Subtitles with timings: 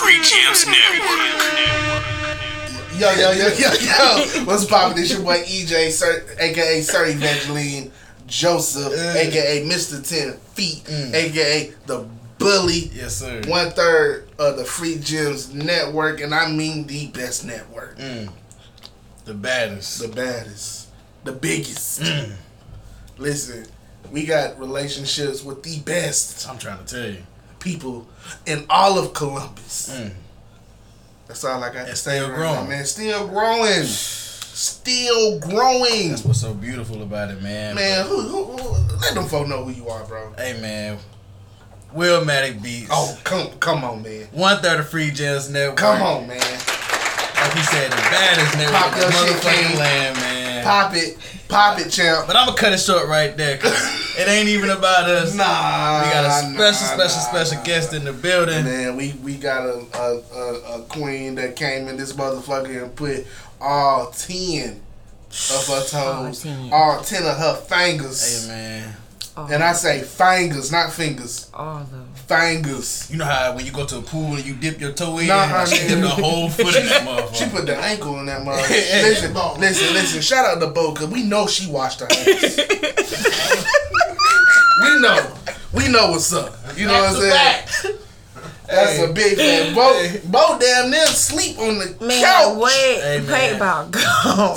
[0.00, 1.60] Free Gems Network.
[2.98, 4.44] Yo, yo, yo, yo, yo.
[4.46, 4.96] What's poppin'?
[4.96, 7.92] This your boy EJ, Sir, aka Sir Evangeline
[8.26, 10.02] Joseph, aka Mr.
[10.02, 11.12] 10 Feet, mm.
[11.12, 12.06] aka the
[12.38, 12.90] Bully.
[12.94, 13.42] Yes, sir.
[13.46, 17.98] One third of the Free Gems Network, and I mean the best network.
[17.98, 18.32] Mm.
[19.26, 20.00] The baddest.
[20.00, 20.88] The baddest.
[21.24, 22.00] The biggest.
[22.00, 22.36] Mm.
[23.18, 23.66] Listen,
[24.10, 27.22] we got relationships with the best I'm trying to tell you.
[27.60, 28.08] People
[28.46, 29.94] in all of Columbus.
[29.94, 30.12] Mm.
[31.28, 32.54] That's all I got to say still right growing.
[32.64, 32.84] now, man.
[32.84, 33.84] Still growing.
[33.84, 36.08] Still growing.
[36.10, 37.76] That's what's so beautiful about it, man.
[37.76, 40.32] Man, who, who, who, let them folk know who you are, bro.
[40.36, 40.98] Hey, man.
[41.92, 42.88] Will Willmatic Beats.
[42.90, 44.28] Oh, come come on, man.
[44.32, 45.76] One third of Free Gems Network.
[45.76, 46.38] Come on, man.
[46.38, 50.64] Like he said, the baddest network in motherfucking land, man.
[50.64, 51.16] Pop it.
[51.50, 52.26] Pop it, champ.
[52.26, 53.72] But I'm gonna cut it short right there, cause
[54.18, 55.34] it ain't even about us.
[55.34, 56.02] Nah.
[56.04, 57.64] We got a special, nah, special, nah, special nah.
[57.64, 58.64] guest in the building.
[58.64, 62.94] Man, we, we got a, a, a, a queen that came in this motherfucker and
[62.94, 63.26] put
[63.60, 64.80] all 10
[65.30, 66.70] of her toes, 10.
[66.72, 68.46] all 10 of her fingers.
[68.46, 68.96] Hey, man.
[69.36, 71.50] All, And I say fingers, not fingers.
[71.54, 72.08] all of them.
[72.30, 73.08] Fingers.
[73.10, 75.26] You know how when you go to a pool and you dip your toe in,
[75.26, 75.88] Nah, she man.
[75.88, 77.34] dip the whole foot in that motherfucker.
[77.34, 78.68] She put the ankle in that motherfucker.
[79.02, 80.20] listen, listen, listen.
[80.20, 82.56] Shout out to Bo, cause we know she washed her hands.
[84.80, 85.32] we know.
[85.72, 86.54] We know what's up.
[86.76, 87.20] You know what I'm
[87.82, 87.98] saying?
[88.70, 89.04] That's Hey.
[89.04, 89.74] a big fan.
[89.74, 92.56] Bo, Bo damn near sleep on the Man, couch.
[92.56, 93.56] wait, Hey, pray man.
[93.56, 94.00] about go.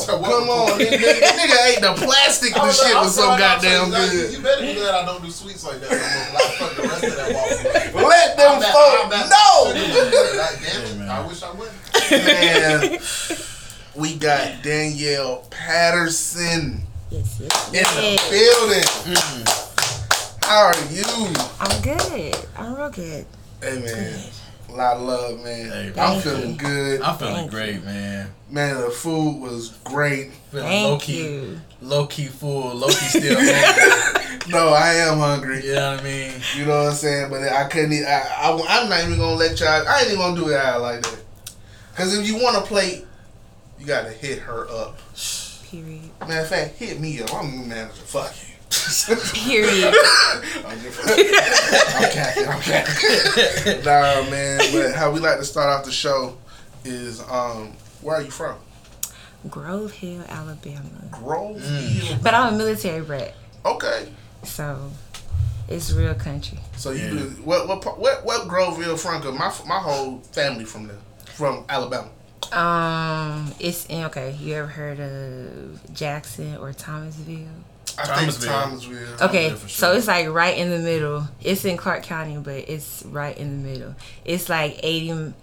[0.05, 2.53] Come on, nigga, nigga ate the plastic.
[2.63, 4.13] The shit was so goddamn good.
[4.31, 4.43] You good.
[4.43, 6.05] better be glad I don't do sweets like that no more.
[6.05, 8.07] 'cause I fuck the rest of that waffle.
[8.09, 9.73] Let them I'm that- folk I'm know.
[9.73, 11.09] damn it.
[11.09, 11.81] I wish I wouldn't.
[12.11, 12.99] Man,
[13.95, 18.29] we got Danielle Patterson yes, yes, in the yes.
[18.29, 19.15] building.
[19.15, 20.43] Mm.
[20.43, 21.33] How are you?
[21.59, 22.35] I'm good.
[22.57, 23.25] I'm real good.
[23.63, 24.19] Hey man,
[24.67, 25.69] a lot of love, man.
[25.69, 26.55] Hey, I'm feeling you.
[26.57, 27.01] good.
[27.01, 28.29] I'm feeling Thank great, man.
[28.49, 30.31] Man, the food was great.
[30.51, 31.61] Feeling Thank low key, you.
[31.81, 34.19] low key full, low key still hungry.
[34.49, 35.65] No, I am hungry.
[35.65, 36.33] You know what I mean?
[36.57, 37.29] You know what I'm saying?
[37.29, 37.93] But I couldn't.
[37.93, 39.87] Eat, I, I am not even gonna let y'all.
[39.87, 41.19] I ain't even gonna do it out like that.
[41.95, 43.05] Cause if you want to play,
[43.79, 44.99] you gotta hit her up.
[45.69, 46.01] Period.
[46.19, 47.33] Matter of fact, hit me up.
[47.33, 47.93] I'm the manager.
[47.93, 48.52] Fuck you.
[49.33, 49.93] Period.
[50.65, 50.99] I'm just,
[51.95, 52.47] I'm capping.
[52.47, 53.83] I'm capping.
[53.85, 54.59] nah, man.
[54.71, 56.37] But how we like to start off the show
[56.83, 58.57] is, um, where are you from?
[59.49, 60.81] Grove Hill, Alabama.
[61.11, 61.57] Grove.
[61.57, 61.87] Mm.
[61.89, 62.17] Hill.
[62.23, 63.33] But I'm a military brat,
[63.65, 64.07] Okay.
[64.43, 64.89] so
[65.67, 66.59] it's real country.
[66.77, 67.09] So you Yeah.
[67.09, 67.67] do what?
[67.67, 67.81] What?
[67.81, 68.25] part- What?
[68.25, 69.21] What Groveville from?
[69.21, 70.97] Cause my my whole family from there,
[71.35, 72.09] from Alabama.
[72.53, 74.31] Um, it's in okay.
[74.39, 77.47] You ever heard of Jackson or Thomasville?
[77.97, 78.49] I Thomasville.
[78.49, 79.27] think Thomasville.
[79.29, 81.27] Okay, for so it's like right in the middle.
[81.41, 83.95] It's in Clarke County, but it's right in the middle.
[84.25, 85.33] It's like 80,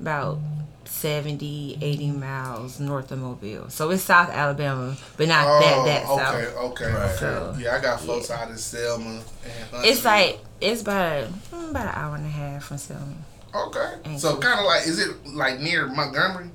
[0.00, 0.38] about
[0.84, 3.68] 70, 80 miles north of Mobile.
[3.70, 6.56] So it's South Alabama, but not that that Oh, okay, south.
[6.56, 7.02] okay, Right.
[7.04, 7.16] okay.
[7.18, 11.86] So, yeah, I got folks out in Selma and It's like it's about mm, about
[11.86, 13.14] an hour and a half from Selma.
[13.54, 13.94] okay.
[14.04, 16.50] Ain't So kind of like, is it like near Montgomery?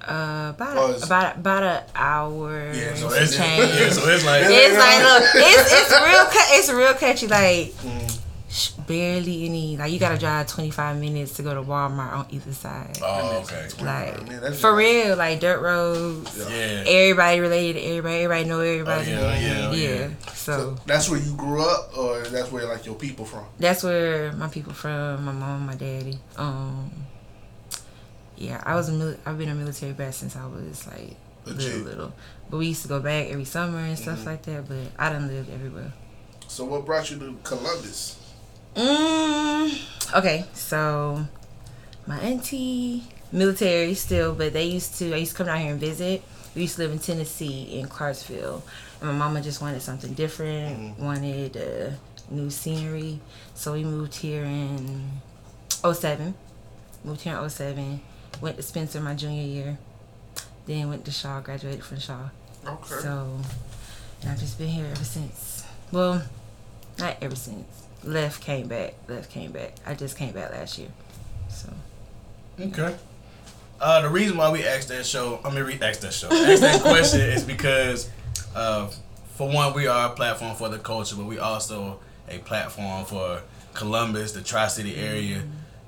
[0.00, 2.72] Uh, about Oh, a, it's- about about an hour.
[2.72, 3.60] Yeah, so it's, change.
[3.74, 6.24] yeah, so it's like It's like look, it's it's real.
[6.24, 7.28] cou- It's real country.
[7.28, 8.86] Like Mm.
[8.88, 9.76] barely any.
[9.76, 12.98] Like you gotta drive twenty five minutes to go to Walmart on either side.
[13.02, 13.68] Oh, okay.
[13.84, 16.36] like Man, for real, like dirt roads.
[16.36, 16.82] Yeah.
[16.86, 18.14] Everybody related to everybody.
[18.24, 19.12] Everybody know everybody.
[19.12, 19.88] Oh, yeah, yeah, oh, yeah.
[19.88, 20.08] yeah.
[20.34, 23.44] So, So that's where you grew up, or that's where like your people from?
[23.60, 25.24] that's where my people from.
[25.26, 26.18] My mom, my daddy.
[26.36, 26.90] Um.
[28.40, 31.14] Yeah, I was a mil- I've been a military brat since I was like
[31.46, 32.12] little little.
[32.50, 34.02] But we used to go back every summer and Mm-hmm.
[34.02, 34.66] stuff like that.
[34.68, 35.92] But I done lived everywhere.
[36.48, 38.16] So what brought you to Columbus?
[38.74, 41.26] Mm, okay, so
[42.06, 45.12] my auntie, military still, but they used to.
[45.12, 46.22] I used to come down here and visit.
[46.54, 48.62] We used to live in Tennessee in Clarksville,
[49.00, 50.98] and my mama just wanted something different.
[50.98, 51.90] Wanted uh,
[52.30, 53.20] new scenery,
[53.54, 55.20] so we moved here in
[55.84, 56.34] 07.
[57.04, 58.00] Moved here in 07.
[58.40, 59.78] Went to Spencer my junior year.
[60.66, 61.40] Then went to Shaw.
[61.40, 62.28] Graduated from Shaw.
[62.66, 62.94] Okay.
[63.00, 63.38] So,
[64.22, 65.64] and I've just been here ever since.
[65.92, 66.22] Well,
[66.98, 67.66] not ever since.
[68.04, 68.94] Left, came back.
[69.08, 69.74] Left, came back.
[69.86, 70.88] I just came back last year.
[71.48, 71.68] So,
[72.60, 72.94] Okay.
[73.80, 76.60] Uh, the reason why we asked that show, I mean, we asked that show, asked
[76.60, 78.10] that question is because,
[78.54, 78.88] uh,
[79.36, 81.98] for one, we are a platform for the culture, but we also
[82.28, 83.40] a platform for
[83.72, 85.42] Columbus, the Tri City area.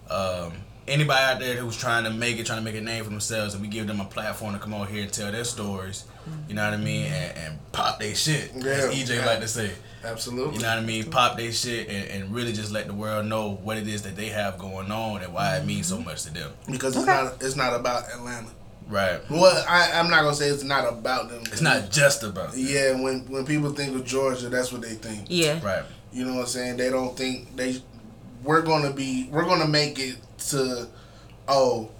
[0.08, 0.52] Um,
[0.88, 3.54] anybody out there who's trying to make it, trying to make a name for themselves,
[3.54, 6.04] and we give them a platform to come out here and tell their stories.
[6.48, 9.16] You know what I mean, and, and pop their shit, as Yeah.
[9.16, 9.72] EJ like to say.
[10.04, 10.56] Absolutely.
[10.56, 11.10] You know what I mean?
[11.10, 14.16] Pop their shit and, and really just let the world know what it is that
[14.16, 16.06] they have going on and why it means so mm-hmm.
[16.06, 16.50] much to them.
[16.70, 17.22] because it's Okay.
[17.22, 18.48] not it's not about Atlanta.
[18.88, 19.20] Right.
[19.30, 21.42] Well, I, I'm not gonna say it's not about them.
[21.46, 22.60] It's not just about them.
[22.64, 25.26] Yeah, when when people think of Georgia, that's what they think.
[25.28, 25.64] Yeah.
[25.64, 25.84] Right.
[26.12, 26.76] You know what I'm saying?
[26.76, 27.76] They don't think they.
[28.42, 29.28] We're gonna be.
[29.30, 30.16] We're gonna make it
[30.50, 30.88] to.
[31.48, 31.90] Oh,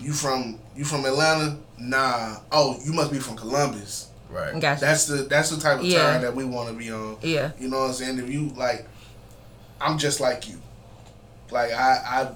[0.00, 1.56] you from you from Atlanta?
[1.78, 2.36] Nah.
[2.50, 4.08] Oh, you must be from Columbus.
[4.30, 4.58] Right.
[4.60, 4.80] Gotcha.
[4.80, 6.12] That's the that's the type of Yeah.
[6.12, 7.18] time that we want to be on.
[7.22, 7.52] yeah.
[7.58, 8.18] You know what I'm saying?
[8.18, 8.86] If you like,
[9.80, 10.60] I'm just like you.
[11.50, 12.28] Like I, I,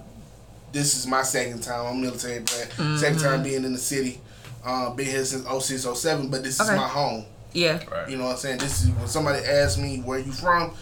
[0.72, 1.86] this is my second time.
[1.86, 2.68] I'm military brat.
[2.70, 2.96] Mm-hmm.
[2.98, 4.20] Second time being in the city.
[4.64, 6.70] Uh, been here since 06, 07, but this Okay.
[6.72, 7.24] is my home.
[7.52, 7.78] Yeah.
[7.90, 8.10] Right.
[8.10, 8.58] You know what I'm saying?
[8.58, 10.72] This is when somebody asks me where you from,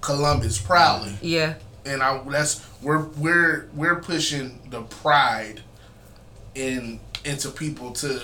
[0.00, 1.12] Columbus, proudly.
[1.20, 1.54] Yeah.
[1.86, 5.62] And I that's we're we're we're pushing the pride
[6.54, 8.20] in into people to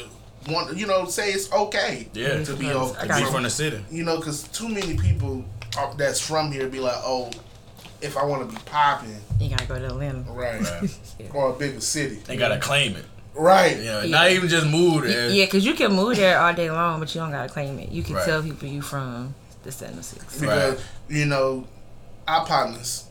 [0.49, 2.43] want you know say it's okay Yeah.
[2.44, 3.31] to be I okay got Be you.
[3.31, 3.85] from the city.
[3.91, 5.44] you know because too many people
[5.79, 7.31] are, that's from here be like oh
[8.00, 10.25] if I want to be popping You gotta go to Atlanta.
[10.32, 10.91] right, Right.
[11.32, 13.05] or a bigger city They gotta claim it.
[13.35, 14.11] right You know, Yeah.
[14.11, 15.31] not even just move there.
[15.31, 17.91] Yeah, because you can move there all day long, but you don't gotta claim it.
[17.93, 18.25] You can Right.
[18.26, 20.41] tell people you from the 706.
[20.41, 20.85] because Right.
[21.08, 21.67] you know
[22.26, 23.05] our partners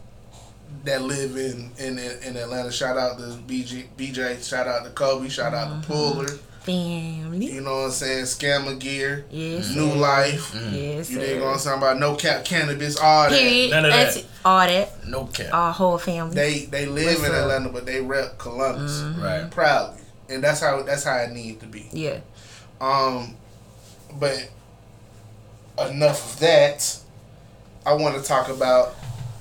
[0.84, 5.30] that live in in in Atlanta shout out to BJ BJ shout out to Kobe
[5.30, 5.82] shout out Mm-hmm.
[5.82, 6.28] to Puller
[6.62, 7.52] Family.
[7.54, 9.76] you know what I'm saying Scammer Gear Yes.
[9.76, 9.96] New sir.
[9.98, 11.10] Life Yes.
[11.10, 11.22] you sir.
[11.26, 13.72] ain't gonna talk about no cap cannabis all that Period.
[13.72, 14.14] None of that.
[14.14, 15.08] That's all that.
[15.08, 15.54] No cap.
[15.54, 16.36] Our whole family.
[16.36, 17.42] they they live What's in up?
[17.42, 19.22] Atlanta but they rep Columbus Mm-hmm.
[19.24, 19.50] right.
[19.52, 22.20] proudly and that's how that's how it need to be yeah.
[22.80, 23.36] Um,
[24.20, 24.50] but
[25.90, 26.98] enough of that.
[27.86, 28.90] I want to talk about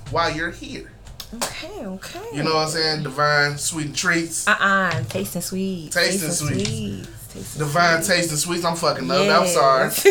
[0.09, 0.90] why you're here.
[1.33, 1.85] Okay.
[1.85, 2.19] Okay.
[2.33, 3.03] You know what I'm saying?
[3.03, 4.47] Divine Sweet and Treats.
[4.47, 5.91] Uh uh Tasting sweet.
[5.91, 7.07] Tasting sweets.
[7.33, 8.07] Tasting Divine sweets.
[8.07, 8.65] Taste and Sweets.
[8.65, 9.41] I'm fucking up.
[9.41, 9.89] I'm sorry.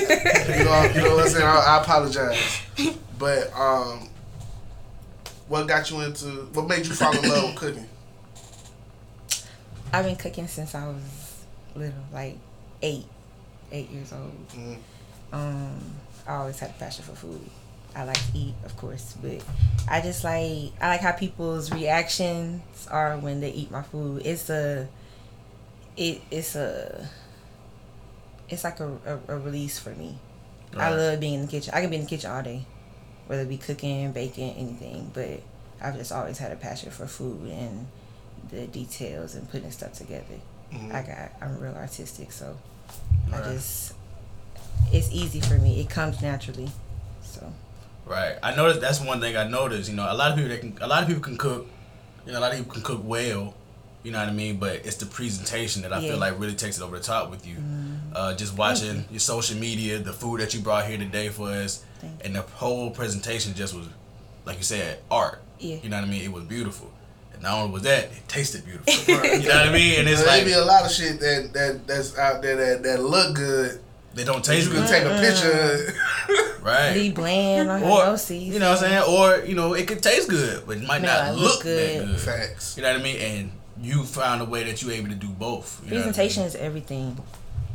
[0.58, 1.46] You know, you know what I'm saying?
[1.46, 2.62] I, I apologize.
[3.18, 4.08] But um,
[5.48, 6.26] what got you into?
[6.54, 7.86] What made you fall in love with cooking?
[9.92, 11.42] I've been cooking since I was
[11.74, 12.36] little, like
[12.82, 13.04] eight,
[13.72, 14.48] eight years old.
[14.50, 14.76] Mhm.
[15.32, 15.80] Um,
[16.26, 17.40] I always had a passion for food.
[17.94, 19.42] I like to eat, of course, but
[19.88, 24.22] I just like I like how people's reactions are when they eat my food.
[24.24, 24.88] It's a,
[25.96, 27.08] it it's a,
[28.48, 30.18] it's like a, a, a release for me.
[30.76, 31.74] I love being in the kitchen.
[31.74, 32.64] I can be in the kitchen all day,
[33.26, 35.10] whether it be cooking, baking, anything.
[35.12, 35.40] But
[35.82, 37.88] I've just always had a passion for food and
[38.50, 40.24] the details and putting stuff together.
[40.72, 40.94] Mhm.
[40.94, 42.56] I got I'm real artistic, so
[43.28, 43.40] Right.
[43.44, 43.94] I just
[44.92, 45.80] it's easy for me.
[45.80, 46.70] It comes naturally.
[48.10, 48.36] So Right.
[48.42, 49.88] I noticed that's one thing I noticed.
[49.88, 51.66] You know, a lot of people that can, a lot of people can cook.
[52.26, 53.54] You know, a lot of people can cook well.
[54.02, 54.56] You know what I mean?
[54.56, 56.10] But it's the presentation that I Yeah.
[56.10, 57.56] Feel like really takes it over the top with you.
[58.14, 61.84] Uh, just watching your social media, the food that you brought here today for us,
[62.00, 63.86] Thank and the whole presentation just was,
[64.44, 65.42] like you said, art.
[65.58, 65.76] Yeah.
[65.82, 66.22] You know what I mean?
[66.22, 66.90] It was beautiful.
[67.34, 68.92] And not only was that, it tasted beautiful.
[69.06, 70.00] you know what I mean?
[70.00, 72.82] And it's there like be a lot of shit that, that that's out there that,
[72.82, 73.80] that look good.
[74.14, 74.88] They don't You taste can good.
[74.88, 75.94] take a picture.
[76.62, 76.94] right.
[76.94, 78.42] be bland on or your noses.
[78.42, 81.02] you know what I'm saying, or you know it could taste good, but it might
[81.02, 82.00] not not look, look good.
[82.02, 82.20] that good.
[82.20, 82.76] Facts.
[82.76, 83.16] You know what I mean?
[83.16, 85.80] And you found a way that you're able to do both.
[85.84, 86.12] You know I mean?
[86.12, 87.18] Presentation is everything.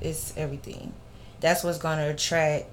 [0.02, 0.94] It's everything.
[1.40, 2.66] That's what's gonna attract.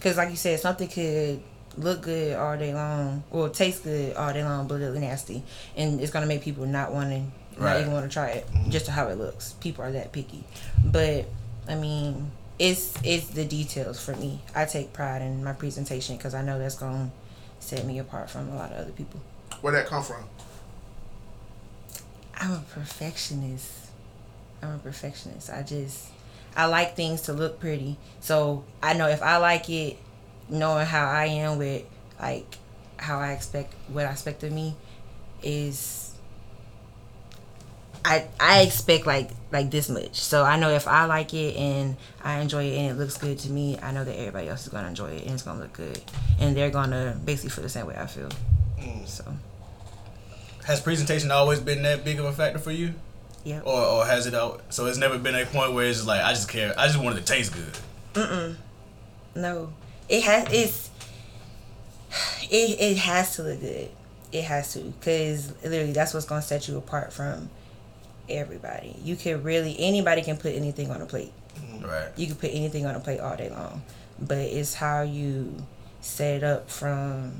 [0.00, 1.42] Cause like you said, something could
[1.76, 5.42] look good all day long or taste good all day long, but look nasty,
[5.76, 8.70] and it's gonna make people not want to, not even want to try it mm-hmm.
[8.70, 9.54] just to how it looks.
[9.54, 10.44] People are that picky,
[10.84, 11.26] but
[11.68, 14.40] I mean, it's it's the details for me.
[14.54, 17.10] I take pride in my presentation because I know that's gonna
[17.60, 19.20] set me apart from a lot of other people.
[19.60, 20.24] Where that come from?
[22.36, 23.72] I'm a perfectionist.
[24.62, 25.50] I'm a perfectionist.
[25.50, 26.08] I just
[26.56, 27.96] I like things to look pretty.
[28.20, 29.96] So I know if I like it,
[30.48, 31.84] knowing how I am with
[32.20, 32.56] like
[32.96, 34.74] how I expect what I expect of me
[35.42, 36.07] is
[38.08, 40.14] I I expect like like this much.
[40.14, 43.38] So I know if I like it and I enjoy it and it looks good
[43.40, 45.74] to me, I know that everybody else is gonna enjoy it and it's gonna look
[45.74, 46.00] good.
[46.40, 48.30] And they're gonna basically feel the same way I feel.
[48.78, 49.06] Mm.
[49.06, 49.24] So
[50.64, 52.94] Has presentation always been that big of a factor for you,
[53.44, 53.60] yeah.
[53.60, 54.32] or or has it?
[54.32, 56.72] Al- so it's never been a point where it's just like I just care.
[56.78, 58.56] I just wanted to taste good.
[59.34, 59.72] No,
[60.08, 60.48] it has.
[60.50, 60.90] It's
[62.50, 62.80] it.
[62.80, 63.90] It has to look good.
[64.32, 67.50] It has to, cause literally that's what's gonna set you apart from
[68.30, 68.96] everybody.
[69.02, 71.32] You can really anybody can put anything on a plate.
[71.56, 71.84] Mm-hmm.
[71.84, 72.08] Right.
[72.16, 73.82] You can put anything on a plate all day long,
[74.18, 75.54] but it's how you
[76.00, 77.32] set it up from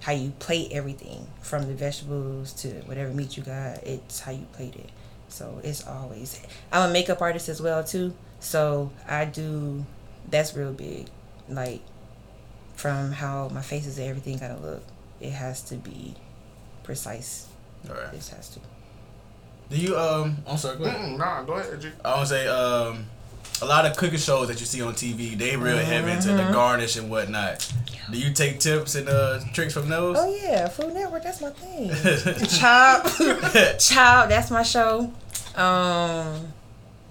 [0.00, 3.82] how you plate everything from the vegetables to whatever meat you got.
[3.82, 4.90] It's how you plate it.
[5.28, 6.40] So it's always.
[6.72, 8.14] I'm a makeup artist as well too.
[8.40, 9.84] So I do.
[10.28, 11.08] That's real big.
[11.48, 11.80] Like
[12.74, 14.82] from how my face is everything gotta look.
[15.20, 16.14] It has to be
[16.82, 17.48] precise.
[17.88, 18.10] All right.
[18.12, 18.60] This has to.
[19.70, 20.36] Do you um?
[20.46, 20.78] I'm sorry.
[20.78, 21.00] Go ahead.
[21.00, 21.90] Mm, nah, go ahead, G.
[22.04, 23.06] I want to say um,
[23.62, 26.50] a lot of cooking shows that you see on TV, they real heavy into the
[26.52, 27.72] garnish and whatnot.
[28.10, 30.16] Do you take tips and uh, tricks from those?
[30.18, 31.22] Oh yeah, Food Network.
[31.22, 31.90] That's my thing.
[32.48, 33.06] Chop,
[33.78, 34.28] Chop.
[34.28, 35.12] That's my show.
[35.54, 36.52] Um,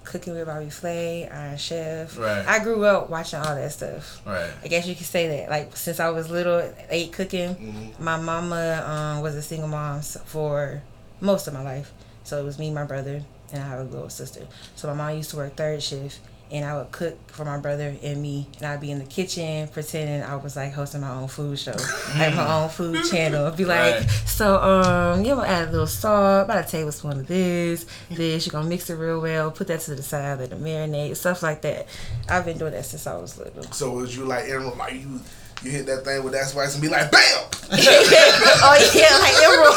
[0.04, 2.18] Cooking with Bobby Flay, Iron Chef.
[2.18, 2.46] Right.
[2.46, 4.22] I grew up watching all that stuff.
[4.25, 4.50] right.
[4.63, 5.50] I guess you could say that.
[5.50, 7.56] Like since I was little, ate cooking.
[7.56, 8.04] Mm-hmm.
[8.04, 10.82] My mama um, was a single mom for
[11.22, 11.94] most of my life.
[12.29, 14.45] So it was me, my brother, and I have a little sister.
[14.75, 16.19] So my mom used to work third shift,
[16.51, 19.67] and I would cook for my brother and me, and I'd be in the kitchen
[19.67, 21.75] pretending I was like hosting my own food show,
[22.17, 23.48] like my own food channel.
[23.48, 24.09] I'd be like, Right.
[24.27, 28.45] so um, you're gonna add a little salt, about a tablespoon of this, this.
[28.45, 31.41] You're gonna mix it real well, put that to the side, let it marinate, stuff
[31.41, 31.88] like that.
[32.29, 33.63] I've been doing that since I was little.
[33.71, 35.19] So was you like Emeril, like you
[35.63, 37.22] you hit that thing with that spice and be like, bam!
[37.72, 39.75] oh yeah, like Emeril.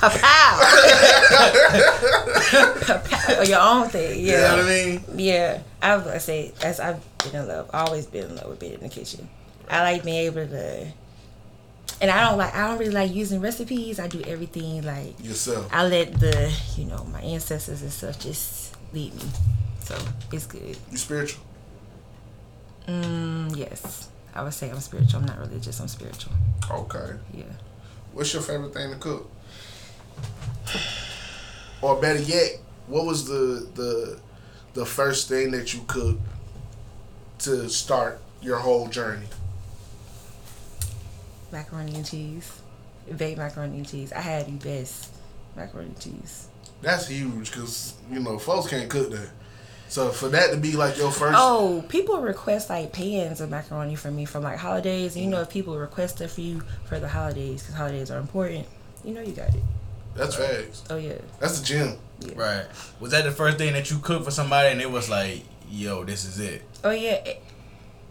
[3.36, 3.42] Pow.
[3.44, 4.54] Your own thing, You know yeah.
[4.54, 5.02] what I mean?
[5.16, 8.74] Yeah, I would say as I've been in love, always been in love with being
[8.74, 9.28] in the kitchen.
[9.68, 10.86] I like being able to,
[12.00, 13.98] and I don't like I don't really like using recipes.
[13.98, 15.68] I do everything like Yourself.
[15.72, 19.24] I let the you know my ancestors and stuff just lead me,
[19.80, 19.96] so
[20.32, 20.76] it's good.
[20.92, 21.42] You spiritual?
[22.86, 25.20] Mm, yes, I would say I'm spiritual.
[25.20, 25.80] I'm not religious.
[25.80, 26.32] I'm spiritual.
[26.70, 27.14] Okay.
[27.32, 27.44] Yeah.
[28.12, 29.30] What's your favorite thing to cook?
[31.80, 34.20] Or better yet, what was the the
[34.74, 36.20] the first thing that you cooked
[37.40, 39.26] to start your whole journey?
[41.52, 42.60] macaroni and cheese,
[43.16, 44.12] baked macaroni and cheese.
[44.12, 45.10] I had the best
[45.54, 46.48] macaroni and cheese.
[46.82, 49.30] That's huge because you know folks can't cook that.
[49.88, 53.94] So for that to be like your first, Oh, people request like pans of macaroni
[53.94, 55.14] for me from like holidays.
[55.14, 58.18] And you know, if people request it for you for the holidays, because holidays are
[58.18, 58.66] important,
[59.04, 59.62] you know, you got it.
[60.14, 60.82] that's facts.
[60.90, 61.14] Oh yeah.
[61.40, 61.98] That's the gym.
[62.34, 62.64] Right.
[63.00, 66.02] Was that the first thing that you cooked for somebody and it was like, yo,
[66.04, 66.62] this is it?
[66.82, 67.20] Oh yeah.
[67.24, 67.34] Eh,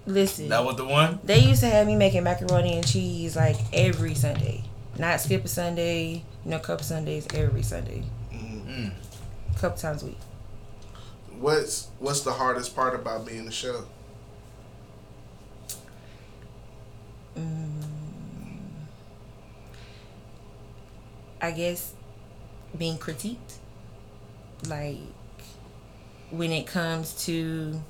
[0.07, 1.19] Listen, That was the one?
[1.23, 4.63] they used to have me making macaroni and cheese like every Sunday,
[4.99, 6.23] not skip a Sunday.
[6.45, 8.89] You know, couple Sundays every Sunday, mm-hmm.
[9.57, 10.17] couple times a week.
[11.39, 13.75] What's what's the hardest part about being a chef?
[17.37, 17.83] Mm.
[21.41, 21.93] I guess
[22.77, 23.37] being critiqued.
[24.67, 24.97] Like
[26.31, 27.81] when it comes to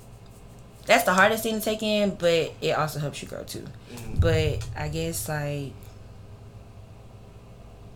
[0.85, 3.65] that's the hardest thing to take in, but it also helps you grow too.
[3.93, 4.19] Mm-hmm.
[4.19, 5.73] But I guess like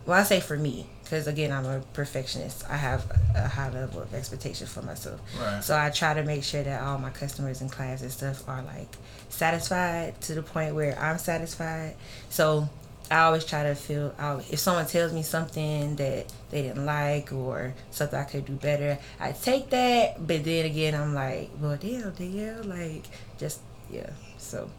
[0.06, 2.64] well, I say for me, because again, I'm a perfectionist.
[2.70, 5.20] I have a high level of expectation for myself.
[5.40, 5.62] Right.
[5.62, 8.62] So I try to make sure that all my customers and clients and stuff are
[8.62, 8.86] like
[9.28, 11.96] satisfied to the point where I'm satisfied.
[12.28, 12.68] So
[13.10, 17.32] I always try to feel out if someone tells me something that they didn't like
[17.32, 20.24] or something I could do better, I take that.
[20.24, 23.02] But then again, I'm like, well, damn, damn, like
[23.36, 23.58] just
[23.90, 24.10] yeah.
[24.38, 24.70] So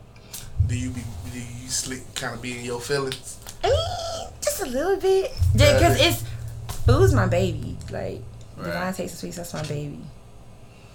[0.65, 1.01] Do you be
[1.33, 3.37] do you sleep kind of be in your feelings?
[3.63, 6.23] I just a little bit, because it's
[6.85, 7.77] food's my baby.
[7.91, 8.21] Like
[8.57, 8.65] Right.
[8.67, 9.99] divine takes the sweets, that's my baby.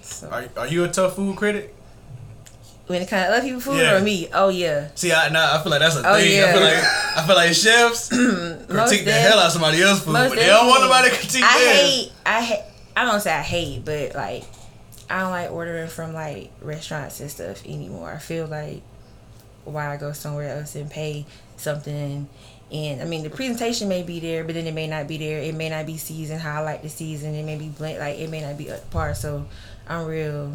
[0.02, 1.72] So Are, are you a tough food critic?
[2.86, 3.96] when it comes to other people food Yeah.
[3.96, 4.88] or me, oh yeah.
[4.94, 6.40] See, I nah, I feel like that's a Oh, thing.
[6.44, 6.84] I feel like
[7.16, 8.08] I feel like chefs
[8.68, 11.42] critique the hell out of somebody else's food, but they don't want nobody to critique
[11.44, 11.80] I theirs.
[11.80, 12.12] hate.
[12.24, 12.64] I hate.
[12.96, 14.44] I don't say I hate, but like,
[15.10, 18.12] I don't like ordering from like restaurants and stuff anymore.
[18.12, 18.82] I feel like
[19.64, 22.28] why I go somewhere else and pay something.
[22.72, 25.38] And I mean, the presentation may be there, but then it may not be there.
[25.40, 27.34] It may not be seasoned how I like the season.
[27.34, 29.14] It may be blend, like it may not be up to par.
[29.14, 29.46] So
[29.88, 30.52] I'm real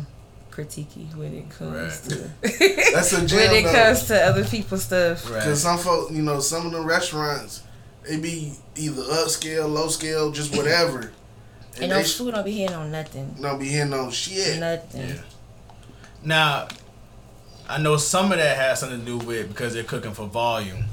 [0.51, 2.09] critiquey when it comes Right.
[2.09, 3.71] to That's a when it though.
[3.71, 5.29] comes to other people's stuff.
[5.31, 5.35] Right.
[5.39, 7.63] Because some folk, you know, some of the restaurants,
[8.03, 11.13] they be either upscale, low scale, just whatever.
[11.75, 13.33] And, And they those sh- food don't be hitting on nothing.
[13.41, 14.59] don't be hitting on shit.
[14.59, 15.07] Nothing.
[15.07, 15.15] Yeah.
[16.21, 16.67] Now,
[17.69, 20.83] I know some of that has something to do with because they're cooking for volume,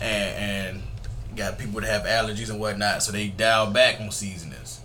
[0.00, 0.82] and and
[1.36, 4.80] got people that have allergies and whatnot, so they dial back on seasonings.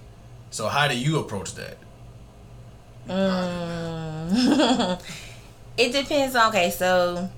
[0.51, 1.77] So how do you approach that?
[3.07, 5.01] Mm.
[5.77, 7.29] it depends on okay, so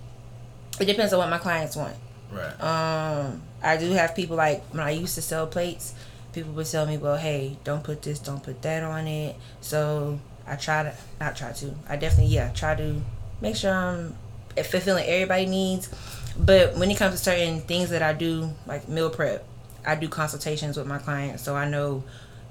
[0.80, 1.96] it depends on what my clients want.
[2.32, 2.62] Right.
[2.62, 5.94] Um, I do have people like when I used to sell plates,
[6.34, 10.20] people would tell me, "Well, hey, don't put this, don't put that on it." So
[10.48, 11.76] I try to not try to.
[11.88, 13.02] I definitely yeah try to
[13.42, 14.16] make sure I'm
[14.56, 15.90] fulfilling everybody needs.
[16.38, 19.46] But when it comes to certain things that I do, like meal prep,
[19.86, 22.04] I do consultations with my clients, so I know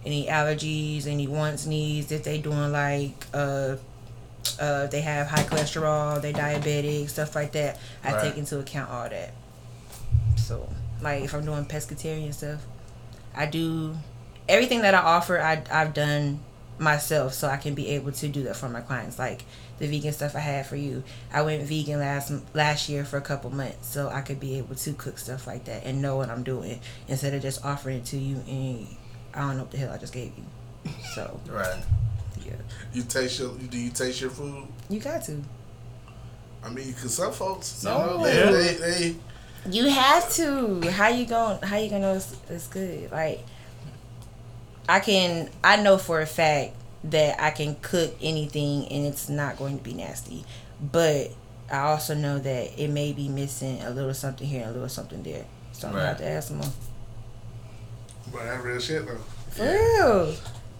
[0.04, 2.10] any allergies, any wants, needs.
[2.12, 3.76] If they doing like uh
[4.58, 7.78] Uh, they have high cholesterol, they're diabetic, stuff like that.
[8.02, 8.20] I Right.
[8.22, 9.32] take into account all that.
[10.36, 10.66] So,
[11.02, 12.60] like if I'm doing pescatarian stuff,
[13.36, 13.96] I do
[14.48, 15.40] everything that I offer.
[15.40, 16.40] I I've done
[16.78, 19.18] myself, so I can be able to do that for my clients.
[19.18, 19.44] Like
[19.80, 23.20] the vegan stuff I had for you, I went vegan last last year for a
[23.20, 26.30] couple months, so I could be able to cook stuff like that and know what
[26.30, 28.86] I'm doing instead of just offering it to you and
[29.34, 30.92] I don't know what the hell I just gave you.
[31.14, 31.82] So Right.
[32.46, 32.52] yeah,
[32.92, 33.52] You taste your?
[33.56, 34.66] Do you taste your food?
[34.88, 35.42] you got to.
[36.62, 37.98] I mean, cause some folks, No.
[38.00, 38.50] you know, they, Yeah.
[38.50, 38.74] they,
[39.10, 39.16] they,
[39.70, 40.80] You have to.
[40.90, 41.60] How you going?
[41.62, 43.10] How you gonna know it's, it's good?
[43.10, 43.40] Like,
[44.88, 45.48] I can.
[45.64, 49.84] I know for a fact that I can cook anything and it's not going to
[49.84, 50.44] be nasty.
[50.80, 51.30] But
[51.70, 54.88] I also know that it may be missing a little something here and a little
[54.88, 55.44] something there.
[55.72, 56.58] So I'm gonna have to ask them.
[56.58, 56.66] more.
[58.32, 59.18] but that real shit though.
[59.50, 60.34] For real.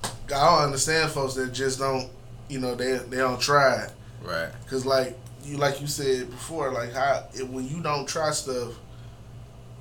[0.04, 2.10] I don't understand folks that just don't,
[2.48, 3.90] you know, they they don't try it.
[4.22, 4.50] Right.
[4.68, 8.74] Cause like you like you said before, like how it, when you don't try stuff,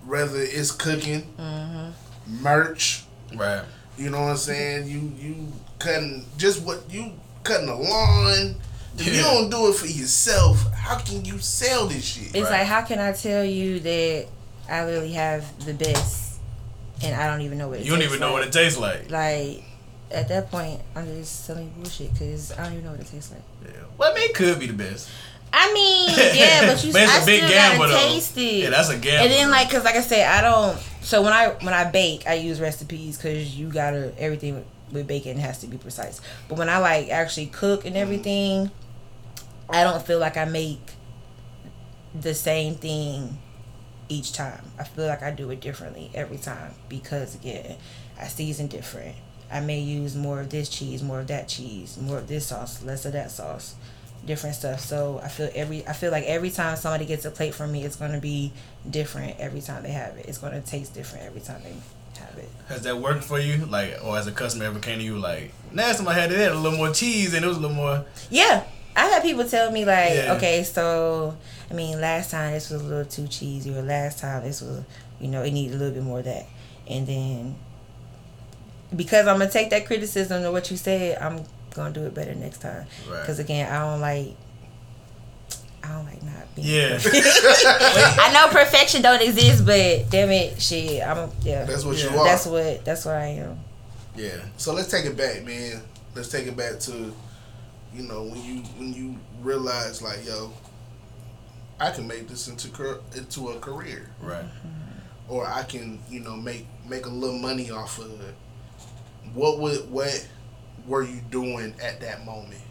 [0.06, 2.44] whether it's cooking, Mm-hmm.
[2.44, 3.04] merch,
[3.36, 3.64] Right.
[3.98, 7.12] you know what I'm saying, you you cutting just what you
[7.44, 8.56] cutting the lawn.
[8.98, 12.36] If you don't do it for yourself, how can you sell this shit?
[12.36, 12.60] It's Right.
[12.60, 14.28] like, how can I tell you that
[14.70, 16.34] I literally have the best,
[17.02, 18.40] and I don't even know what it You don't tastes even know like?
[18.46, 19.10] what it tastes like.
[19.10, 19.64] like
[20.12, 23.08] at that point I'm just selling you bullshit because I don't even know what it
[23.08, 23.42] tastes like.
[23.64, 23.72] Yeah.
[23.98, 25.08] Well, I mean, it could be the best.
[25.54, 28.10] I mean, yeah, but you But it's I a big still gamble, gotta though.
[28.14, 28.42] taste it.
[28.64, 29.24] Yeah, that's a gamble.
[29.26, 30.78] and then like, cause like I said, I don't.
[31.02, 35.38] So when I when I bake, I use recipes because you gotta everything with, bacon
[35.38, 36.22] has to be precise.
[36.48, 38.72] But when I like actually cook and everything,
[39.70, 40.82] I don't feel like I make
[42.20, 43.38] the same thing
[44.10, 44.64] each time.
[44.80, 47.78] I feel like I do it differently every time because again,
[48.20, 49.16] I season different.
[49.52, 52.84] I may use more of this cheese, more of that cheese, more of this sauce,
[52.84, 53.76] less of that sauce,
[54.26, 54.80] different stuff.
[54.80, 57.84] So I feel every I feel like every time somebody gets a plate from me,
[57.84, 58.52] it's gonna be
[58.90, 60.26] different every time they have it.
[60.28, 61.74] It's gonna taste different every time they
[62.20, 62.50] have it.
[62.68, 63.66] Has that worked for you?
[63.66, 66.40] Like, or as a customer ever came to you like, last time I had it,
[66.40, 68.06] it had a little more cheese and it was a little more.
[68.30, 68.64] Yeah.
[68.96, 70.34] I've had people tell me like, Yeah.
[70.36, 71.38] okay, so
[71.72, 74.84] I mean, last time this was a little too cheesy, or last time this was,
[75.22, 76.48] you know, it needed a little bit more of that,
[76.88, 77.56] and then
[78.96, 81.44] because I'm gonna take that criticism of what you said, I'm
[81.76, 82.88] gonna do it better next time.
[83.10, 83.22] Right.
[83.22, 84.36] Because again, I don't like,
[85.84, 86.68] I don't like not being.
[86.68, 87.00] Yeah.
[87.04, 91.66] I know perfection don't exist, but damn it, shit, I'm yeah.
[91.66, 92.26] That's what you are.
[92.26, 93.60] That's what that's what I am.
[94.16, 94.38] yeah.
[94.58, 95.82] So let's take it back, man.
[96.16, 97.14] Let's take it back to,
[97.94, 100.52] you know, when you when you realize like, yo,
[101.80, 104.44] I can make this into cur- into a career, Right.
[104.44, 105.32] Mm-hmm.
[105.32, 108.36] or I can, you know, make make a little money off of it.
[109.34, 110.28] What would what
[110.88, 112.62] were you doing at that moment?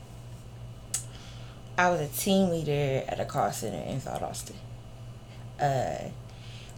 [1.79, 4.57] I was a team leader at a call center in South Austin.
[5.61, 6.09] Uh,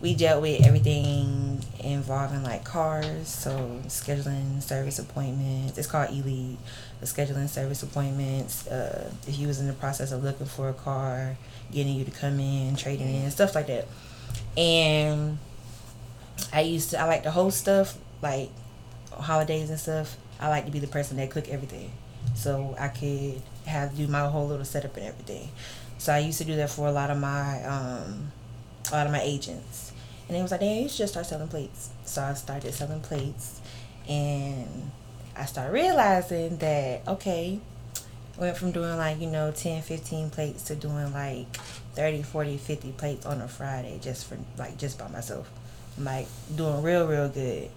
[0.03, 5.79] we dealt with everything involving like cars, so scheduling service appointments.
[5.79, 6.59] It's called E-Lead,
[7.01, 8.67] the scheduling service appointments.
[8.67, 11.39] Uh, if you was in the process of looking for a car,
[11.73, 13.89] getting you to come in, trading in, stuff like that.
[14.55, 15.39] And
[16.53, 18.51] I used to, I like to host stuff like
[19.13, 20.19] holidays and stuff.
[20.39, 21.91] I like to be the person that cook everything,
[22.35, 25.49] so I could have do my whole little setup and everything.
[25.99, 28.33] So I used to do that for a lot of my um,
[28.91, 29.93] a lot of my agents,
[30.29, 33.01] and they was like, "Damn, you should just start selling plates." So I started selling
[33.01, 33.61] plates,
[34.09, 34.91] and
[35.37, 37.61] I started realizing that okay,
[38.39, 41.55] went from doing like you know 10, 15 plates to doing like
[41.95, 45.51] 30, 40, 50 plates on a Friday just for like just by myself,
[45.99, 47.71] like doing real real good.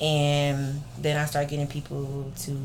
[0.00, 2.58] And then I started getting people to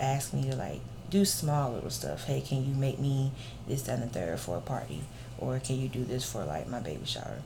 [0.00, 2.24] ask me to like do small little stuff.
[2.24, 3.32] Hey, can you make me
[3.66, 5.02] this, that, and the third for a party?
[5.38, 7.38] Or can you do this for like my baby shower?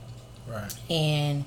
[0.47, 0.73] Right.
[0.89, 1.45] And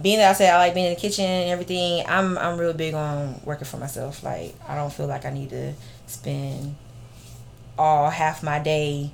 [0.00, 2.72] being that I said I like being in the kitchen and everything, I'm I'm real
[2.72, 4.22] big on working for myself.
[4.22, 5.74] Like I don't feel like I need to
[6.06, 6.76] spend
[7.78, 9.10] all half my day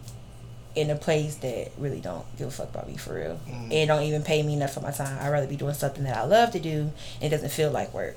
[0.74, 3.40] in a place that really don't give a fuck about me for real.
[3.48, 3.72] Mm-hmm.
[3.72, 5.18] It don't even pay me enough for my time.
[5.20, 7.92] I'd rather be doing something that I love to do and it doesn't feel like
[7.92, 8.16] work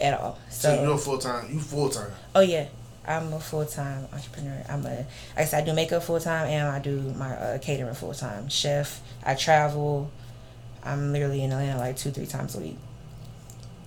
[0.00, 0.38] at all.
[0.48, 1.52] So, So, you're full time.
[1.52, 2.10] You full time.
[2.34, 2.68] oh yeah.
[3.06, 4.64] I'm a full time entrepreneur.
[4.68, 7.58] I'm a like I said, I do makeup full time and I do my uh,
[7.58, 8.48] catering full time.
[8.48, 9.00] Chef.
[9.24, 10.10] I travel.
[10.84, 12.76] I'm literally in Atlanta like two, three times a week.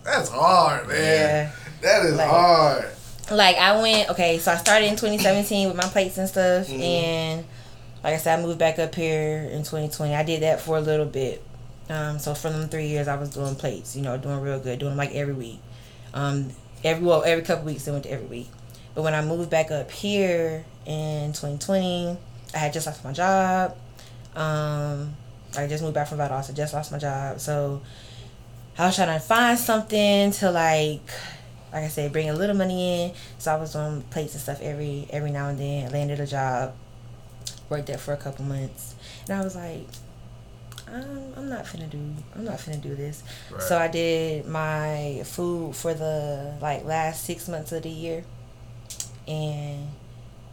[0.04, 0.97] That's hard, man.
[1.01, 1.51] Yeah.
[1.82, 2.86] That is Like- hard.
[3.32, 6.80] Like I went okay, so I started in 2017 with my plates and stuff, Mhm.
[6.80, 7.45] and
[8.04, 10.13] like I said, I moved back up here in 2020.
[10.15, 11.41] I did that for a little bit.
[11.89, 14.78] Um, so for them three years, I was doing plates, you know, doing real good,
[14.78, 15.60] doing like every week.
[16.13, 16.51] Um,
[16.84, 18.49] every well, every couple weeks, I went to every week.
[18.95, 22.17] But when I moved back up here in 2020,
[22.53, 23.75] I had just lost my job.
[24.36, 25.15] Um,
[25.58, 27.39] I just moved back from Valdosta, just lost my job.
[27.39, 27.81] So
[28.77, 31.08] I was trying to find something to like,
[31.73, 33.13] like I said, bring a little money in.
[33.38, 35.91] So I was doing plates and stuff every every now and then.
[35.91, 36.73] Landed a job,
[37.69, 38.95] worked there for a couple months,
[39.27, 39.88] and I was like,
[40.88, 41.99] I'm, I'm not finna do
[42.36, 43.23] I'm not finna do this.
[43.51, 43.62] Right.
[43.62, 48.23] So I did my food for the like last six months of the year,
[49.27, 49.88] and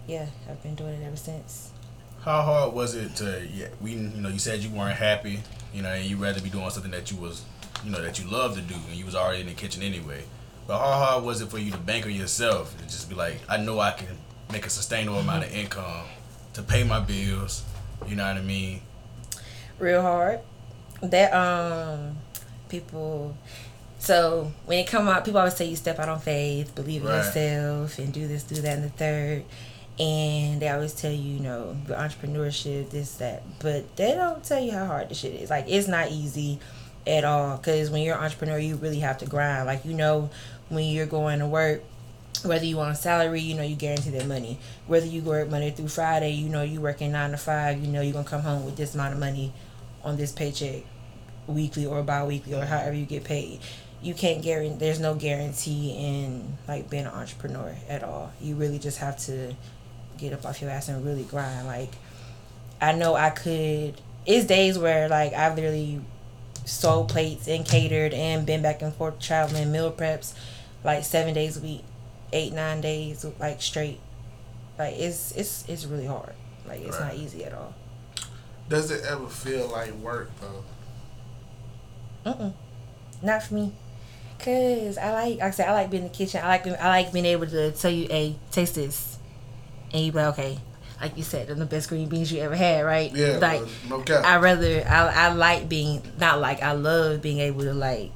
[0.07, 1.73] yeah, I've been doing it ever since.
[2.21, 5.41] How hard was it to yeah, we you know, you said you weren't happy,
[5.75, 7.45] you know, and you rather be doing something that you was
[7.85, 10.23] you know, that you love to do and you was already in the kitchen anyway.
[10.67, 13.41] But how hard was it for you to bank on yourself and just be like,
[13.49, 14.07] I know I can
[14.53, 16.07] make a sustainable amount of income
[16.55, 17.65] to pay my bills,
[18.07, 18.83] you know what I mean?
[19.79, 20.41] real hard.
[21.03, 22.17] That um
[22.69, 23.37] people
[24.03, 27.09] so when it come out people always say you step out on faith, believe in
[27.09, 27.19] Right.
[27.25, 29.45] yourself and do this, do that and the third.
[30.01, 33.43] And they always tell you, you know, entrepreneurship, this, that.
[33.61, 35.51] But they don't tell you how hard the shit is.
[35.51, 36.59] Like it's not easy
[37.07, 37.57] at all.
[37.59, 39.67] Cause when you're an entrepreneur you really have to grind.
[39.67, 40.31] Like you know
[40.69, 41.85] when you're going to work
[42.45, 44.59] whether you on salary, you know you guarantee that money.
[44.89, 48.01] Whether you work Monday through Friday, you know you working nine to five, you know
[48.01, 49.53] you're gonna come home with this amount of money
[50.03, 50.83] on this paycheck,
[51.47, 53.61] weekly or bi-weekly or however you get paid.
[54.03, 54.77] You can't guarantee.
[54.79, 58.33] There's no guarantee in like being an entrepreneur at all.
[58.41, 59.55] You really just have to
[60.19, 61.67] get up off your ass and really grind.
[61.67, 61.91] Like
[62.81, 64.01] I know I could.
[64.27, 66.01] It's days where like I've literally
[66.65, 70.33] sold plates and catered and been back and forth traveling meal preps
[70.85, 71.83] like seven days a week
[72.33, 73.99] eight nine days like straight
[74.79, 76.33] like it's it's it's really hard
[76.69, 77.75] like it's not easy at all
[78.69, 80.63] Does it ever feel like work though?
[82.31, 82.53] Mm-mm.
[83.23, 83.73] not for me
[84.43, 86.89] cause I like like I said I like being in the kitchen I like I
[86.89, 89.19] like being able to tell you hey taste this
[89.93, 90.59] and you be like okay
[91.01, 94.01] like you said they're the best green beans you ever had right Yeah, like no
[94.03, 94.25] cap.
[94.25, 98.11] I rather I I like being not like I love being able to like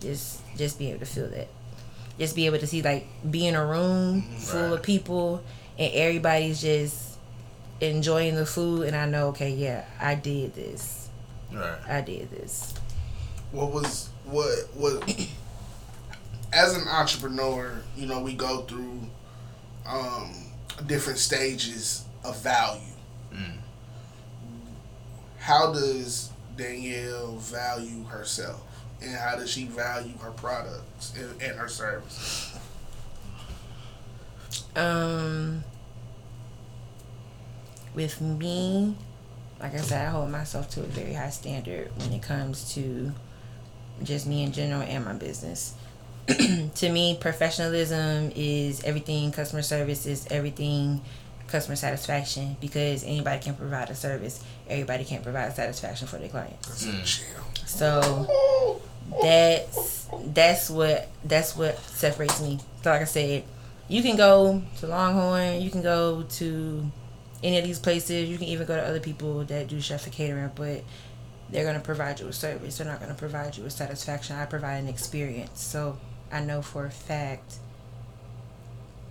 [0.00, 1.48] just just be able to feel that.
[2.18, 4.36] Just be able to see like be in a room mm-hmm.
[4.36, 4.72] full Right.
[4.74, 5.42] of people
[5.78, 7.16] and everybody's just
[7.80, 11.08] enjoying the food and I know okay yeah I did this
[11.52, 11.78] Right.
[11.88, 12.74] I did this.
[13.50, 15.02] what was what what
[16.52, 19.00] as an entrepreneur you know we go through
[19.86, 20.32] um
[20.86, 22.80] different stages of value
[23.32, 23.58] Mm.
[25.38, 28.60] how does danielle value herself
[29.00, 32.58] and how does she value her products and, and her services
[34.74, 35.62] Um
[37.94, 38.96] with me
[39.60, 43.12] like I said I hold myself to a very high standard when it comes to
[44.02, 45.74] just me in general and my business.
[46.74, 49.32] to me, professionalism is everything.
[49.32, 51.00] Customer service is everything.
[51.48, 54.44] Customer satisfaction because anybody can provide a service.
[54.68, 56.68] Everybody can't provide satisfaction for their clients.
[56.68, 57.68] That's Mm.
[57.68, 58.80] So
[59.22, 62.60] that's that's what that's what separates me.
[62.82, 63.44] So like I said,
[63.88, 66.90] you can go to Longhorn, you can go to
[67.42, 70.12] any of these places, you can even go to other people that do chef and
[70.12, 70.84] catering, but
[71.50, 72.78] they're gonna provide you a service.
[72.78, 74.36] They're not gonna provide you a satisfaction.
[74.36, 75.60] I provide an experience.
[75.60, 75.98] So
[76.32, 77.56] I know for a fact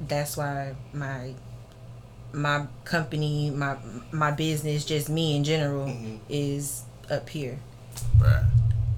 [0.08, 1.34] that's why my
[2.32, 3.76] my company, my
[4.12, 6.20] my business, just me in general, Mhm.
[6.30, 7.58] is up here.
[8.20, 8.46] Right.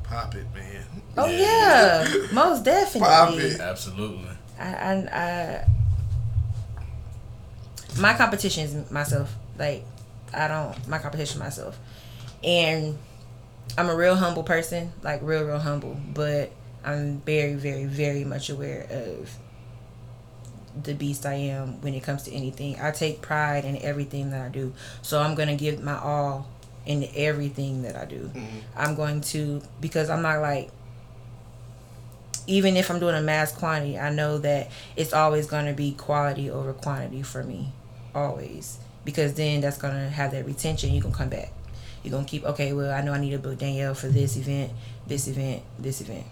[0.03, 0.85] pop it man
[1.17, 2.05] Oh Yeah.
[2.05, 2.99] yeah, most definitely.
[3.07, 3.59] Pop it.
[3.61, 4.27] Absolutely.
[4.59, 5.65] I, I, I,
[7.99, 9.33] my competition is myself.
[9.57, 9.83] Like,
[10.33, 10.87] I don't.
[10.87, 11.79] My competition is myself,
[12.43, 12.97] and
[13.77, 14.91] I'm a real humble person.
[15.01, 15.97] Like, real, real humble.
[16.13, 16.51] But
[16.83, 19.29] I'm very, very, very much aware of
[20.83, 22.79] the beast I am when it comes to anything.
[22.79, 24.73] I take pride in everything that I do.
[25.01, 26.47] So I'm gonna give my all
[26.85, 28.31] in everything that I do.
[28.33, 28.47] Mhm.
[28.75, 30.71] I'm going to because I'm not like
[32.47, 35.91] even if I'm doing a mass quantity, I know that it's always going to be
[35.91, 37.71] quality over quantity for me,
[38.15, 38.79] always.
[39.05, 40.91] Because then that's going to have that retention.
[40.91, 41.51] You can come back.
[42.03, 44.37] You're going to keep, okay, well, I know I need to book Danielle for this
[44.37, 44.71] event,
[45.07, 46.25] this event, this event.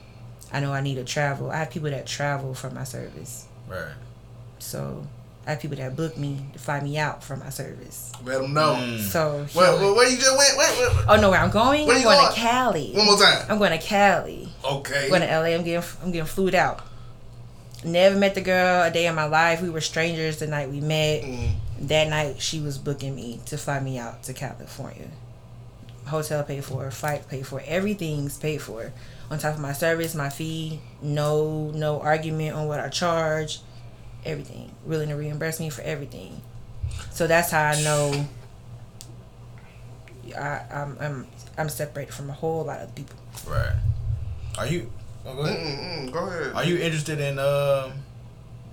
[0.52, 1.52] I know I need to travel.
[1.52, 3.46] I have people that travel for my service.
[3.68, 3.94] Right.
[4.60, 5.06] So
[5.46, 8.12] I have people that book me to fly me out for my service.
[8.24, 9.00] let them know Mm.
[9.00, 11.06] So, where, where, where you just went wait, wait, wait.
[11.08, 11.86] oh no, where I'm going?
[11.88, 12.34] Where I'm you going, going?
[12.34, 12.92] to Cali.
[12.94, 14.50] one more time I'm going to Cali.
[14.64, 15.56] okay I'm going to LA.
[15.56, 16.82] I'm getting I'm getting flued out.
[17.84, 19.62] Never met the girl a day in my life.
[19.62, 21.22] We were strangers the night we met.
[21.24, 21.52] Mm.
[21.82, 25.08] That night she was booking me to fly me out to California.
[26.06, 28.92] Hotel paid for, flight paid for, everything's paid for.
[29.32, 33.60] On top of my service, my fee, no no argument on what I charge.
[34.26, 36.42] everything, willing to reimburse me for everything.
[37.12, 38.26] So that's how I know
[40.38, 43.16] I, I'm I'm I'm separated from a whole lot of people.
[43.48, 43.76] Right.
[44.58, 44.92] Are you?
[45.26, 46.12] Oh, go ahead.
[46.12, 46.54] Go ahead.
[46.54, 47.94] Are you interested in um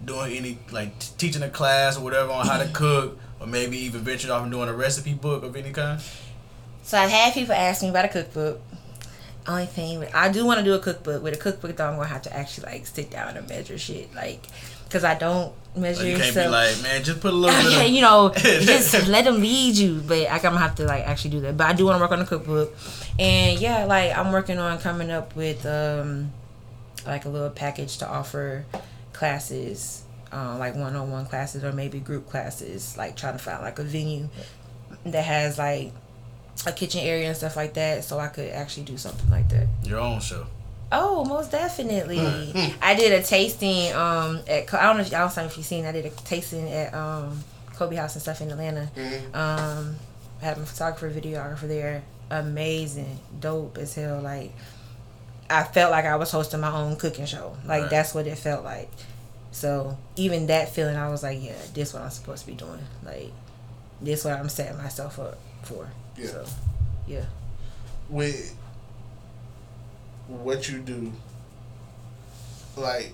[0.05, 3.77] doing any like t- teaching a class or whatever on how to cook, or maybe
[3.79, 6.01] even venturing off and doing a recipe book of any kind?
[6.83, 8.61] So I've had people ask me about a cookbook.
[9.49, 11.23] Only thing I do want to do a cookbook.
[11.23, 14.13] With a cookbook, though, I'm gonna have to actually like sit down and measure shit,
[14.15, 14.45] like,
[14.91, 16.03] cause I don't measure.
[16.03, 17.87] Like, you can't so- be like, man, just put a little bit.
[17.87, 20.03] Of, you know, just let them lead you.
[20.07, 21.57] But I'm gonna have to like actually do that.
[21.57, 22.75] But I do want to work on the cookbook,
[23.19, 26.33] and yeah, like I'm working on coming up with um
[27.07, 28.65] like a little package to offer
[29.13, 32.97] classes, um, like one-on-one classes or maybe group classes.
[32.97, 34.29] Like trying to find like a venue
[35.05, 35.93] that has like
[36.67, 39.67] a kitchen area and stuff like that, so I could actually do something like that.
[39.85, 40.47] Your own show.
[40.93, 42.19] Oh, most definitely.
[42.81, 45.67] I did a tasting um at I don't know if I don't know if you've
[45.67, 45.85] seen.
[45.85, 47.43] I did a tasting at um
[47.75, 48.89] Kobe House and stuff in Atlanta.
[49.35, 49.97] Um,
[50.41, 52.03] had a photographer, videographer there.
[52.31, 54.21] Amazing, dope as hell.
[54.21, 54.53] Like
[55.51, 57.57] I felt like I was hosting my own cooking show.
[57.67, 57.91] Like Right.
[57.91, 58.89] that's what it felt like.
[59.53, 62.81] So even that feeling, I was like, yeah, this what I'm supposed to be doing.
[63.05, 63.33] Like
[64.01, 65.89] this what I'm setting myself up for.
[66.19, 66.27] Yeah.
[66.29, 66.47] So
[67.07, 67.25] yeah.
[68.09, 68.55] with
[70.29, 71.13] what you do,
[72.77, 73.13] like,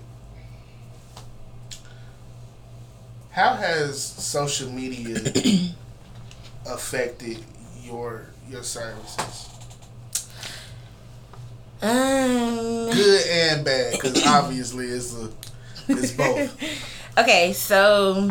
[3.31, 5.17] how has social media
[6.67, 7.39] affected
[7.83, 9.49] your your services,
[11.81, 12.91] Um.
[12.91, 13.93] good and bad?
[13.93, 15.31] Because obviously it's a
[15.89, 16.57] it's both.
[17.19, 18.31] Okay, so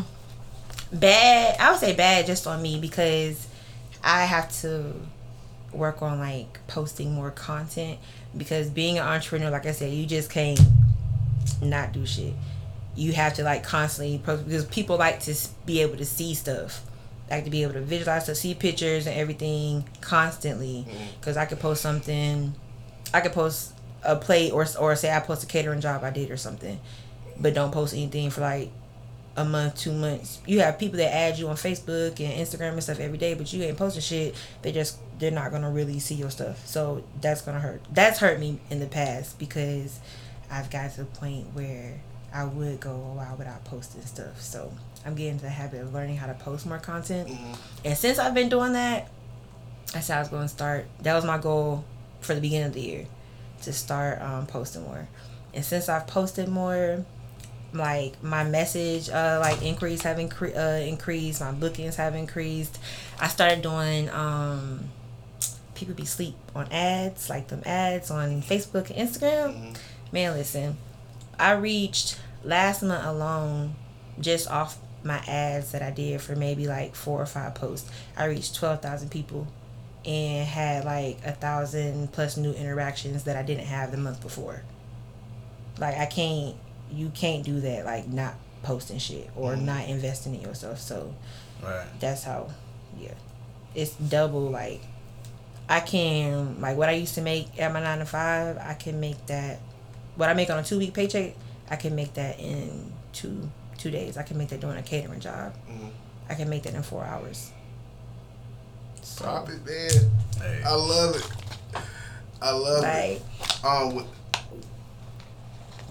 [0.94, 1.60] bad.
[1.60, 3.48] I would say bad just on me because
[4.04, 4.94] I have to
[5.74, 8.00] work on like posting more content
[8.36, 10.60] because being an entrepreneur, like I said, you just can't
[11.62, 12.34] not do shit.
[12.96, 15.36] You have to like constantly post because people like to
[15.66, 16.84] be able to see stuff,
[17.30, 20.86] like to be able to visualize, to see pictures and everything constantly.
[20.88, 21.06] Mm-hmm.
[21.20, 22.54] Because I could post something,
[23.14, 26.32] I could post a plate or or say I post a catering job I did
[26.32, 26.80] or something,
[27.40, 28.72] but don't post anything for like
[29.36, 30.42] a month, two months.
[30.46, 33.52] You have people that add you on Facebook and Instagram and stuff every day, but
[33.54, 34.36] you ain't posting shit.
[34.62, 36.66] They just they're not gonna really see your stuff.
[36.68, 37.82] So that's gonna hurt.
[37.92, 40.00] That's hurt me in the past because
[40.50, 42.02] I've got to the point where
[42.34, 44.42] I would go a while without posting stuff.
[44.42, 44.72] So
[45.06, 47.30] I'm getting to the habit of learning how to post more content.
[47.84, 49.10] And since I've been doing that,
[49.96, 50.86] I said I was going to start.
[51.02, 51.84] That was my goal
[52.22, 53.06] for the beginning of the year
[53.64, 55.08] to start um, posting more.
[55.54, 57.06] And since I've posted more,
[57.74, 62.80] like my message uh like inquiries have incre- uh, increased my bookings have increased.
[63.20, 64.90] I started doing um
[65.76, 69.78] people be sleep on ads like them ads on facebook and instagram.
[70.12, 70.78] Man listen
[71.40, 73.74] i reached last month alone
[74.20, 77.90] just off my ads that i did for maybe like four or five posts.
[78.16, 79.48] I reached 12000 people
[80.06, 84.64] and had like a thousand plus new interactions that i didn't have the month before.
[85.80, 86.56] Like i can't
[86.94, 91.14] you can't do that like not posting shit or not investing in yourself so
[91.64, 91.86] Right.
[92.00, 92.50] that's how
[93.00, 93.14] yeah
[93.76, 94.82] it's double like
[95.70, 99.00] i can like what i used to make at my nine to five i can
[99.00, 99.60] make that
[100.16, 101.34] what i make on a two week paycheck
[101.70, 105.20] i can make that in two two days i can make that doing a catering
[105.20, 105.54] job
[106.30, 107.52] i can make that in four hours
[109.04, 110.12] so Pop it, man.
[110.38, 110.62] Hey.
[110.66, 111.28] I love it.
[112.42, 113.66] I love like it.
[113.66, 114.06] Um,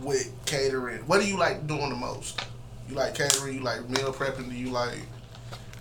[0.02, 2.40] with, catering, what do you like doing the most?
[2.88, 3.54] You like catering?
[3.54, 4.48] You like meal prepping?
[4.50, 4.98] Do you like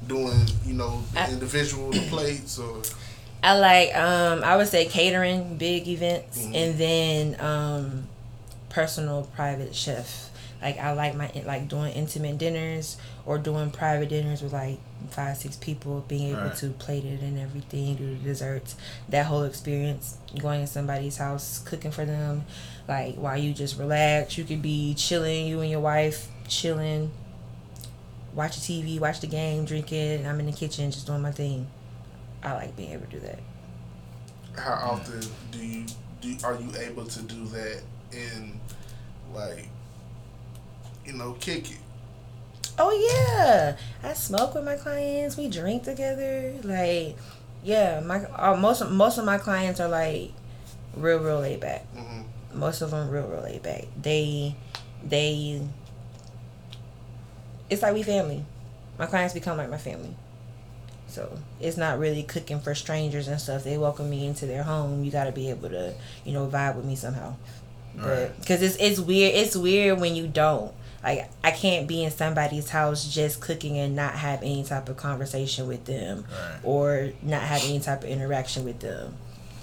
[0.08, 2.82] doing, you know, I- individual plates or?
[3.41, 8.08] I like um I would say catering big events and then um
[8.69, 10.29] personal private chef.
[10.62, 14.78] Like I like my like doing intimate dinners or doing private dinners with like
[15.10, 16.56] five six people, being able Right.
[16.58, 18.76] to plate it and everything, do the desserts,
[19.08, 22.43] that whole experience, going to somebody's house, cooking for them,
[22.88, 27.12] like while you just relax, you could be chilling, you and your wife chilling,
[28.34, 31.32] watch the TV, watch the game, drinking, and I'm in the kitchen just doing my
[31.32, 31.67] thing.
[32.43, 33.39] I like being able to do that.
[34.58, 35.86] How often do you
[36.22, 36.36] do?
[36.43, 38.60] Are you able to do that in,
[39.34, 39.69] like,
[41.10, 41.78] you know, kick it?
[42.78, 42.91] Oh
[43.36, 45.36] yeah, I smoke with my clients.
[45.36, 46.54] We drink together.
[46.63, 47.17] Like,
[47.63, 50.32] yeah, my uh, most of, most of my clients are like
[50.95, 51.86] real, real laid back.
[51.93, 52.22] hmm
[52.58, 53.86] Most of them real, real laid back.
[54.02, 54.56] They,
[55.04, 55.62] they.
[57.69, 58.45] It's like we family.
[58.98, 60.15] My clients become like my family.
[61.08, 63.63] So it's not really cooking for strangers and stuff.
[63.63, 65.04] They welcome me into their home.
[65.04, 65.93] You got to be able to,
[66.24, 67.36] you know, vibe with me somehow.
[67.95, 68.39] But Right.
[68.39, 69.34] because it's it's weird.
[69.36, 70.72] It's weird when you don't.
[71.04, 74.98] Like I can't be in somebody's house just cooking and not have any type of
[74.98, 76.60] conversation with them Right.
[76.64, 79.16] or not have any type of interaction with them.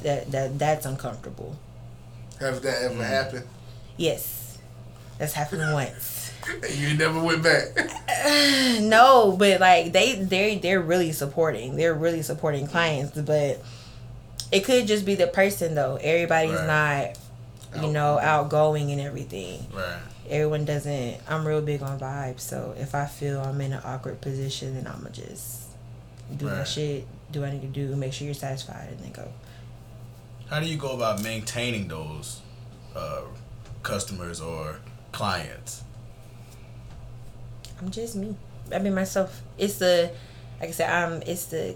[0.03, 1.57] That that that's uncomfortable.
[2.40, 3.07] Have that ever mm.
[3.07, 3.44] happened?
[3.96, 4.59] Yes.
[5.18, 6.33] That's happened once.
[6.75, 7.66] You never went back.
[8.81, 11.77] No, but like they they they're really supporting.
[11.77, 13.62] They're really supporting clients, but
[14.53, 15.96] it could just be the person though.
[16.01, 17.14] Everybody's Right.
[17.75, 19.66] not you know outgoing and everything.
[19.72, 19.99] Right.
[20.28, 21.20] Everyone doesn't.
[21.28, 24.86] I'm real big on vibes, so if I feel I'm in an awkward position, then
[24.86, 25.62] I'ma just
[26.36, 26.68] do my Right.
[26.68, 29.28] shit, do what I need to do, make sure you're satisfied, and then go.
[30.48, 32.40] How do you go about maintaining those
[32.94, 33.22] uh,
[33.82, 34.78] customers or
[35.12, 35.82] clients?
[37.80, 38.34] I'm just me.
[38.72, 39.42] I mean myself.
[39.58, 40.10] It's the
[40.60, 40.90] like I said.
[40.90, 41.22] I'm.
[41.22, 41.68] It's the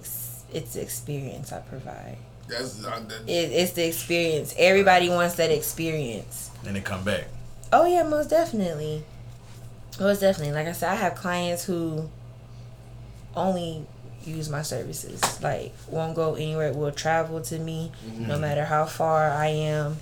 [0.53, 2.17] it's the experience I provide.
[2.49, 4.55] That's uh, that, It, it's the experience.
[4.59, 6.51] Everybody wants that experience.
[6.67, 7.27] And they come back.
[7.73, 9.05] Oh yeah, most definitely.
[9.99, 10.53] Most definitely.
[10.55, 12.09] Like I said, I have clients who
[13.37, 13.87] only
[14.25, 15.43] use my services.
[15.43, 16.73] Like won't go anywhere.
[16.73, 18.41] Will travel to me, no mm-hmm.
[18.41, 19.99] matter how far I am.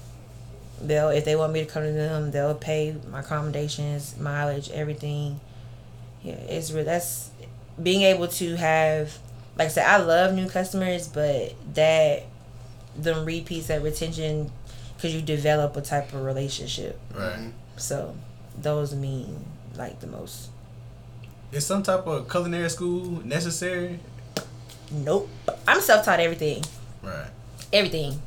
[0.80, 5.40] They'll if they want me to come to them, they'll pay my accommodations, mileage, everything.
[6.22, 6.84] Yeah, it's real.
[6.84, 7.30] That's
[7.82, 9.18] being able to have.
[9.56, 12.24] Like I said, I love new customers, but that
[12.96, 14.52] them repeats, that retention,
[14.98, 16.98] because you develop a type of relationship.
[17.14, 17.52] Right.
[17.76, 18.16] So
[18.60, 19.44] those mean
[19.76, 20.50] like the most.
[21.52, 24.00] Is some type of culinary school necessary?
[24.90, 25.28] Nope.
[25.68, 26.64] I'm self taught everything.
[27.00, 27.28] Right.
[27.72, 28.20] Everything.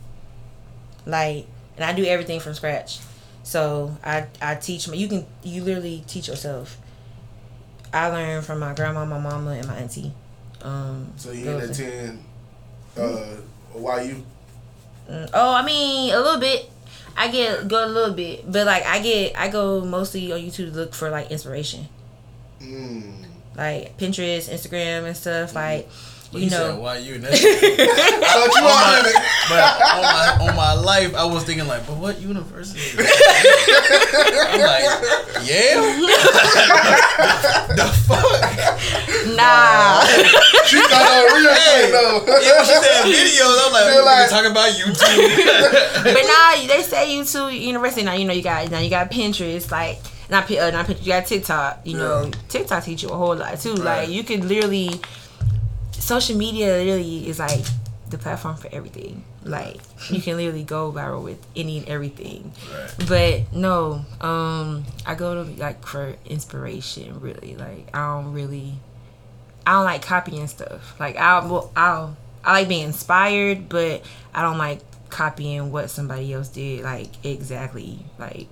[1.05, 2.99] Like and I do everything from scratch.
[3.43, 6.77] So I I teach my you can you literally teach yourself.
[7.93, 10.13] I learned from my grandma, my mama, and my auntie.
[10.61, 12.23] Um so you didn't attend
[12.95, 13.35] uh
[13.73, 14.23] why you
[15.09, 16.69] Oh, I mean, a little bit.
[17.17, 20.71] I get go a little bit, but like I get I go mostly on YouTube
[20.71, 21.87] to look for like inspiration,
[22.61, 23.13] mm.
[23.55, 25.53] like Pinterest, Instagram, and stuff.
[25.53, 25.89] Like
[26.31, 27.35] But you you know, said why you and that I
[28.31, 29.03] thought you on, my,
[29.51, 32.79] but on my on my life, I was thinking like, but what university?
[32.97, 33.03] I'm
[34.63, 34.83] like,
[35.43, 35.75] yeah.
[37.75, 38.31] the fuck?
[39.35, 39.99] nah.
[40.67, 42.23] She thought that was real shit though.
[42.39, 46.03] Yeah, when she said videos, I'm like, They're like- like talking about YouTube.
[46.03, 48.13] but now they say YouTube university now.
[48.13, 51.01] You know you got now you got Pinterest like not uh, not Pinterest.
[51.05, 51.79] You got TikTok.
[51.85, 53.73] You know TikTok teach you a whole lot too.
[53.75, 54.07] Right.
[54.07, 54.99] Like you can literally
[56.01, 57.65] social media really is like
[58.09, 59.23] the platform for everything.
[59.43, 62.53] Like you can literally go viral with any and everything.
[62.71, 62.93] right.
[63.07, 67.19] But no, um, I go to like for inspiration.
[67.21, 68.73] Really, like I don't really,
[69.65, 70.99] I don't like copying stuff.
[70.99, 76.33] Like I'll, well, I'll, I like being inspired, but I don't like copying what somebody
[76.33, 76.83] else did.
[76.83, 78.47] Like exactly, like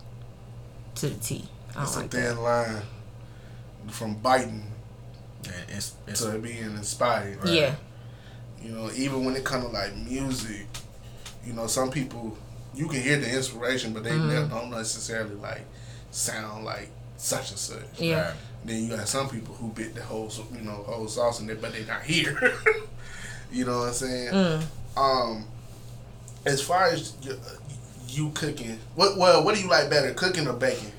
[0.95, 1.49] to the T.
[1.75, 2.41] I It's don't a like thin that.
[2.41, 2.81] line
[3.88, 4.65] from biting
[5.69, 7.39] it's, it's, to being inspired.
[7.45, 7.75] Yeah,
[8.62, 10.67] You know, even when it comes to like music,
[11.45, 12.38] you know, some people
[12.75, 14.54] you can hear the inspiration, but they Mm-hmm.
[14.54, 15.65] don't necessarily like
[16.12, 17.99] sound like such and such.
[17.99, 18.28] yeah.
[18.28, 18.34] right.
[18.65, 21.56] Then you got some people who bit the whole, you know, whole sauce in there,
[21.56, 22.38] but they not here.
[23.52, 24.34] you know what I'm saying?
[24.34, 24.63] Mm.
[24.97, 25.45] Um,
[26.45, 27.39] as far as you,
[28.10, 30.91] you cooking, what well, what do you like better, cooking or baking?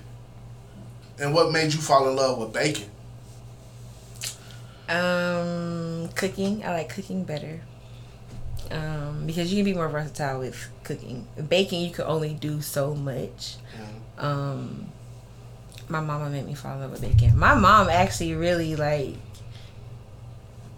[1.19, 2.90] And what made you fall in love with baking?
[4.91, 6.65] Um, cooking.
[6.65, 7.61] I like cooking better.
[8.71, 11.27] Um, because you can be more versatile with cooking.
[11.49, 13.57] Baking, you can only do so much.
[14.19, 14.87] Um,
[15.89, 17.37] my mama made me fall in love with baking.
[17.37, 19.15] My mom actually really like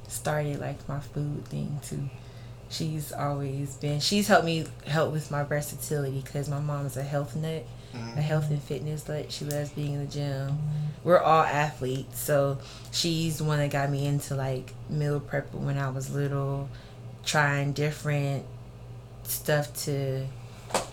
[0.09, 2.09] started like my food thing too.
[2.70, 4.01] She's always been.
[4.01, 8.18] She's helped me help with my versatility because my mom's a health nut, Mm-hmm.
[8.18, 9.31] a health and fitness nut.
[9.31, 10.59] She loves being in the gym.
[11.05, 12.59] We're all athletes, so
[12.90, 16.68] she's the one that got me into like meal prep when I was little,
[17.24, 18.46] trying different
[19.24, 20.26] stuff to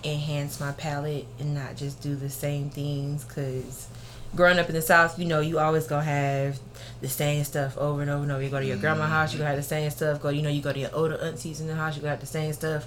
[0.04, 3.88] enhance my palate and not just do the same things because
[4.36, 6.60] growing up in the south you know you always gonna have
[7.02, 9.36] the same stuff over and over and over you go to your grandma's house you
[9.36, 9.44] mm-hmm.
[9.44, 11.68] gonna have the same stuff go you know you go to your older aunties in
[11.68, 12.86] the house you gonna have the same stuff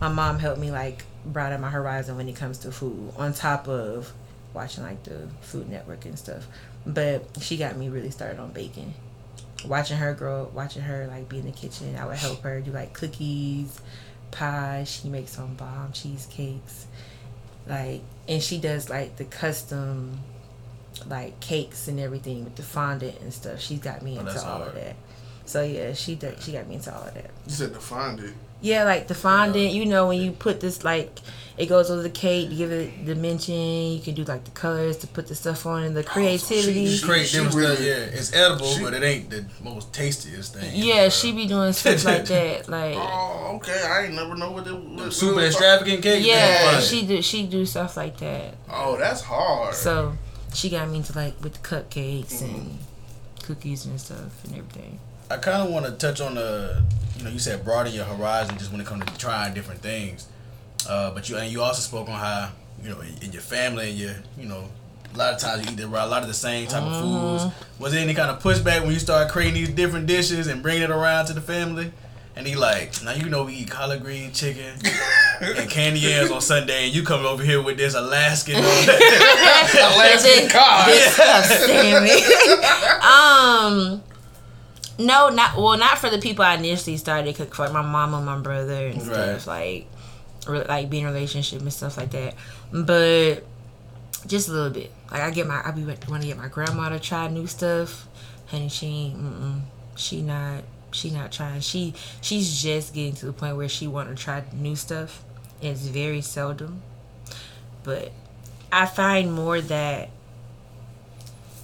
[0.00, 3.68] my mom helped me like broaden my horizon when it comes to food on top
[3.68, 4.12] of
[4.54, 6.46] watching like the food network and stuff
[6.86, 8.94] but she got me really started on baking
[9.66, 12.70] watching her grow watching her like be in the kitchen i would help her do
[12.70, 13.80] like cookies
[14.32, 14.90] pies.
[14.90, 16.86] She makes some bomb cheesecakes.
[17.66, 20.18] Like, and she does like the custom,
[21.06, 23.60] like cakes and everything with the fondant and stuff.
[23.60, 24.68] She's got me Oh, into all hard.
[24.68, 24.96] of that.
[25.46, 27.30] So yeah, she did, she got me into all of that.
[27.46, 28.34] You said the fondant.
[28.66, 29.72] Yeah, like the fondant.
[29.72, 31.20] You know when you put this like.
[31.58, 33.54] It goes over the cake to give it dimension.
[33.54, 36.86] You can do like the colors to put the stuff on and the creativity.
[36.86, 37.86] she- Create she different really- stuff.
[37.86, 40.70] Yeah, it's edible, she- but it ain't the most tastiest thing.
[40.74, 42.68] Yeah, Uh, she be doing stuff like that.
[42.68, 43.82] Like Oh, okay.
[43.90, 45.16] I ain't never know what it was.
[45.16, 46.26] super extravagant cake.
[46.26, 48.52] yeah, she do she do stuff like that.
[48.70, 49.74] Oh, that's hard.
[49.74, 50.12] So
[50.52, 52.80] she got me into like with the cupcakes and
[53.42, 54.98] cookies and stuff and everything.
[55.28, 56.82] I kind of want to touch on the,
[57.18, 60.28] you know, you said broaden your horizon just when it comes to trying different things.
[60.88, 62.50] Uh, but you and you also spoke on how
[62.82, 64.68] you know in, in your family and your you know
[65.12, 67.54] a lot of times you eat the, a lot of the same type of foods.
[67.80, 70.82] Was there any kind of pushback when you started creating these different dishes and bringing
[70.82, 71.90] it around to the family?
[72.36, 74.78] And he like, now you know we eat collard green chicken
[75.40, 78.56] and candy yams on Sunday, and you come over here with this Alaskan.
[78.58, 80.86] Alaskan cod.
[81.66, 83.02] Damn it.
[83.02, 84.02] um,
[84.98, 88.14] no, not well, not for the people I initially started cooking for, like my mom
[88.14, 89.86] and my brother and stuff, like,
[90.46, 92.34] re- like being in a relationship and stuff like that.
[92.72, 93.44] But
[94.26, 94.90] just a little bit.
[95.10, 98.08] Like I get my, I be want to get my grandma to try new stuff.
[98.46, 99.60] Honey, she ain't, mm-mm,
[99.96, 101.60] she not, she not trying.
[101.60, 105.22] She, she's just getting to the point where she want to try new stuff.
[105.60, 106.82] It's very seldom,
[107.82, 108.12] but
[108.70, 110.10] I find more that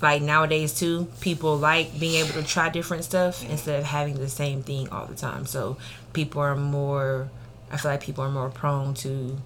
[0.03, 4.29] like nowadays too, people like being able to try different stuff instead of having the
[4.29, 5.47] same thing all the time.
[5.47, 5.77] So
[6.13, 7.31] people are more
[7.71, 9.39] I feel like people are more prone to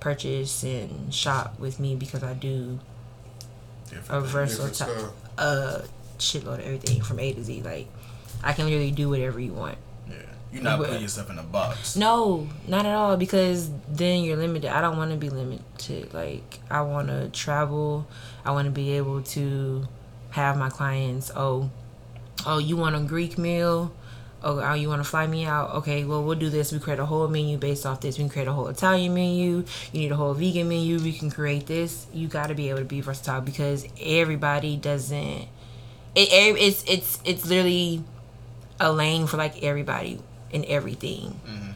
[0.00, 2.78] purchase and shop with me because I do
[4.08, 5.12] a versatile Different type stuff.
[5.38, 5.84] a
[6.18, 7.62] shitload of everything from A to Z.
[7.62, 7.86] Like
[8.42, 9.78] I can literally do whatever you want.
[10.52, 11.96] You're not putting yourself in a box.
[11.96, 13.16] No, not at all.
[13.16, 14.70] Because then you're limited.
[14.70, 16.14] I don't want to be limited.
[16.14, 18.06] Like I want to travel.
[18.44, 19.86] I want to be able to
[20.30, 21.30] have my clients.
[21.34, 21.70] Oh,
[22.46, 23.92] oh, you want a Greek meal?
[24.42, 25.74] Oh, oh, you want to fly me out?
[25.74, 26.70] Okay, well, we'll do this.
[26.70, 28.18] We create a whole menu based off this.
[28.18, 29.64] We can create a whole Italian menu.
[29.92, 31.00] You need a whole vegan menu.
[31.00, 32.06] We can create this.
[32.14, 35.48] You got to be able to be versatile because everybody doesn't.
[36.14, 38.04] It it's it's it's literally
[38.80, 40.20] a lane for like everybody
[40.52, 41.40] and everything.
[41.46, 41.70] Mm-hmm.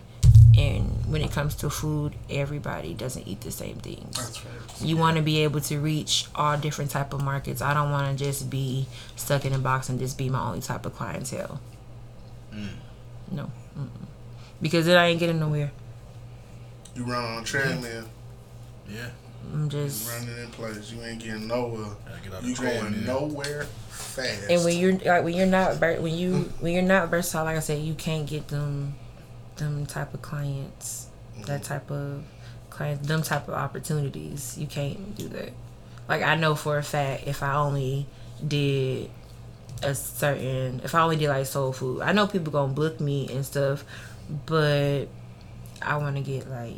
[0.59, 4.17] And when it comes to food, everybody doesn't eat the same things.
[4.17, 4.83] That's right.
[4.83, 7.63] You want to be able to reach all different type of markets.
[7.63, 10.61] I don't want to just be stuck in a box and just be my only
[10.61, 11.59] type of clientele.
[12.55, 12.69] Mm.
[13.31, 13.89] No, Mm-mm.
[14.61, 15.73] because then I ain't getting nowhere.
[16.95, 18.05] You run on a treadmill,
[18.87, 19.09] Yeah,
[19.53, 20.93] I'm you just running in place.
[20.93, 21.87] You ain't getting nowhere.
[22.23, 22.81] get You the train.
[22.81, 24.51] going nowhere fast.
[24.51, 27.57] and when you're like when you're not ver- when you when you're not versatile, like
[27.57, 28.95] I said, you can't get them
[29.57, 31.09] them type of clients,
[31.47, 31.63] that mm-hmm.
[31.63, 32.25] type of
[32.71, 34.57] clients, them type of opportunities.
[34.59, 35.53] You can't do that.
[36.09, 38.07] Like I know for a fact, if I only
[38.47, 39.11] did
[39.83, 43.29] a certain, if I only did like soul food, I know people gonna book me
[43.33, 43.85] and stuff,
[44.47, 45.07] but
[45.81, 46.77] I want to get like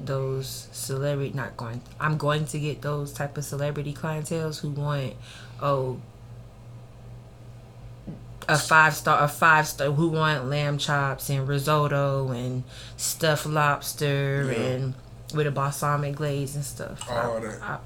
[0.00, 5.12] those celebrity not going i'm going to get those type of celebrity clientels who want
[5.60, 5.98] oh
[8.48, 12.62] a five star a five star who want lamb chops and risotto and
[12.96, 14.58] stuffed lobster Yeah.
[14.60, 14.94] and
[15.34, 17.62] with a balsamic glaze and stuff All I- that.
[17.62, 17.78] I-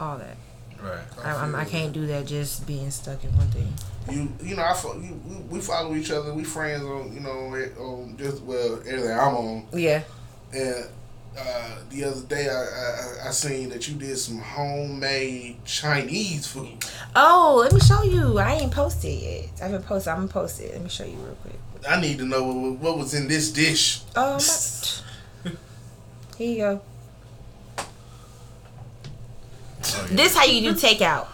[0.00, 0.36] all that
[0.82, 0.98] Right.
[1.24, 3.72] I, I can't do that just being stuck in one thing
[4.10, 6.34] You you know I fo- you, we, we follow each other.
[6.34, 7.30] We friends on you know
[7.78, 9.66] on just well everything I'm on.
[9.72, 10.02] yeah
[10.52, 10.86] And
[11.38, 16.84] uh, the other day I, I I seen that you did some homemade Chinese food.
[17.16, 20.60] oh let me show you i ain't posted yet i haven't posted i'm gonna post
[20.60, 21.58] it let me show you real quick
[21.88, 24.02] I need to know what, what was in this dish.
[24.14, 24.38] Oh,
[25.44, 25.50] my.
[26.38, 26.80] Here you go.
[29.84, 30.16] Oh, yeah.
[30.16, 31.26] This how you do takeout.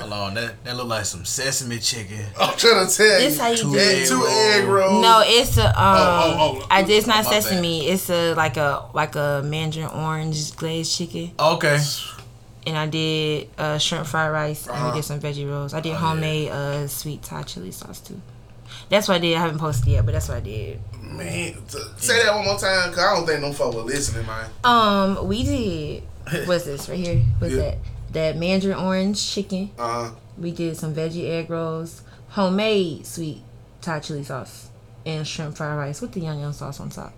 [0.00, 2.24] Hold on, that that look like some sesame chicken.
[2.40, 3.42] I'm trying to tell This you.
[3.42, 4.08] how you Two do Egg- it.
[4.08, 5.02] two egg rolls.
[5.02, 5.74] No, it's a um.
[5.78, 6.66] Oh, oh, oh.
[6.70, 7.42] I, it's not My bad.
[7.42, 7.86] sesame.
[7.88, 11.78] It's a like a like a mandarin orange glazed chicken, Okay.
[12.66, 14.90] and I did uh, shrimp fried rice, and Uh-huh.
[14.90, 15.72] we did some veggie rolls.
[15.74, 15.98] I did Oh, yeah.
[16.00, 18.20] homemade uh sweet Thai chili sauce too.
[18.88, 19.36] That's what I did.
[19.36, 20.80] I haven't posted yet, but that's what I did.
[21.02, 24.26] Man, t- say that one more time, cause I don't think them folk were listening,
[24.26, 24.50] man.
[24.64, 26.02] Um, we did.
[26.48, 27.22] What's this right here?
[27.38, 27.60] What's Yeah.
[27.62, 27.78] that?
[28.12, 29.70] That mandarin orange chicken.
[29.78, 30.14] Uh huh.
[30.38, 33.42] We did some veggie egg rolls, homemade sweet
[33.80, 34.68] Thai chili sauce,
[35.04, 37.12] and shrimp fried rice with the yum yum sauce on top.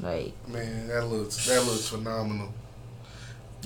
[0.00, 2.52] Like Man, that looks that looks phenomenal.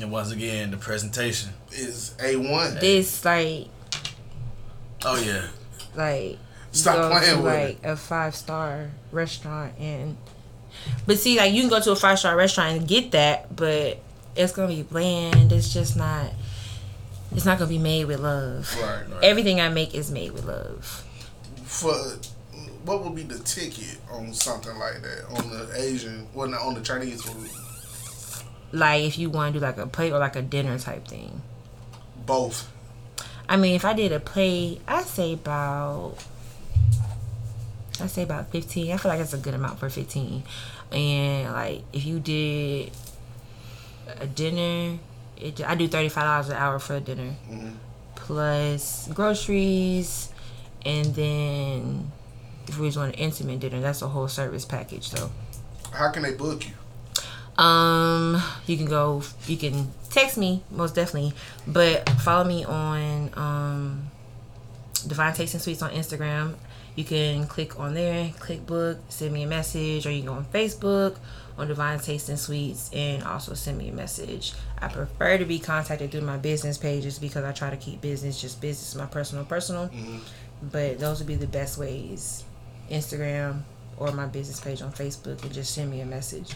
[0.00, 1.50] And once again, the presentation.
[1.72, 2.74] Is a one.
[2.76, 3.68] this, like
[5.04, 5.48] Oh yeah.
[5.94, 6.38] like
[6.72, 10.16] Stop go playing to with like a five star restaurant and.
[11.06, 13.98] But see, like you can go to a five star restaurant and get that, but
[14.36, 15.52] it's gonna be bland.
[15.52, 16.32] It's just not.
[17.32, 18.74] It's not gonna be made with love.
[18.80, 19.04] Right.
[19.08, 19.24] Right.
[19.24, 21.04] Everything I make is made with love.
[21.64, 21.94] For
[22.84, 26.74] what would be the ticket on something like that on the Asian, well, not on
[26.74, 27.50] the Chinese food?
[28.72, 31.42] Like if you want to do like a plate or like a dinner type thing.
[32.26, 32.70] Both.
[33.48, 36.14] I mean, if I did a plate, I'd say about.
[38.00, 38.92] I say about fifteen.
[38.92, 40.44] I feel like that's a good amount for fifteen.
[40.92, 42.92] And like if you did
[44.18, 44.98] a dinner,
[45.36, 47.34] it, I do thirty five dollars an hour for a dinner,
[48.14, 50.32] plus groceries,
[50.84, 52.12] and then
[52.68, 55.30] if we just want an intimate dinner, that's a whole service package though.
[55.92, 56.74] How can they book you?
[57.62, 59.22] Um, you can go.
[59.46, 61.34] You can text me most definitely,
[61.66, 64.10] but follow me on um,
[65.06, 66.54] Divine Tasting Sweets on Instagram.
[66.96, 70.34] You can click on there, click book, send me a message, or you can go
[70.34, 71.16] on Facebook
[71.60, 74.52] on Divine Tasting Sweets and also send me a message.
[74.80, 78.40] I prefer to be contacted through my business pages because I try to keep business
[78.40, 79.90] just business, my personal personal.
[80.62, 82.44] But those would be the best ways:
[82.90, 83.62] Instagram
[83.98, 86.54] or my business page on Facebook, and just send me a message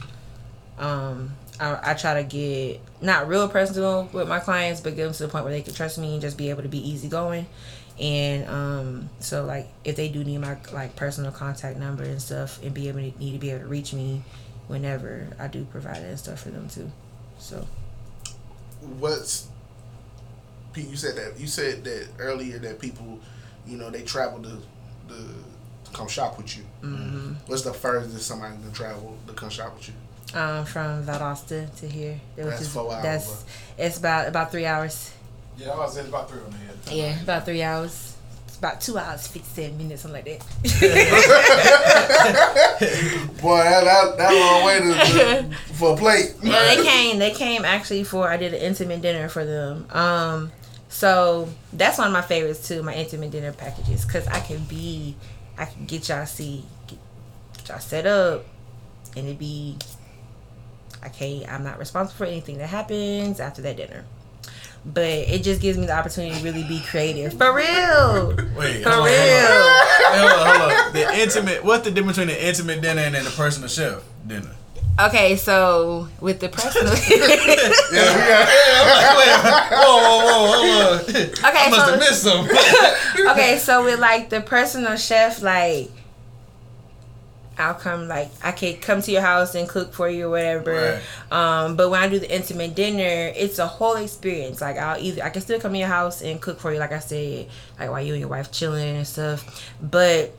[0.79, 5.13] um I, I try to get not real personal with my clients but get them
[5.13, 7.47] to the point where they can trust me and just be able to be easygoing
[8.01, 12.61] and um so like if they do need my like personal contact number and stuff
[12.63, 14.23] and be able to need to be able to reach me
[14.69, 16.91] whenever i do provide it and stuff for them too
[17.39, 17.67] so
[18.99, 19.49] What's
[20.73, 20.89] Pete?
[20.89, 23.19] You said that you said that earlier that people,
[23.67, 24.51] you know, they travel to,
[25.09, 25.15] to,
[25.85, 26.65] to come shop with you.
[26.83, 27.33] mm-hmm.
[27.47, 29.95] What's the furthest somebody can travel to come shop with you?
[30.39, 33.45] um from valdosta to here which That's is four hours, that's
[33.79, 35.13] it's about about three hours
[35.57, 36.77] Yeah, I was saying about three on the head.
[36.91, 38.14] yeah about three hours it's
[38.65, 40.65] about two hours 57 minutes something like that
[43.43, 46.35] Boy, that that, that long way to, for a plate.
[46.43, 47.19] Yeah, they came.
[47.19, 49.87] They came actually for I did an intimate dinner for them.
[49.91, 50.53] Um,
[50.89, 52.83] so that's one of my favorites too.
[52.83, 55.17] My intimate dinner packages because I can be,
[55.59, 56.99] I can get y'all see, get,
[57.57, 58.45] get y'all set up,
[59.17, 59.77] and it be.
[61.03, 61.53] I can't.
[61.53, 64.05] I'm not responsible for anything that happens after that dinner.
[64.87, 67.33] But it just gives me the opportunity to really be creative.
[67.39, 68.35] For real.
[68.57, 69.47] Wait, For hold on, real.
[69.49, 70.19] hold on.
[70.19, 70.93] Hold on, hold on.
[70.93, 71.65] The intimate.
[71.65, 74.51] What's the difference between the intimate dinner and then the personal chef dinner?
[75.01, 76.93] Okay, so with the personal.
[77.93, 78.47] Yeah,
[79.17, 79.73] we got.
[79.73, 81.01] whoa, whoa, whoa, hold on.
[81.11, 83.27] Okay, I must so- have missed something.
[83.31, 85.91] okay, so with like the personal chef, like
[87.59, 91.01] I'll come like I can come to your house and cook for you or whatever.
[91.31, 94.61] Um, but when I do the intimate dinner, it's a whole experience.
[94.61, 96.93] Like I'll either I can still come to your house and cook for you, like
[96.93, 97.49] I said,
[97.79, 99.65] like while you and your wife chilling and stuff.
[99.81, 100.35] But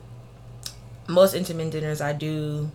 [1.08, 2.70] most intimate dinners I do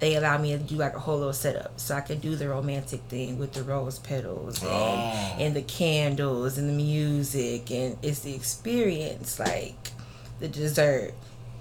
[0.00, 2.48] they allow me to do like a whole little setup so i can do the
[2.48, 5.36] romantic thing with the rose petals and, Oh.
[5.38, 9.92] and the candles and the music and it's the experience like
[10.40, 11.14] the dessert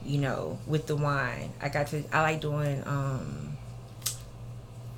[0.05, 3.57] you know with the wine i got to i like doing um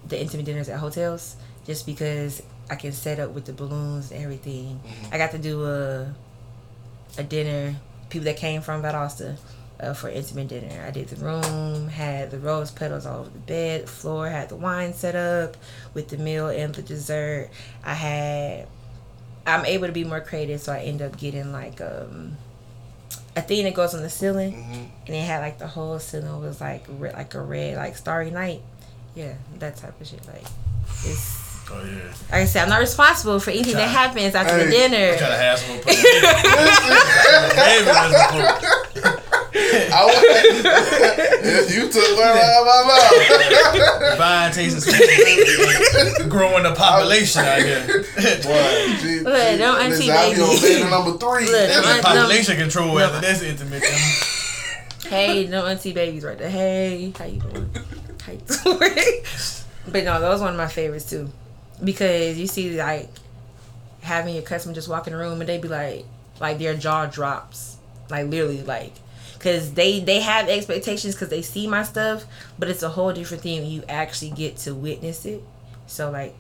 [0.08, 1.36] the intimate dinners at hotels
[1.66, 4.80] just because i can set up with the balloons and everything
[5.12, 6.14] i got to do a
[7.18, 7.76] a dinner
[8.10, 9.38] people that came from valdosta
[9.80, 10.86] uh, for intimate dinner.
[10.86, 14.50] I did the room, had the rose petals all over the bed, the floor, had
[14.50, 15.58] the wine set up
[15.94, 17.50] with the meal and the dessert.
[17.84, 18.68] I had,
[19.46, 22.38] I'm able to be more creative, so I end up getting like um,
[23.36, 24.84] a thing that goes on the ceiling, mm-hmm.
[25.08, 28.32] and it had like the whole ceiling was like re- like a red like starry
[28.32, 28.62] night.
[29.16, 30.26] Yeah, that type of shit.
[30.28, 30.44] Like,
[31.04, 32.10] it's Oh yeah.
[32.32, 34.70] like I said, I'm not responsible for anything that happens after the Hey.
[34.70, 35.18] dinner.
[35.18, 35.84] Try to have some more
[39.92, 44.12] I was, you took one out of my mouth.
[44.12, 46.30] Divine tasting sweet.
[46.30, 47.86] Growing the population out here.
[48.44, 50.82] Boy, gee, Look, gee, don't auntie listen, I'll be on baby.
[50.84, 51.46] bed number three.
[51.46, 55.10] Look, That's don't- the population control after this intimate dinner.
[55.10, 56.50] Hey, no auntie babies right there.
[56.50, 57.70] Hey, how you doing?
[58.26, 58.80] How you doing?
[59.92, 61.30] but no, that was one of my favorites too,
[61.84, 63.10] because you see like
[64.02, 66.06] having your customer just walk in the room and they be like,
[66.40, 67.78] like their jaw drops,
[68.10, 68.94] like literally like,
[69.46, 72.26] because they they have expectations because they see my stuff,
[72.58, 75.44] but it's a whole different thing when you actually get to witness it.
[75.86, 76.36] So like,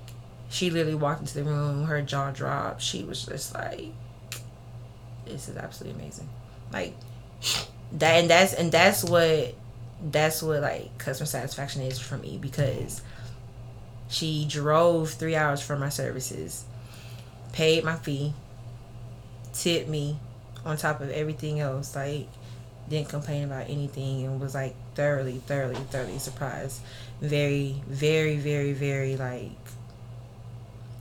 [0.49, 2.82] she literally walked into the room, her jaw dropped.
[2.82, 3.89] She was just like,
[5.26, 6.28] "This is absolutely amazing."
[6.74, 6.95] Like
[7.91, 9.53] that and that's and that's what
[10.01, 13.03] that's what like customer satisfaction is for me because
[14.10, 16.66] she drove three hours for my services
[17.53, 18.34] paid my fee
[19.53, 20.18] tipped me
[20.66, 22.28] on top of everything else like
[22.90, 26.82] didn't complain about anything and was like thoroughly thoroughly thoroughly surprised
[27.22, 29.52] very very very very like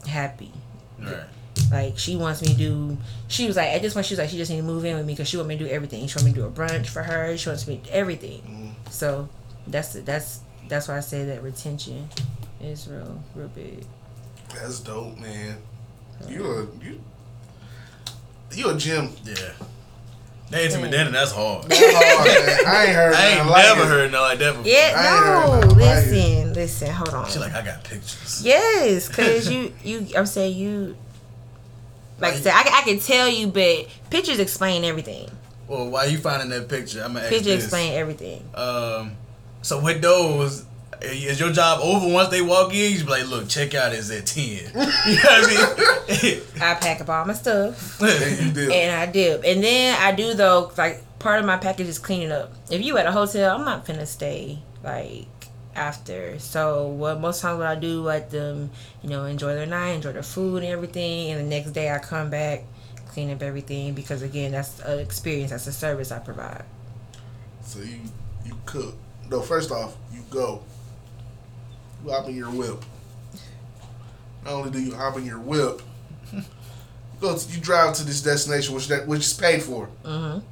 [0.07, 0.53] happy
[1.01, 1.24] Right.
[1.70, 2.99] Like she wants me to do.
[3.28, 4.97] She was like at this point she was like she just need to move in
[4.97, 6.07] with me because she want me to do everything.
[6.07, 7.37] She want me to do a brunch for her.
[7.37, 8.41] She wants me to do everything.
[8.43, 8.91] Mm-hmm.
[8.91, 9.28] So
[9.66, 12.09] that's that's that's why I say that retention
[12.61, 13.85] is real real big.
[14.55, 15.57] That's dope, man.
[16.28, 17.01] You a you
[18.53, 19.11] you a gym.
[19.24, 19.53] Yeah.
[20.55, 21.64] Intimate dinner, that's hard.
[21.64, 22.66] That's hard.
[22.66, 23.14] I ain't heard.
[23.14, 23.86] I ain't like never it.
[23.88, 24.70] heard nothing like that before.
[24.70, 25.61] Yeah, no.
[25.68, 25.76] like.
[25.76, 26.90] Listen, listen.
[26.90, 27.28] Hold on.
[27.30, 28.42] She like, I got pictures.
[28.44, 30.96] Yes, cause you you I'm saying you.
[32.20, 35.28] Like I said, I, can- I can tell you, but pictures explain everything.
[35.66, 37.00] Well, why you finding that picture?
[37.02, 37.64] I'm gonna ask Pictures this.
[37.64, 38.48] explain everything.
[38.55, 39.16] Um,
[39.62, 40.64] so with those,
[41.12, 42.92] is your job over once they walk in?
[42.92, 44.44] You be like, look, check out is at ten.
[44.46, 46.40] you know what I mean?
[46.61, 48.70] I pack up all my stuff And you did.
[48.72, 50.72] and I dip, and then I do though.
[50.76, 52.52] Like part of my package is cleaning up.
[52.70, 55.26] If you at a hotel, I'm not finna stay like
[55.74, 56.38] after.
[56.38, 58.70] So what most times what I do, let them
[59.02, 61.98] you know enjoy their night, enjoy their food and everything, and the next day I
[61.98, 62.64] come back,
[63.09, 65.50] clean up everything because again that's an experience.
[65.50, 66.64] That's a service I provide.
[67.62, 68.00] So you
[68.44, 68.94] you cook.
[69.30, 70.62] No, first off, you go.
[72.05, 72.84] You hop in your whip.
[74.44, 75.80] Not only do you hop in your whip,
[76.32, 76.42] you
[77.20, 79.88] go to, you drive to this destination which that which is paid for.
[80.05, 80.42] Mhm.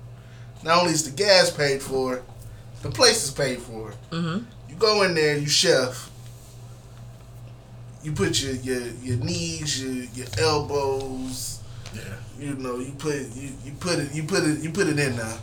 [0.62, 2.22] Not only is the gas paid for,
[2.82, 3.92] the place is paid for.
[4.11, 4.44] Mhm.
[4.68, 6.09] You go in there, you chef.
[8.03, 11.59] You put your your, your knees, your your elbows,
[11.94, 12.00] yeah.
[12.40, 15.16] you know, you put you, you put it you put it you put it in
[15.16, 15.38] there.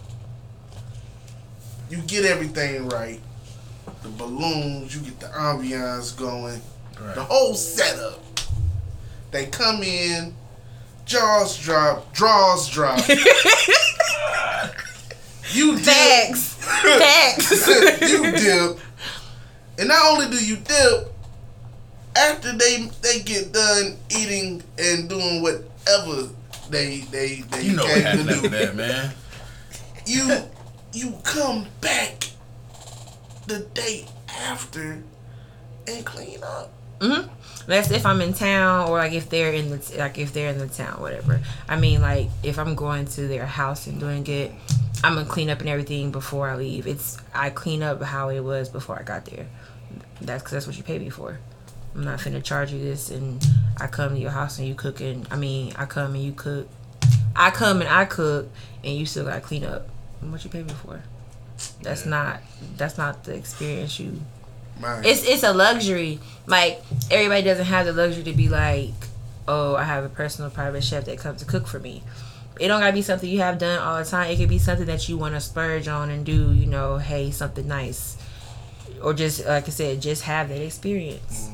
[1.92, 3.22] You get everything right.
[4.04, 6.62] The balloons, you get the ambiance going.
[7.16, 8.20] The whole setup.
[9.32, 10.34] They come in,
[11.06, 13.00] jaws drop, draws drop.
[15.54, 16.54] you dip, Facts.
[16.56, 17.68] Facts.
[18.02, 18.80] you dip,
[19.78, 21.14] and not only do you dip,
[22.16, 26.30] after they they get done eating and doing whatever
[26.70, 29.12] they they they You know what came happened to after do, that, man.
[30.06, 30.38] you
[30.94, 32.30] you come back
[33.50, 35.02] the day after
[35.88, 36.72] and clean up.
[37.02, 37.28] hmm
[37.66, 40.60] That's if I'm in town or like if they're in the like if they're in
[40.60, 41.42] the town, whatever.
[41.68, 44.52] I mean, like if I'm going to their house and doing it,
[45.04, 46.86] I'm gonna clean up and everything before I leave.
[46.86, 49.48] It's I clean up how it was before I got there.
[50.22, 51.40] That's because that's what you pay me for.
[51.96, 53.44] I'm not finna charge you this and
[53.78, 55.26] I come to your house and you cooking.
[55.32, 56.70] I mean, I come and you cook.
[57.36, 58.48] I come and I cook
[58.84, 59.90] and you still gotta clean up.
[60.22, 61.02] What you pay me for?
[61.82, 62.42] That's not
[62.78, 64.22] that's not the experience you
[64.80, 66.20] Man, it's it's a luxury.
[66.46, 66.82] Like
[67.12, 68.94] everybody doesn't have the luxury to be like,
[69.48, 72.02] oh, I have a personal private chef that comes to cook for me.
[72.60, 74.32] It don't gotta be something you have done all the time.
[74.32, 76.54] It could be something that you want to splurge on and do.
[76.54, 78.18] You know, hey, something nice,
[79.04, 81.50] or just like I said, just have that experience.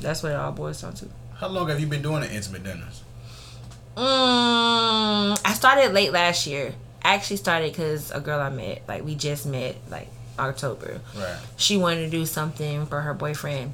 [0.00, 1.08] That's what it all boils down to.
[1.34, 3.02] How long have you been doing the intimate dinners?
[3.96, 6.74] Mm, I started late last year.
[7.14, 11.00] Actually started because a girl I met, like we just met, like October.
[11.16, 11.38] Right.
[11.56, 13.72] she wanted to do something for her boyfriend.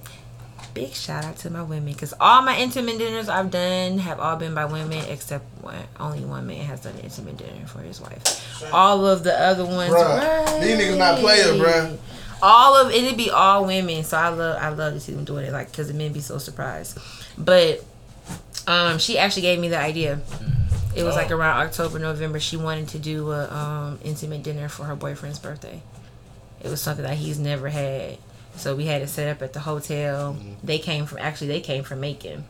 [0.72, 4.36] Big shout out to my women because all my intimate dinners I've done have all
[4.36, 5.76] been by women except one.
[6.00, 8.72] Only one man has done an intimate dinner for his wife.
[8.72, 11.96] All of the other ones, Bruh, these niggas not player, bruh.
[12.42, 15.44] All of it'd be all women, so I love I love to see them doing
[15.46, 16.98] it, like because the men be so surprised.
[17.36, 17.84] But
[18.66, 20.20] um, she actually gave me the idea.
[20.94, 21.36] It was like Oh.
[21.36, 22.38] around October, November.
[22.40, 25.82] She wanted to do a um, intimate dinner for her boyfriend's birthday.
[26.62, 28.18] It was something that he's never had.
[28.56, 30.36] So we had it set up at the hotel.
[30.62, 32.44] They came from actually they came from Macon.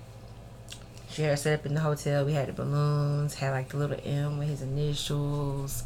[1.10, 2.24] She had it set up in the hotel.
[2.24, 5.84] We had the balloons, had like the little M with his initials,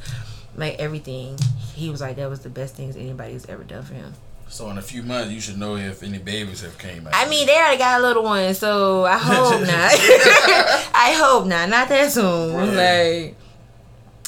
[0.57, 1.39] like everything.
[1.75, 4.15] He was like that was the best things anybody's ever done for him.
[4.49, 7.15] So in a few months, you should know if any babies have came out.
[7.15, 9.69] I mean, they already got a little one, so I hope not.
[10.95, 11.69] I hope not.
[11.69, 12.75] Not that soon.
[12.75, 13.35] Like,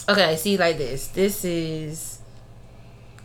[0.08, 1.08] okay, see, like this.
[1.08, 2.18] This is.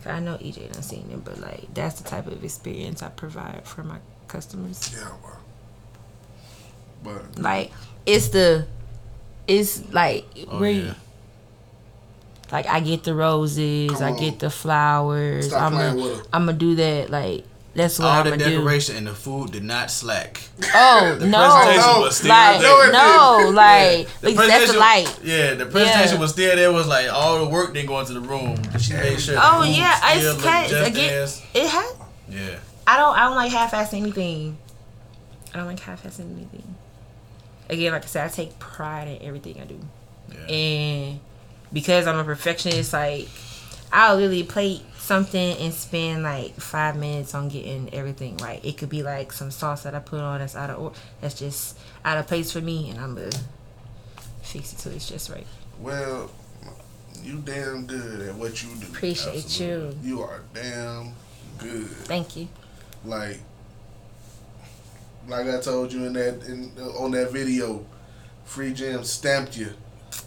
[0.06, 3.62] I know EJ done seen it, but like that's the type of experience I provide
[3.66, 4.94] for my customers.
[4.96, 5.32] yeah, bro.
[7.02, 7.72] But Like,
[8.06, 8.66] it's the,
[9.48, 10.94] it's like Oh, where, yeah.
[12.48, 15.48] You, like I get the roses, I get the flowers.
[15.48, 16.22] Stop I'm gonna.
[16.32, 17.10] I'm gonna do that.
[17.10, 17.44] Like
[17.74, 18.56] that's what All I'm the gonna do.
[18.56, 20.40] decoration and the food did not slack.
[20.74, 21.38] Oh The no!
[21.38, 22.92] presentation no, was still like there.
[22.92, 25.18] No, it no, like The because that's the presentation- light.
[25.24, 26.20] Yeah, the presentation Yeah.
[26.20, 26.72] was still there.
[26.72, 28.56] Was like all the work didn't go into the room.
[28.78, 29.34] She made sure.
[29.34, 31.22] the Oh food yeah, still it's looked cut just again.
[31.22, 31.94] as- It has.
[32.30, 32.58] Yeah.
[32.86, 33.16] I don't.
[33.16, 34.56] I don't like half-ass anything.
[35.52, 36.74] I don't like half-ass anything.
[37.68, 39.80] Again, like I said, I take pride in everything I do,
[40.32, 40.54] Yeah.
[40.54, 41.20] and
[41.76, 43.28] because I'm a perfectionist, like
[43.92, 48.64] I'll literally plate something and spend like five minutes on getting everything right.
[48.64, 51.38] It could be like some sauce that I put on that's out of or that's
[51.38, 53.28] just out of place for me, and I'm a
[54.40, 55.46] fix it till it's just right.
[55.78, 56.30] Well,
[57.22, 58.86] you damn good at what you do.
[58.86, 59.98] Appreciate Absolutely.
[60.02, 61.12] You are damn
[61.58, 61.88] good.
[61.88, 62.48] Thank you.
[63.04, 63.38] Like,
[65.28, 67.84] like I told you in that in on that video,
[68.46, 69.74] Free Gems stamped you.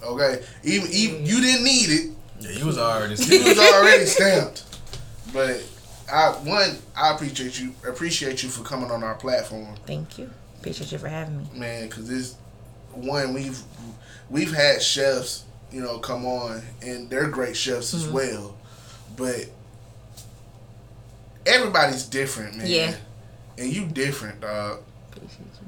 [0.04, 2.12] Okay, even even you didn't need it.
[2.40, 3.16] Yeah, you was already.
[3.18, 4.64] It was already stamped.
[5.34, 5.64] But
[6.12, 10.30] I one I appreciate you appreciate you for coming on our platform, Thank you.
[10.60, 11.46] Appreciate you for having me.
[11.54, 11.88] man.
[11.88, 12.36] Because this
[12.94, 13.62] one we've
[14.30, 18.14] we've had chefs, you know, come on and they're great chefs as mm-hmm.
[18.14, 18.58] well,
[19.16, 19.46] but
[21.46, 22.68] everybody's different, man.
[22.68, 22.96] Yeah.
[23.58, 24.82] And you different, dog.
[25.12, 25.59] Appreciate you.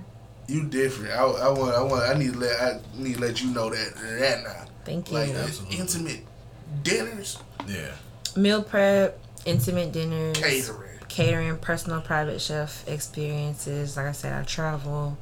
[0.52, 1.12] You different.
[1.14, 1.76] I, I want.
[1.76, 2.04] I want.
[2.04, 2.60] I need to let.
[2.62, 4.66] I need to let you know that that now.
[4.84, 5.18] Thank you.
[5.18, 5.78] Like Absolutely.
[5.78, 6.20] intimate
[6.84, 7.38] dinners,
[7.68, 7.92] Yeah.
[8.36, 11.00] Meal prep, intimate dinners, catering.
[11.08, 13.96] catering, personal private chef experiences.
[13.96, 15.18] Like I said, I travel.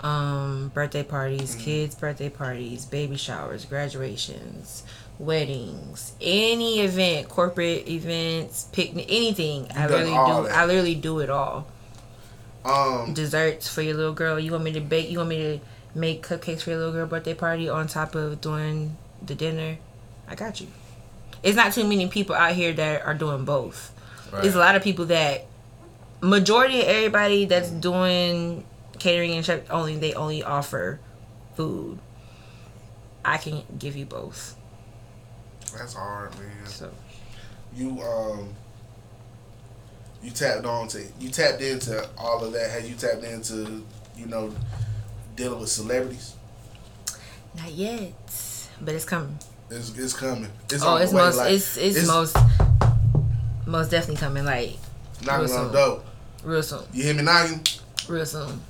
[0.00, 4.82] Um, birthday parties, kids' birthday parties, baby showers, graduations,
[5.20, 9.68] weddings, any event, corporate events, picnic, anything.
[9.76, 10.48] I literally do.
[10.48, 10.56] that.
[10.58, 11.68] I literally do it all.
[12.64, 13.14] Um.
[13.14, 14.38] Desserts for your little girl.
[14.38, 15.10] You want me to bake?
[15.10, 15.60] You want me to
[15.98, 19.78] make cupcakes for your little girl birthday party on top of doing the dinner?
[20.28, 20.68] I got you.
[21.42, 23.92] It's not too many people out here that are doing both.
[24.32, 24.42] Right.
[24.42, 25.46] There's a lot of people that
[26.20, 28.64] majority of everybody that's doing
[28.98, 31.00] catering and chef only they only offer
[31.56, 31.98] food.
[33.24, 34.56] I can give you both.
[35.76, 36.66] That's hard, man.
[36.66, 36.90] So
[37.74, 38.54] You um.
[40.22, 42.70] You tapped on to you tapped into all of that.
[42.70, 43.84] Had you tapped into
[44.16, 44.54] you know
[45.36, 46.34] dealing with celebrities?
[47.56, 48.12] not yet,
[48.80, 49.38] but it's coming.
[49.70, 50.48] It's, it's coming.
[50.70, 52.36] It's oh, it's most like, it's, it's most
[53.66, 54.44] most definitely coming.
[54.44, 54.76] Like
[55.24, 55.66] knocking real on soon.
[55.66, 56.02] the door.
[56.44, 57.60] real soon, You hear me knocking?
[58.08, 58.60] real soon,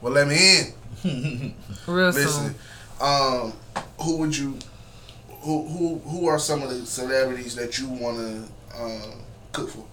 [0.00, 1.54] Well, let me in.
[1.86, 2.54] real Listen, soon.
[3.00, 3.52] um,
[4.00, 4.58] who would you,
[5.40, 9.12] who who who are some of the celebrities that you want to um,
[9.52, 9.84] cook for?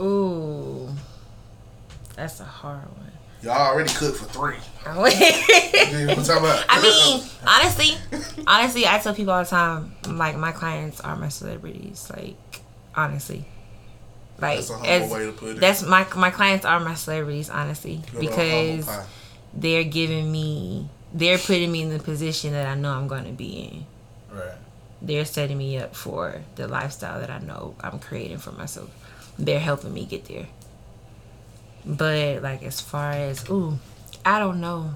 [0.00, 0.88] Ooh,
[2.16, 3.10] that's a hard one.
[3.42, 4.56] Y'all already cooked for three.
[4.86, 4.92] I
[5.90, 6.82] You know what I'm talking about?
[6.82, 7.96] mean, honestly,
[8.46, 12.08] honestly, I tell people all the time, like my clients are my celebrities.
[12.14, 12.36] Like,
[12.94, 13.44] honestly,
[14.38, 15.60] like That's a humble as- way to put it.
[15.60, 18.88] that's my my clients are my celebrities, honestly, You're because
[19.54, 23.32] they're giving me, they're putting me in the position that I know I'm going to
[23.32, 23.86] be in.
[24.36, 24.54] Right.
[25.02, 28.88] They're setting me up for the lifestyle that I know I'm creating for myself.
[29.38, 30.46] They're helping me get there.
[31.84, 33.78] But like as far as ooh,
[34.24, 34.94] I don't know.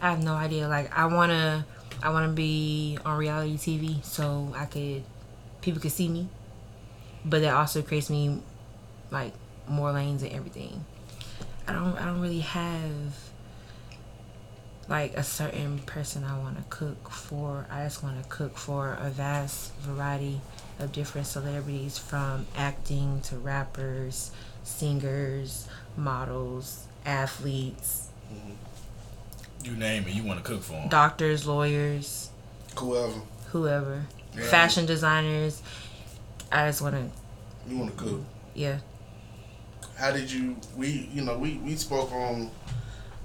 [0.00, 0.68] I have no idea.
[0.68, 1.66] Like I wanna
[2.02, 5.02] I wanna be on reality TV so I could
[5.60, 6.28] people could see me.
[7.24, 8.40] But that also creates me
[9.10, 9.32] like
[9.68, 10.84] more lanes and everything.
[11.66, 13.14] I don't I don't really have
[14.88, 17.66] like a certain person I want to cook for.
[17.70, 20.40] I just want to cook for a vast variety
[20.80, 24.30] of different celebrities from acting to rappers,
[24.64, 28.52] singers, models, athletes, mm-hmm.
[29.62, 30.14] You name it.
[30.14, 30.88] You want to cook for them.
[30.88, 32.30] doctors, lawyers,
[32.78, 34.44] Whoever whoever, Yeah.
[34.44, 35.60] fashion designers.
[36.50, 38.20] I just want to, you want to cook.
[38.54, 38.78] yeah.
[39.96, 40.56] How did you?
[40.76, 42.50] We you know we we spoke on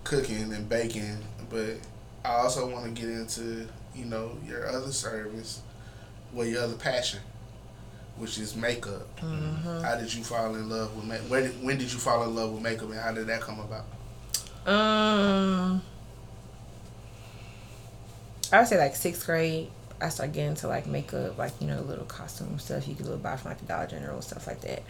[0.04, 1.78] cooking and baking, but
[2.26, 5.62] I also want to get into you know your other service,
[6.34, 7.22] well your other passion,
[8.18, 9.08] which is makeup.
[9.20, 11.22] How did you fall in love with make?
[11.22, 13.60] When did, when did you fall in love with makeup, and how did that come
[13.60, 13.86] about?
[14.68, 15.82] Um,
[18.52, 19.70] I would say like sixth grade.
[20.02, 23.20] I started getting into like makeup, like you know, little costume stuff you could little
[23.20, 24.84] buy from like the Dollar General stuff like that.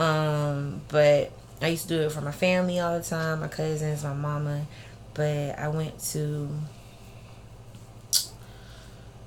[0.00, 4.04] Um, but I used to do it for my family all the time, my cousins,
[4.04, 4.66] my mama.
[5.14, 6.48] But I went to,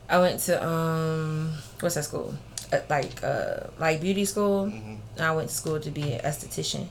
[0.10, 2.36] I went to um, what's that school?
[2.76, 4.72] Uh, like uh, like beauty school.
[5.20, 6.88] I went to school to be an esthetician.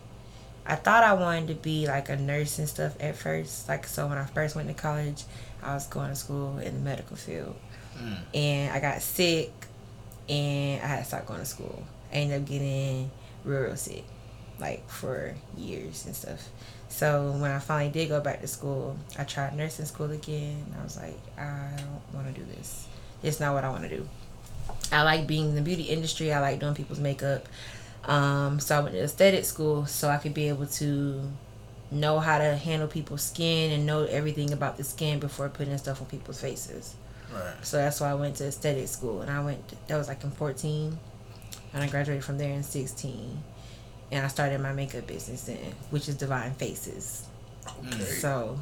[0.67, 3.69] I thought I wanted to be like a nurse and stuff at first.
[3.69, 5.25] Like so when I first went to college,
[5.63, 7.55] I was going to school in the medical field.
[8.35, 9.53] And I got sick
[10.29, 11.83] and I had to stop going to school.
[12.11, 13.11] I ended up getting
[13.45, 14.05] real, real sick.
[14.59, 16.49] Like for years and stuff.
[16.89, 20.65] So when I finally did go back to school, I tried nursing school again.
[20.81, 22.87] I was like, I don't want to do this.
[23.23, 24.09] It's not what I want to do.
[24.93, 26.33] I like being in the beauty industry.
[26.33, 27.47] I like doing people's makeup.
[28.05, 31.23] Um, so I went to aesthetic school so I could be able to
[31.91, 36.01] know how to handle people's skin and know everything about the skin before putting stuff
[36.01, 36.95] on people's faces.
[37.33, 37.55] Right.
[37.63, 39.61] So that's why I went to aesthetic school, and I went.
[39.89, 40.99] That was like in fourteen,
[41.73, 43.43] and I graduated from there in sixteen,
[44.13, 45.59] and I started my makeup business then,
[45.91, 47.27] which is Divine Faces.
[47.87, 48.05] Okay.
[48.05, 48.61] So,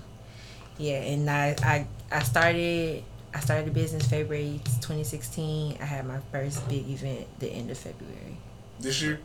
[0.78, 3.02] yeah, and I I I started
[3.34, 5.78] I started the business February 2016.
[5.80, 8.36] I had my first big event the end of February.
[8.80, 9.20] This year?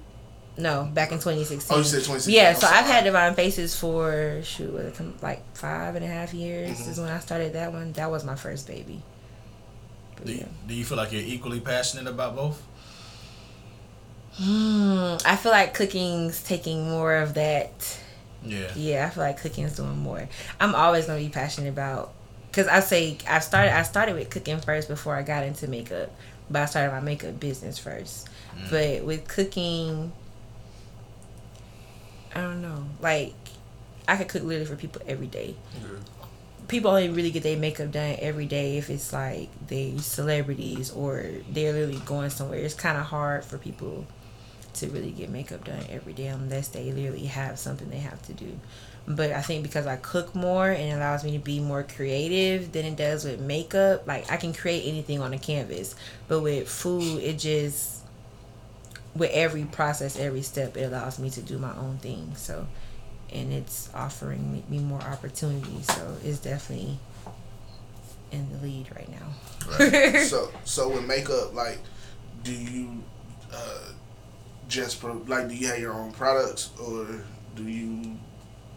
[0.58, 1.76] No, back in 2016.
[1.76, 2.34] Oh, you said 2016.
[2.34, 4.74] Yeah, so I've had Divine Faces for shoot,
[5.22, 6.92] like five and a half years Mm-hmm.
[6.92, 7.92] is when I started that one.
[7.94, 9.02] That was my first baby.
[10.16, 10.40] But Do yeah.
[10.40, 12.64] you, do you feel like you're equally passionate about both?
[14.36, 18.00] Hmm, I feel like cooking's taking more of that.
[18.44, 18.72] Yeah.
[18.76, 20.28] Yeah, I feel like cooking's doing more.
[20.60, 22.14] I'm always gonna be passionate about
[22.58, 23.78] because I say I started.
[23.78, 26.10] I started with cooking first before I got into makeup,
[26.50, 28.28] but I started my makeup business first.
[28.58, 28.72] Mm.
[28.72, 30.12] But with cooking,
[32.34, 32.86] I don't know.
[33.00, 33.36] Like,
[34.08, 35.54] I could cook literally for people every day.
[36.68, 41.26] People only really get their makeup done every day if it's like they celebrities or
[41.52, 42.58] they're literally going somewhere.
[42.58, 44.08] It's kind of hard for people
[44.74, 48.34] to really get makeup done every day unless they literally have something they have to
[48.34, 48.60] do.
[49.08, 52.74] But I think because I cook more and it allows me to be more creative
[52.74, 55.96] than it does with makeup, like I can create anything on a canvas.
[56.28, 57.98] But with food, it just
[59.16, 62.34] with every process, every step, it allows me to do my own thing.
[62.36, 62.68] So,
[63.32, 65.88] and it's offering me, more opportunities.
[65.88, 67.00] So it's definitely
[68.32, 70.20] in the lead right now.
[70.20, 71.80] so so with makeup, like,
[72.44, 73.04] do you
[73.54, 73.92] uh,
[74.68, 77.08] just pro- like do you have your own products or
[77.56, 78.18] do you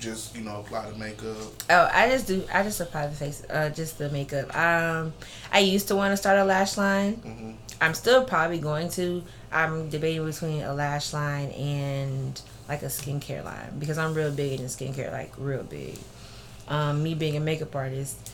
[0.00, 1.36] just you know apply the makeup?
[1.68, 2.42] Oh, I just do.
[2.52, 4.54] I just apply the face, uh, just the makeup.
[4.56, 5.12] Um,
[5.52, 7.16] I used to want to start a lash line.
[7.16, 7.54] Mhm.
[7.82, 9.22] I'm still probably going to.
[9.52, 14.60] I'm debating between a lash line and like a skincare line because I'm real big
[14.60, 15.98] in skincare, like real big.
[16.68, 18.32] Um, me being a makeup artist,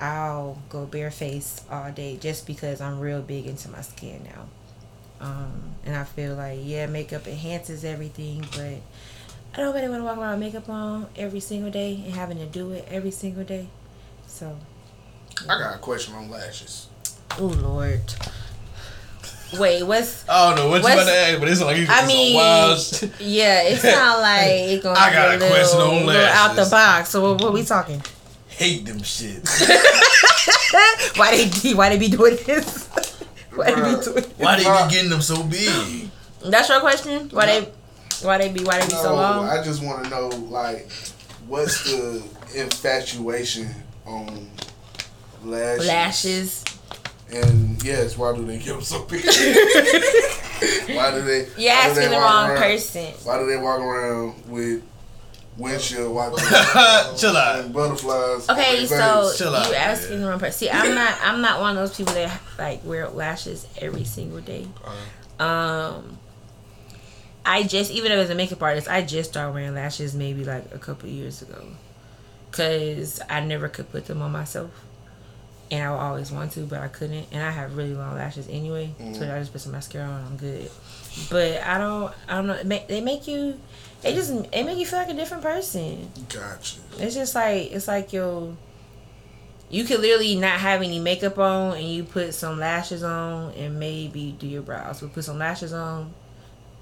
[0.00, 4.46] I'll go barefaced all day just because I'm real big into my skin now.
[5.20, 8.78] Um, and I feel like yeah, makeup enhances everything, but
[9.54, 12.38] I don't really want to walk around with makeup on every single day and having
[12.38, 13.66] to do it every single day.
[14.26, 14.56] So,
[15.48, 16.88] I got a question on lashes.
[17.38, 18.00] oh Lord.
[19.58, 21.86] Wait, what's I don't know what you What's- about to ask, but it's like you
[21.86, 25.48] I some mean, wild yeah, it's not like it's gonna I got a a little,
[25.50, 27.10] question on little out the box.
[27.10, 28.02] So what, what we talking?
[28.48, 29.46] hate them shit.
[31.16, 32.86] why they why they be doing this?
[33.54, 34.04] why they be Bruh.
[34.04, 34.24] doing?
[34.38, 36.08] Why they be getting them so big?
[36.44, 37.28] That's your question.
[37.30, 37.68] Why they
[38.24, 39.48] why they be why they be so No, long?
[39.48, 40.90] I just want to know like
[41.46, 42.22] what's the
[42.54, 43.68] infatuation
[44.06, 44.50] on
[45.44, 45.86] lashes?
[45.88, 46.64] Lashes.
[47.32, 49.24] And yes, why do they get them so big?
[49.26, 51.46] why do they?
[51.56, 53.06] You're why they asking the wrong around- person.
[53.24, 54.82] Why do they walk around with
[55.56, 56.40] windshield wipers
[57.20, 57.60] Chill out.
[57.64, 58.48] and butterflies?
[58.50, 59.38] Okay, so their face?
[59.38, 60.20] Chill out, you asking man.
[60.22, 60.52] the wrong person.
[60.58, 64.40] See, I'm not I'm not one of those people that like wear lashes every single
[64.40, 64.66] day.
[65.38, 66.18] Um,
[67.44, 70.72] I just even though as a makeup artist, I just started wearing lashes maybe like
[70.74, 71.66] a couple years ago,
[72.52, 74.70] cause I never could put them on myself,
[75.70, 77.26] and I would always want to, but I couldn't.
[77.32, 79.34] And I have really long lashes anyway, so mm.
[79.34, 80.70] I just put some mascara on, and I'm good.
[81.30, 82.62] But I don't, I don't know.
[82.62, 83.58] They make you,
[84.02, 86.10] they just, it make you feel like a different person.
[86.28, 86.78] Gotcha.
[86.98, 88.56] It's just like it's like yo.
[89.68, 93.80] You could literally not have any makeup on, and you put some lashes on, and
[93.80, 95.00] maybe do your brows.
[95.00, 96.12] But put some lashes on,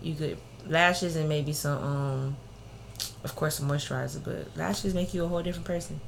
[0.03, 0.39] you could
[0.69, 2.37] lashes and maybe some um,
[3.25, 4.23] of course some moisturizer.
[4.25, 6.01] But lashes make you a whole different person.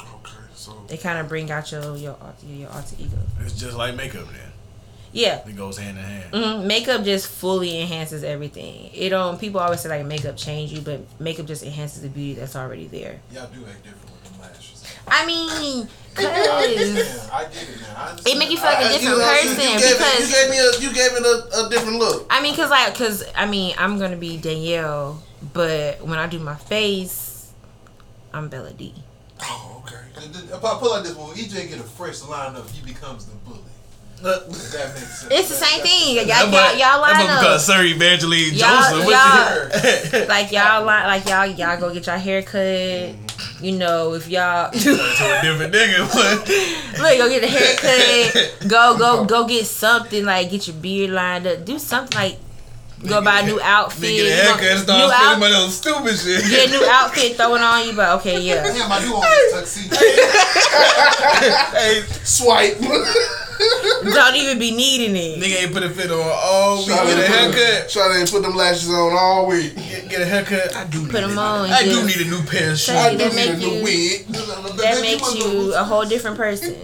[0.00, 2.16] Okay, so They kind of bring out your your
[2.46, 3.16] your alter ego.
[3.40, 4.52] It's just like makeup then.
[5.10, 6.34] Yeah, It goes hand in hand.
[6.34, 8.90] hmm makeup just fully enhances everything.
[8.92, 9.40] It don't.
[9.40, 12.88] People always say like makeup change you, but makeup just enhances the beauty that's already
[12.88, 13.20] there.
[13.32, 14.84] Y'all do act different with them lashes.
[15.08, 15.88] I mean,
[16.26, 18.16] cause I get it now.
[18.26, 20.34] It make you feel like a different you, know, you- person you gave because- you
[20.34, 22.26] gave me a you gave it a, a different look.
[22.30, 26.38] I mean, cause like, cause I mean, I'm gonna be Danielle, but when I do
[26.38, 27.52] my face,
[28.32, 28.94] I'm Bella D.
[29.42, 29.96] Oh, okay.
[30.20, 33.60] If I pull like this, when EJ get a fresh lineup, he becomes the bully.
[34.20, 35.28] If that makes sense.
[35.30, 36.16] It's the same thing.
[36.16, 37.40] Y'all, y'all, y'all line up.
[37.40, 39.08] because Sir Evangeline Y'all- Joseph.
[39.08, 42.58] y'all- What Like y'all line, like y'all, y'all go get your hair cut.
[42.58, 43.64] Mm-hmm.
[43.64, 46.08] You know, if y'all to a different nigga.
[46.12, 48.54] but- look, go get a haircut.
[48.68, 51.64] Go, go, go get something like get your beard lined up.
[51.64, 52.36] Do something like
[53.06, 54.02] go buy a new outfit.
[54.10, 56.50] Nigga, get a haircut and start new spending out- money on stupid shit.
[56.50, 58.62] Get a new outfit, throw it on you, but okay, yeah.
[58.64, 59.96] Damn, I do want this tuxedo.
[61.78, 62.78] hey, Swipe.
[64.14, 65.40] Don't even be needing it.
[65.42, 66.88] nigga ain't put a fit on all week.
[66.88, 67.88] Shawty Get a haircut.
[67.90, 69.74] Shawty ain't put them lashes on all week.
[69.74, 70.74] Get, get a haircut.
[70.76, 71.70] I do Put need them a- on.
[71.70, 72.86] I do need a new pair of shoes.
[72.86, 74.26] Say I that do make need a new you- wig.
[74.28, 76.76] That makes you a whole different person.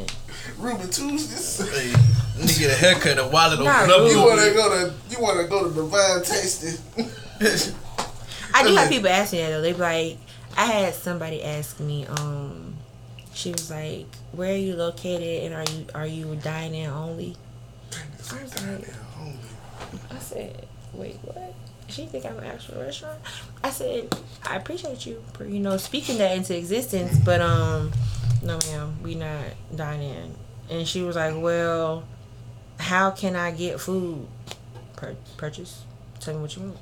[0.58, 1.68] Ruby Tuesdays.
[1.70, 1.92] Hey,
[2.40, 4.10] need to get a haircut, a wallet Nah, open up.
[4.10, 6.78] You wanna go to you wanna go to Divine Tasting.
[8.54, 9.60] I do have people ask me that though.
[9.60, 10.18] They be like,
[10.56, 12.63] I had somebody ask me, um,
[13.34, 17.36] she was like, "Where are you located, and are you are you dining only?"
[17.92, 18.88] I was like,
[20.10, 21.54] I said, "Wait, what?"
[21.88, 23.18] She think I'm an actual restaurant.
[23.62, 24.14] I said,
[24.44, 27.92] "I appreciate you for you know speaking that into existence, but um,
[28.42, 30.34] no, ma'am, we not dining."
[30.70, 32.04] And she was like, "Well,
[32.78, 34.26] how can I get food?
[34.96, 35.82] Pur- purchase?
[36.20, 36.78] Tell me what you want."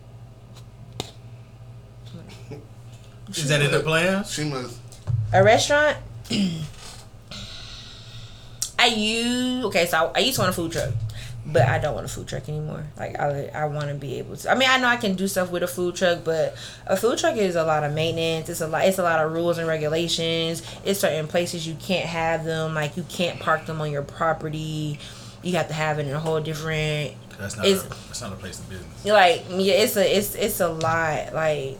[3.30, 4.30] Is that in the plans?
[4.30, 4.78] She must.
[5.32, 5.96] A restaurant.
[8.78, 10.90] I use okay, so I, I used to want a food truck,
[11.46, 12.84] but I don't want a food truck anymore.
[12.96, 14.50] Like I, I want to be able to.
[14.50, 16.56] I mean, I know I can do stuff with a food truck, but
[16.86, 18.48] a food truck is a lot of maintenance.
[18.48, 18.84] It's a lot.
[18.86, 20.62] It's a lot of rules and regulations.
[20.84, 22.74] It's certain places you can't have them.
[22.74, 24.98] Like you can't park them on your property.
[25.42, 27.66] You have to have it in a whole different That's not.
[27.66, 29.04] It's- a, that's not a place of business.
[29.04, 31.78] like yeah, it's a it's it's a lot like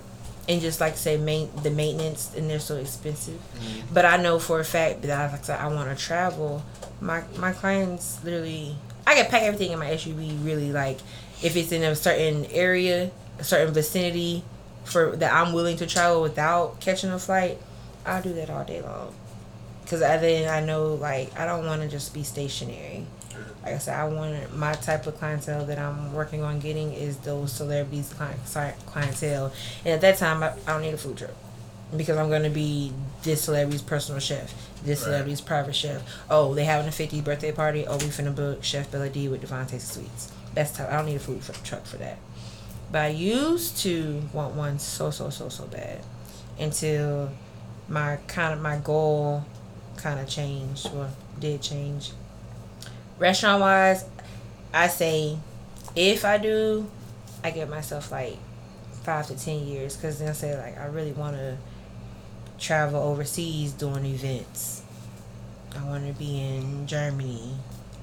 [0.49, 3.35] and just like say main the maintenance and they're so expensive.
[3.35, 3.95] Mm-hmm.
[3.95, 6.65] But I know for a fact that I like I, I want to travel.
[7.01, 8.77] My my clients literally
[9.07, 10.99] I can pack everything in my SUV really like
[11.43, 14.45] if it's in a certain area, a certain vicinity
[14.85, 17.59] for that I'm willing to travel without catching a flight,
[18.07, 19.15] I'll do that all day long.
[19.87, 23.07] Cause I, then I know like I don't want to just be stationary.
[23.63, 27.17] Like I said, I want my type of clientele that I'm working on getting is
[27.19, 28.13] those celebrities
[28.87, 29.53] clientele,
[29.85, 31.31] and at that time I, I don't need a food truck
[31.97, 34.53] because I'm gonna be this celebrity's personal chef,
[34.85, 35.07] this Right.
[35.07, 36.03] celebrity's private chef.
[36.31, 37.87] Oh, they having a 50th birthday party.
[37.87, 40.33] Oh, we finna book Chef Bella D with Divine Taste Sweets.
[40.55, 40.91] That's type.
[40.91, 42.19] I don't need a food truck for that.
[42.91, 46.01] But I used to want one so so so so bad
[46.59, 47.31] until
[47.89, 49.45] my kind of my goal
[49.97, 51.09] kind of changed or
[51.39, 52.13] did change.
[53.23, 54.05] Restaurant wise,
[54.75, 55.39] I say
[55.95, 56.91] if I do,
[57.45, 58.37] I give myself like
[59.05, 61.57] five to ten years because then I say like I really want to
[62.59, 64.83] travel overseas doing events.
[65.79, 67.55] I want to be in Germany.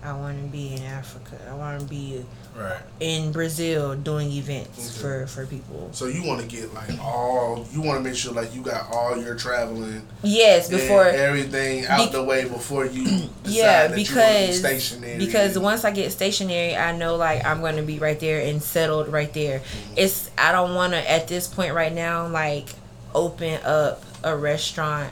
[0.02, 1.38] I want to be in Africa.
[1.52, 2.24] I want to be
[2.56, 2.82] Right.
[3.00, 5.02] in Brazil doing events Okay.
[5.02, 5.90] for for people.
[5.94, 7.66] So you want to get like all.
[7.72, 10.06] You want to make sure like you got all your traveling.
[10.24, 13.06] Yes, before everything out Be- the way before you.
[13.44, 15.18] Decide yeah that you wanna be because stationary.
[15.18, 18.62] because once i get stationary i know like i'm going to be right there and
[18.62, 19.94] settled right there mm-hmm.
[19.98, 22.68] it's i don't want to at this point right now like
[23.16, 25.12] open up a restaurant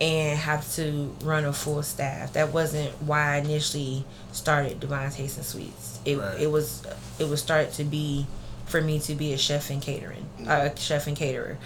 [0.00, 5.36] and have to run a full staff that wasn't why i initially started divine taste
[5.36, 6.40] and sweets it, Right.
[6.40, 6.82] it was
[7.18, 8.26] it was started to be
[8.66, 11.58] for me to be a chef and catering uh, a chef and caterer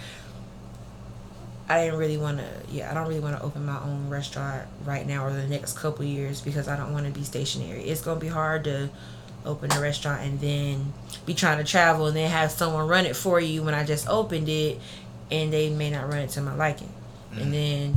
[1.69, 2.45] I didn't really want to.
[2.71, 5.77] Yeah, I don't really want to open my own restaurant right now or the next
[5.77, 7.81] couple years because I don't want to be stationary.
[7.83, 8.89] It's gonna be hard to
[9.45, 10.93] open a restaurant and then
[11.25, 14.07] be trying to travel and then have someone run it for you when I just
[14.07, 14.79] opened it,
[15.29, 16.89] and they may not run it to my liking,
[17.33, 17.95] and then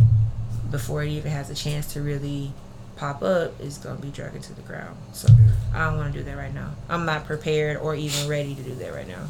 [0.71, 2.53] before it even has a chance to really
[2.97, 4.97] pop up, it's gonna be dragged to the ground.
[5.13, 5.29] So
[5.75, 6.71] I don't want to do that right now.
[6.89, 9.25] I'm not prepared or even ready to do that right now.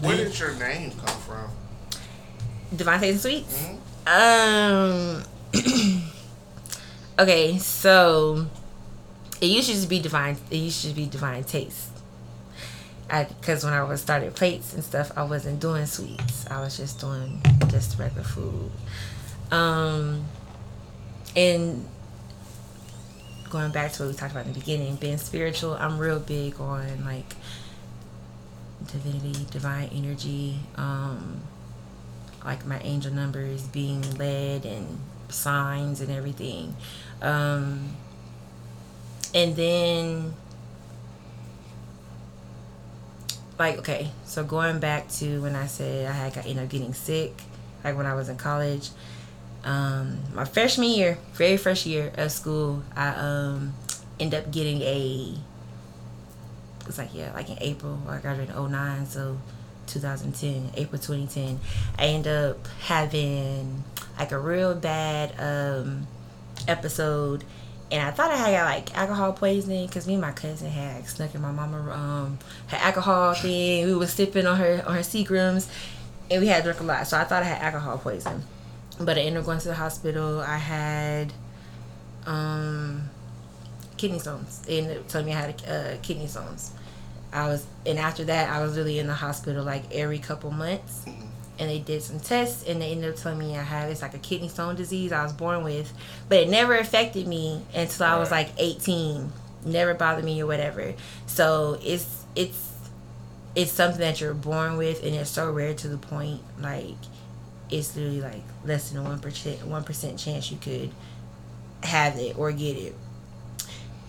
[0.00, 1.50] Where did your name come from?
[2.74, 3.66] Divine Taste and Sweets.
[3.66, 3.78] Mhm.
[4.06, 5.24] Um.
[7.18, 8.46] okay, so
[9.40, 10.36] it used to just be divine.
[10.50, 11.88] It used to be divine taste.
[13.08, 16.46] Because when I was started plates and stuff, I wasn't doing sweets.
[16.50, 18.70] I was just doing just regular food.
[19.50, 20.24] Um.
[21.36, 21.86] And
[23.50, 26.60] going back to what we talked about in the beginning, being spiritual, I'm real big
[26.60, 27.34] on like
[28.86, 30.58] divinity, divine energy.
[30.76, 31.42] Um
[32.44, 34.98] like my angel numbers being led and
[35.28, 36.74] signs and everything.
[37.20, 37.90] Um,
[39.34, 40.34] and then,
[43.58, 47.34] like, okay, so going back to when I said I had ended up getting sick,
[47.84, 48.90] like when I was in college,
[49.64, 53.74] um, my freshman year, very first year of school, I um,
[54.20, 55.34] ended up getting a,
[56.86, 59.38] It's like, yeah, like in April, I graduated in 09, so
[59.86, 61.58] 2010, April 2010,
[61.98, 63.84] I end up having
[64.18, 66.06] like a real bad um,
[66.66, 67.44] episode,
[67.90, 71.34] and I thought I had like alcohol poisoning because me and my cousin had snuck
[71.34, 73.86] in my mama um her alcohol thing.
[73.86, 75.68] We was sipping on her on her Seagrams,
[76.30, 78.42] and we had drunk a lot, so I thought I had alcohol poisoning.
[79.00, 80.40] But I ended up going to the hospital.
[80.40, 81.32] I had
[82.26, 83.08] um
[83.98, 84.60] kidney stones.
[84.60, 86.72] They ended up telling me I had uh, kidney stones.
[87.32, 91.04] I was, and after that, I was really in the hospital like every couple months.
[91.58, 94.14] And they did some tests, and they ended up telling me I have it's like
[94.14, 95.92] a kidney stone disease I was born with,
[96.28, 99.32] but it never affected me until I was like 18.
[99.66, 100.94] Never bothered me or whatever.
[101.26, 102.72] So it's it's
[103.56, 106.94] it's something that you're born with, and it's so rare to the point like
[107.70, 110.90] it's literally like less than a one percent one percent chance you could
[111.82, 112.94] have it or get it.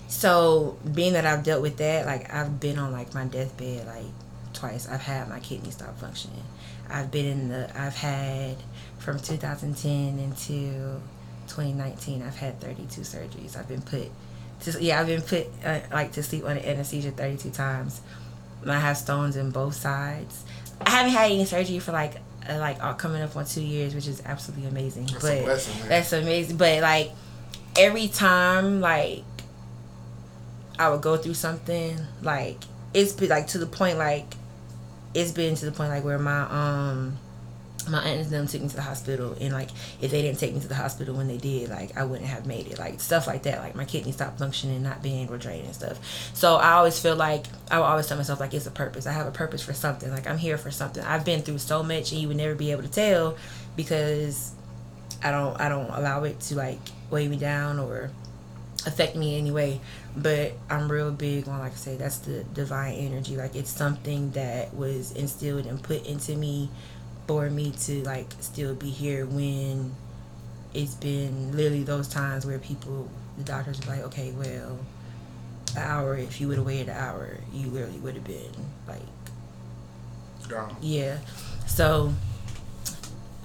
[0.07, 4.05] So being that I've dealt with that, like I've been on like my deathbed like
[4.53, 4.88] twice.
[4.88, 6.43] I've had my kidney stop functioning.
[6.89, 8.57] I've been in the I've had
[8.97, 11.01] from 2010 until
[11.47, 12.24] 2019.
[12.24, 13.57] I've had 32 surgeries.
[13.57, 14.10] I've been put
[14.62, 18.01] to yeah I've been put uh, like to sleep under anesthesia 32 times.
[18.66, 20.43] I have stones in both sides.
[20.82, 22.16] I haven't had any surgery for like
[22.58, 25.06] like uh, coming up on two years, which is absolutely amazing.
[25.06, 25.89] That's but blessing, man.
[25.89, 26.58] that's amazing.
[26.58, 27.12] But like
[27.78, 29.24] every time, like
[30.78, 32.58] I would go through something, like
[32.93, 34.26] it's been like to the point like
[35.14, 37.18] it's been to the point like where my um
[37.89, 39.69] my aunt and them took me to the hospital and like
[40.01, 42.45] if they didn't take me to the hospital when they did like i wouldn't have
[42.45, 45.39] made it like stuff like that like my kidney stopped functioning not being able to
[45.39, 45.99] drain and stuff.
[46.33, 49.07] So i always feel like i always tell myself like it's a purpose.
[49.07, 50.09] I have a purpose for something.
[50.11, 51.03] Like i'm here for something.
[51.03, 53.37] I've been through so much and you would never be able to tell
[53.75, 54.53] because
[55.23, 56.79] i don't i don't allow it to like
[57.09, 58.11] weigh me down or
[58.85, 59.81] affect me in any way.
[60.15, 63.35] But i'm real big on like i say that's the divine energy.
[63.35, 66.69] Like it's something that was instilled and put into me
[67.30, 69.91] for me to like still be here when
[70.73, 73.07] it's been literally those times where people
[73.38, 74.80] the doctors are like okay well
[75.75, 78.51] an hour if you would have waited an hour you literally would have been
[78.88, 79.03] like
[80.47, 80.75] Gone.
[80.82, 81.19] yeah.
[81.67, 82.11] So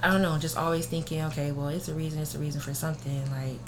[0.03, 2.73] i don't know just always thinking okay well it's a reason it's a reason for
[2.73, 3.61] something like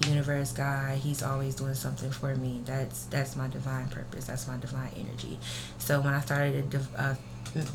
[0.00, 2.60] the universe god he's always doing something for me.
[2.64, 4.24] That's that's my divine purpose.
[4.24, 5.38] That's my divine energy.
[5.78, 7.14] So when i started to uh,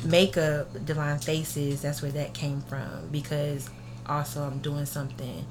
[0.04, 3.08] makeup divine tastes that's where that came from.
[3.10, 3.68] Because
[4.06, 5.44] also i'm doing something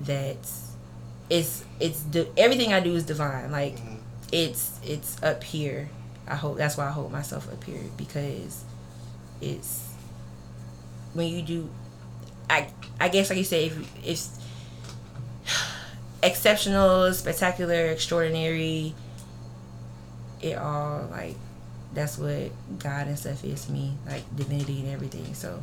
[0.00, 0.72] that's
[1.30, 2.04] it's it's
[2.36, 3.50] everything i do is divine.
[3.50, 3.96] Like mm-hmm.
[4.30, 5.88] it's it's up here.
[6.26, 7.82] I hope that's why i hold myself up here.
[7.96, 8.64] Because
[9.40, 9.92] it's
[11.14, 11.68] when you do
[12.48, 12.68] i
[13.00, 14.38] i guess like you say if it's
[16.22, 18.94] exceptional spectacular extraordinary
[20.40, 21.36] it all like
[21.94, 25.34] that's what god and stuff is to me like divinity and everything.
[25.34, 25.62] So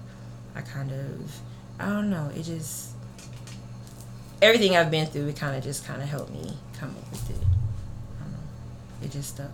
[0.56, 1.32] i kind of
[1.80, 2.90] i don't know it just
[4.42, 7.30] everything i've been through it kind of just kind of helped me come up with
[7.30, 7.36] it.
[8.20, 9.06] I don't know.
[9.06, 9.52] It just stuck.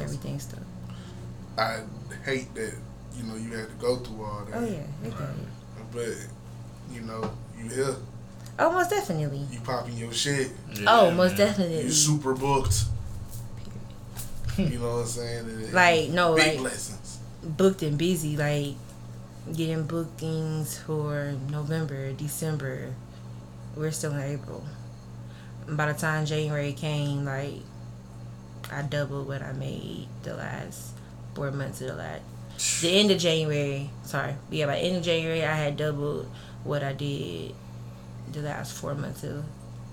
[0.00, 0.60] Everything stuck.
[1.56, 1.80] I
[2.24, 2.74] hate that
[3.16, 4.56] you know you had to go through all that.
[4.56, 5.92] oh yeah it did.
[5.92, 6.28] But
[6.92, 7.94] you know you here,
[8.58, 9.46] oh most definitely.
[9.52, 10.50] You popping your shit,
[10.86, 11.82] oh most definitely.
[11.82, 12.84] You super booked.
[14.72, 15.38] you know what I'm saying?
[15.46, 17.18] And- Like, no, big like- blessings.
[17.42, 18.74] booked and busy, like
[19.54, 22.94] getting bookings for November, December.
[23.76, 24.64] We're still in April.
[25.68, 27.60] By the time January came, like
[28.70, 30.92] I doubled what I made the last
[31.34, 32.22] four months of the last.
[32.82, 36.28] The end of January, sorry, yeah, by the end of January, I had doubled
[36.62, 37.52] what I did
[38.32, 39.44] the last four months of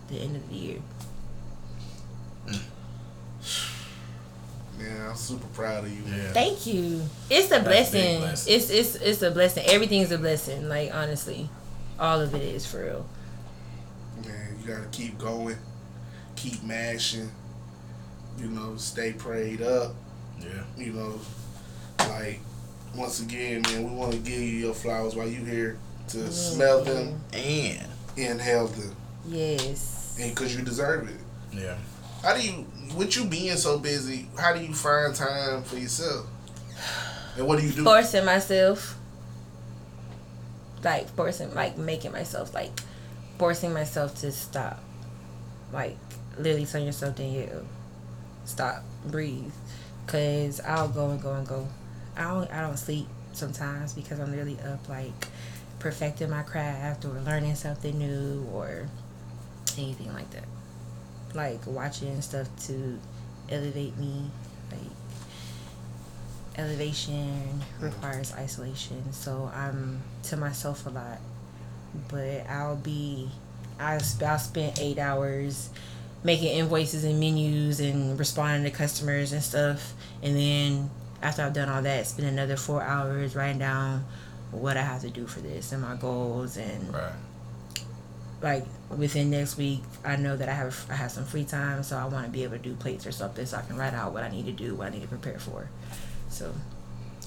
[0.10, 0.80] the end of the year.
[4.82, 6.02] Man, I'm super proud of you.
[6.08, 6.32] Yeah.
[6.34, 7.02] Thank you.
[7.30, 8.20] It's a That's blessing.
[8.20, 8.54] blessing.
[8.56, 9.64] It's it's it's a blessing.
[9.68, 10.68] Everything's a blessing.
[10.68, 11.50] Like honestly,
[12.00, 13.06] all of it is for real.
[14.26, 15.58] Man, you gotta keep going,
[16.36, 17.30] keep mashing.
[18.40, 19.94] You know, stay prayed up.
[20.40, 20.64] Yeah.
[20.78, 21.20] You know,
[22.00, 22.40] like
[22.96, 25.78] once again, man, we want to give you your flowers while you here
[26.10, 28.96] to smell them, And inhale them,
[29.28, 30.18] Yes.
[30.20, 31.16] and because you deserve it.
[31.58, 31.78] yeah.
[32.22, 32.66] How do you,
[32.96, 36.28] with you being so busy, how do you find time for yourself?
[37.38, 37.84] And what do you do?
[37.84, 38.98] Forcing myself.
[40.84, 42.72] Like forcing, like making myself, like
[43.38, 44.80] forcing myself to stop.
[45.72, 45.98] Like
[46.38, 47.66] literally telling yourself, to you,
[48.46, 49.54] stop, breathe,
[50.08, 51.68] cause I'll go and go and go.
[52.18, 55.28] I don't, I don't sleep sometimes because I'm really up like
[55.80, 58.88] perfecting my craft or learning something new or
[59.78, 60.46] anything like that.
[61.34, 63.00] Like watching stuff to
[63.50, 64.30] elevate me,
[64.72, 64.80] like
[66.58, 69.12] elevation requires isolation.
[69.14, 71.20] So i'm to myself a lot.
[72.10, 73.30] But i'll be
[73.80, 75.70] I'll spend eight hours
[76.24, 79.94] making invoices and menus and responding to customers and stuff.
[80.22, 80.90] And then
[81.22, 84.04] after i've done all that spend another four hours writing down
[84.50, 87.12] what i have to do for this and my goals and Right.
[88.42, 91.96] Like within next week I know that I have I have some free time so
[91.98, 94.14] I want to be able to do plates or something so I can write out
[94.14, 95.70] what I need to do what I need to prepare for.
[96.30, 96.52] So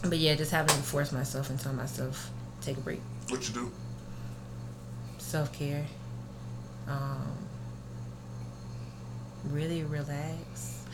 [0.02, 2.30] but yeah just having to force myself and tell myself
[2.60, 3.00] take a break.
[3.28, 3.72] What you do?
[5.18, 5.84] self-care.
[6.88, 7.32] Um
[9.50, 10.84] really relax.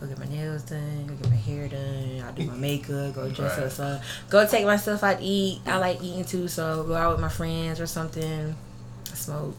[0.00, 3.28] Go get my nails done go get my hair done I'll do my makeup go
[3.30, 3.66] dress Right.
[3.66, 3.72] up.
[3.72, 4.00] So
[4.30, 5.60] go take myself out to eat.
[5.66, 8.54] I like eating too so go out with my friends or something
[9.20, 9.56] smoke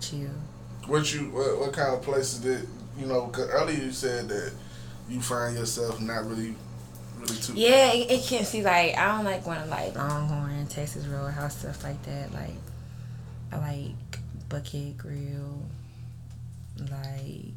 [0.00, 0.30] chill.
[0.86, 2.66] What you what, what kind of places that
[2.98, 3.26] you know?
[3.28, 4.52] Cause earlier you said that
[5.08, 6.54] you find yourself not really
[7.18, 7.52] really too.
[7.54, 11.58] Yeah, it, it can see like I don't like going to like Longhorn, Texas Roadhouse,
[11.58, 12.32] stuff like that.
[12.32, 12.54] Like
[13.52, 14.18] I like
[14.48, 15.62] Bucket Grill,
[16.80, 17.52] like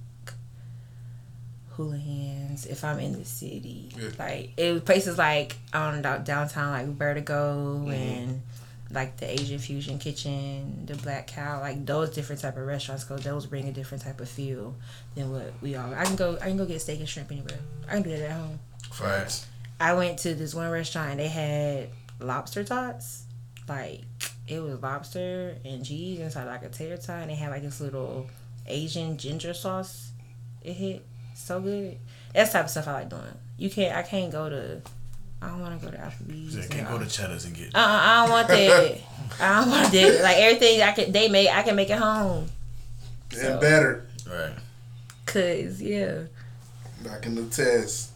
[1.71, 2.65] Hula Hands.
[2.65, 4.09] If I'm in the city, Yeah.
[4.19, 7.91] like it places like on down- downtown, like Vertigo Mm-hmm.
[7.91, 8.41] and
[8.93, 13.03] like the Asian Fusion Kitchen, the Black Cow, like those different type of restaurants.
[13.03, 14.75] Cause those bring a different type of feel
[15.15, 15.93] than what we all.
[15.93, 16.37] I can go.
[16.41, 17.59] I can go get steak and shrimp anywhere.
[17.87, 18.59] I can do that at home.
[18.91, 19.47] Facts.
[19.79, 21.89] I went to this one restaurant and they had
[22.19, 23.25] lobster tots.
[23.67, 24.01] Like
[24.47, 27.81] it was lobster and cheese inside like a tater tot and they had like this
[27.81, 28.29] little
[28.67, 30.11] Asian ginger sauce.
[30.63, 31.97] It hit so good.
[32.33, 33.37] That's the type of stuff I like doing.
[33.57, 34.81] You can't I can't go to
[35.41, 36.55] I don't wanna go to Applebee's.
[36.55, 37.73] Yeah, can't and go to Cheddar's and get.
[37.73, 38.97] uh, uh I don't want that.
[39.39, 40.21] I don't want that.
[40.23, 42.47] Like everything I can they make I can make it home.
[43.39, 44.07] and better.
[44.29, 44.53] Right.
[45.25, 46.23] Cause yeah.
[47.03, 48.11] Back in the test.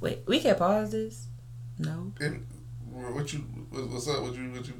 [0.00, 1.26] Wait, we can pause this?
[1.78, 2.12] No.
[2.20, 2.32] It,
[2.90, 3.40] what you
[3.70, 4.22] what, what's up?
[4.22, 4.74] What you what you?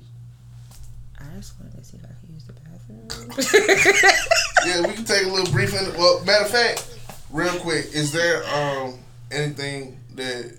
[1.19, 4.07] I just wanted to see if I could use the bathroom.
[4.67, 5.73] Yeah, we can take a little brief.
[5.75, 6.99] In, well, matter of fact,
[7.31, 8.99] real quick, is there um
[9.31, 10.59] anything that,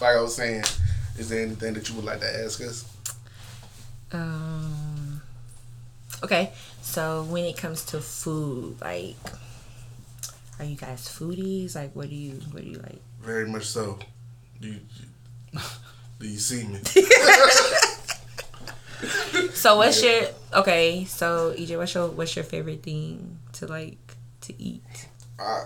[0.00, 0.64] like I was saying,
[1.18, 2.84] is there anything that you would like to ask us?
[4.12, 5.20] Um.
[6.22, 9.16] Okay, so when it comes to food, like,
[10.58, 11.74] are you guys foodies?
[11.74, 13.00] Like, what do you what do you like?
[13.20, 13.98] Very much so.
[14.60, 14.80] Do you,
[16.20, 16.80] do you see me?
[19.64, 21.06] So what's your okay?
[21.06, 23.96] So EJ, what's your what's your favorite thing to like
[24.42, 25.08] to eat?
[25.38, 25.64] I,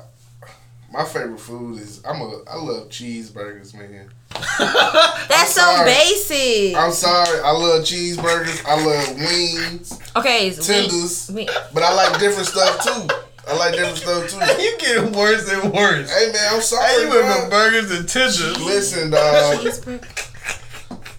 [0.90, 4.10] my favorite food is I'm a I love cheeseburgers, man.
[4.59, 6.77] That's so basic.
[6.77, 8.65] I'm sorry, I love cheeseburgers.
[8.66, 13.15] I love wings, okay, so we- tenders, we- but I like different stuff too.
[13.48, 14.62] I like different stuff too.
[14.62, 16.10] you getting worse and worse.
[16.12, 16.86] Hey man, I'm sorry.
[16.86, 17.40] Hey, you went dog.
[17.40, 18.60] from burgers and tenders.
[18.65, 19.59] Listen, dog.
[19.60, 20.24] cheeseburger.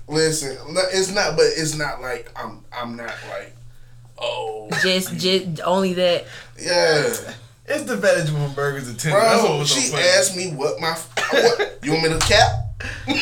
[0.08, 0.58] Listen,
[0.94, 2.64] it's not, but it's not like I'm.
[2.72, 3.56] I'm not like,
[4.18, 6.26] oh just just only that.
[6.60, 7.14] yeah,
[7.70, 9.22] It's the fact that you went from burgers and tenders.
[9.22, 9.58] That's what bro.
[9.60, 10.04] was so She funny.
[10.04, 10.94] asked me what my.
[11.32, 12.52] What, you want me to cap?
[13.08, 13.14] you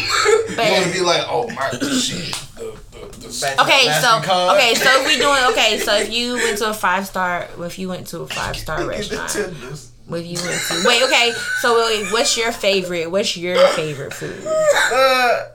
[0.58, 2.34] want to be like, oh my shit.
[2.56, 4.58] The, the, the, Okay, so card.
[4.58, 7.78] okay, so if we doing okay, so if you went to a five star, if
[7.78, 9.92] you went to a five star restaurant, tenders.
[10.08, 10.84] What you went to?
[10.86, 11.34] Wait, okay.
[11.60, 13.12] So wait, what's your favorite?
[13.12, 14.42] What's your favorite food?
[14.48, 15.48] Uh,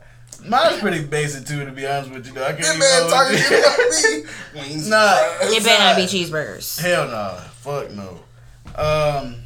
[0.47, 2.33] mine's pretty basic too, to be honest with you.
[2.35, 2.45] Though.
[2.45, 4.69] I can't That even man know talking what shit about me.
[4.75, 4.89] Wings.
[4.91, 6.79] Nah, It better not be cheeseburgers.
[6.81, 7.39] Hell no.
[7.63, 8.19] Fuck no.
[8.77, 9.37] Um,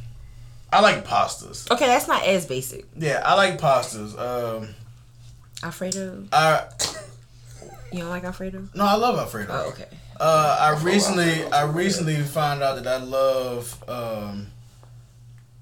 [0.71, 1.69] I like pastas.
[1.71, 2.85] Okay, that's not as basic.
[2.97, 4.17] Yeah, I like pastas.
[4.19, 4.75] Um,
[5.63, 6.25] Alfredo.
[6.31, 6.65] I
[7.91, 8.67] You don't like Alfredo?
[8.75, 9.51] no, I love Alfredo.
[9.51, 9.87] Oh, okay.
[10.19, 14.47] Uh, I recently, I recently found out that I love um,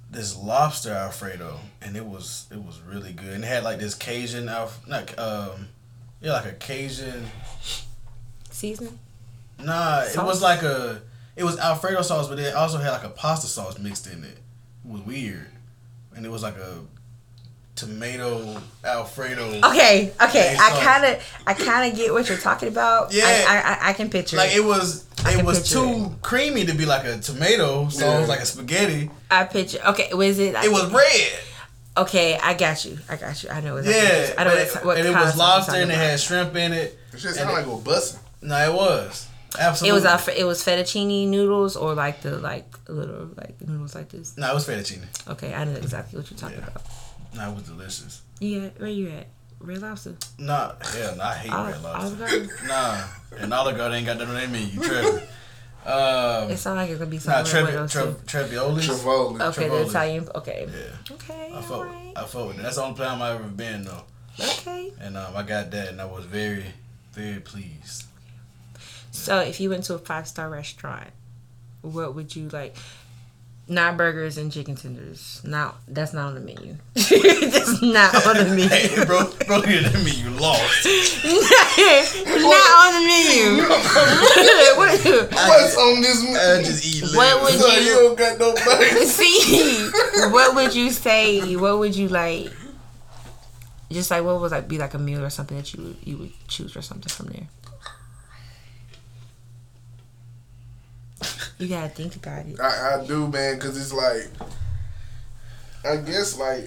[0.09, 3.33] this lobster Alfredo, and it was it was really good.
[3.33, 5.67] And it had like this Cajun Alf, not um,
[6.21, 7.25] yeah, like a Cajun.
[8.49, 8.97] Seasoning.
[9.59, 11.01] Nah, it was like a,
[11.35, 14.37] it was Alfredo sauce, but it also had like a pasta sauce mixed in it.
[14.85, 15.47] It was weird,
[16.15, 16.79] and it was like a
[17.75, 19.59] tomato Alfredo.
[19.69, 20.55] Okay, okay.
[20.59, 23.13] I kind of, I kind of get what you're talking about.
[23.13, 23.25] Yeah.
[23.25, 24.37] I, I, I, I can picture.
[24.37, 24.39] It.
[24.39, 24.57] Like it.
[24.57, 28.25] it was, I it was picture too creamy to be like a tomato sauce, Yeah.
[28.27, 29.09] like a spaghetti.
[29.29, 29.79] I picture.
[29.87, 30.53] Okay, was it?
[30.53, 31.39] Like, It was red.
[31.97, 32.97] Okay, I got you.
[33.09, 33.49] I got you.
[33.49, 33.77] I know.
[33.77, 35.91] Exactly Yeah, I know but what, it, what and it kind was of lobster and
[35.91, 36.97] it had shrimp in it.
[37.13, 38.19] It shit sound like a bussin'.
[38.41, 39.81] No, it was about.
[39.83, 44.09] It was Alfre- It was fettuccine noodles or like the like little like noodles like
[44.09, 44.37] this.
[44.37, 45.03] No, it was fettuccine.
[45.29, 46.67] Okay, I know exactly what you're talking Yeah.
[46.67, 46.83] about.
[47.35, 48.21] No, it was delicious.
[48.39, 49.27] You at, where you at?
[49.59, 50.15] Red Lobster.
[50.37, 52.47] Nah, hell, no, I hate Ol- red lobster.
[52.67, 53.03] Nah,
[53.37, 54.79] and Olive Garden ain't got nothing on their menu.
[54.81, 55.23] Trevor.
[55.85, 57.91] Um, It sounds like it's gonna be nah, something Trevi, with those
[58.25, 58.77] Trev, Trevoli.
[59.41, 59.83] Okay, Trevoli.
[59.83, 60.29] the Italian.
[60.35, 60.67] Okay.
[60.69, 61.49] Yeah, Okay.
[61.51, 61.87] I all fought.
[61.87, 62.13] right.
[62.15, 62.63] I fought with it.
[62.63, 64.03] That's the only time I've ever been though,
[64.39, 64.91] Okay.
[64.99, 66.65] and um, I got that, and I was very,
[67.13, 68.04] very pleased.
[69.15, 71.09] So if you went to a five star restaurant,
[71.81, 72.75] what would you like?
[73.67, 75.41] Not burgers and chicken tenders.
[75.43, 76.75] Not that's not on the menu.
[76.93, 78.67] that's not on the menu.
[78.67, 80.85] Hey, bro, bro, you didn't mean you lost.
[80.85, 83.63] not on the menu.
[84.77, 86.21] what, What's on this?
[86.23, 86.37] menu?
[86.37, 87.17] I just eat liver.
[87.17, 89.11] What would So you- you don't got no burgers.
[89.11, 89.89] see?
[90.31, 91.55] What would you say?
[91.55, 92.51] What would you like?
[93.91, 96.31] Just like what would like be like a meal or something that you you would
[96.47, 97.47] choose or something from there.
[101.57, 102.59] You gotta think about it.
[102.59, 104.29] I, I do, man, because it's like,
[105.85, 106.65] I guess like,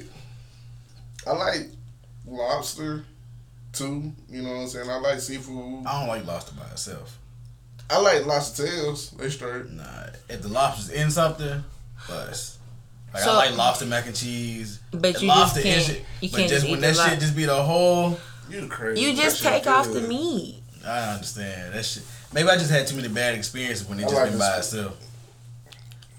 [1.27, 1.69] I like
[2.27, 3.05] lobster
[3.73, 4.13] too.
[4.31, 4.89] You know what I'm saying?
[4.91, 5.85] I like seafood.
[5.87, 7.19] I don't like lobster by itself.
[7.91, 9.11] I like lobster tails.
[9.13, 9.71] They straight.
[9.71, 11.63] Nah, if the lobster's in something,
[12.09, 12.59] bust.
[13.13, 14.81] Like So- I like lobster mac and cheese.
[14.91, 16.97] But The you lobster in can't- shit- you but can't just just when eat that
[16.97, 18.19] the shit lo- just be the whole.
[18.51, 19.01] You crazy.
[19.03, 20.63] You just take off the meat.
[20.87, 22.05] I understand that shit.
[22.33, 24.59] Maybe I just had too many bad experiences when it just like been this- by
[24.59, 24.97] itself.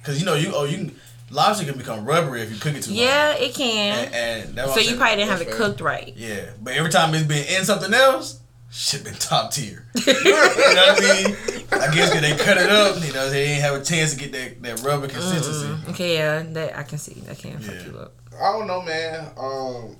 [0.03, 0.95] Cause you know you oh you can,
[1.29, 3.43] lobster can become rubbery if you cook it too Yeah, long.
[3.47, 4.05] it can.
[4.05, 6.13] And, and that's so you probably didn't have it cooked right.
[6.15, 8.39] Yeah, but every time it's been in something else,
[8.71, 9.85] shit been top tier.
[10.07, 11.35] you know what I mean?
[11.71, 14.19] I guess 'cause they cut it up, you know, they didn't have a chance to
[14.19, 15.89] get that, that rubber consistency.
[15.91, 17.15] Okay, yeah, that I can see.
[17.21, 18.13] That can fuck you up.
[18.41, 19.27] I don't know, man.
[19.37, 19.97] Um,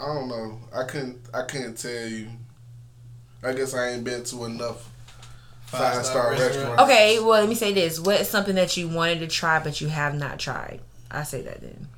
[0.00, 0.60] I don't know.
[0.72, 1.18] I couldn't.
[1.34, 2.28] I couldn't tell you.
[3.42, 4.88] I guess I ain't been to enough
[5.66, 6.80] five star restaurant.
[6.80, 7.98] Okay, well, let me say this.
[8.00, 10.80] What's something that you wanted to try but you have not tried?
[11.10, 11.88] I say that then.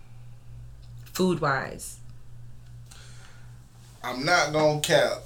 [1.13, 1.99] Food wise.
[4.03, 5.25] I'm not gonna cap.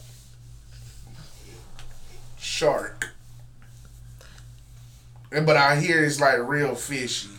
[2.38, 3.08] Shark.
[5.30, 7.30] But I hear it's like real fishy.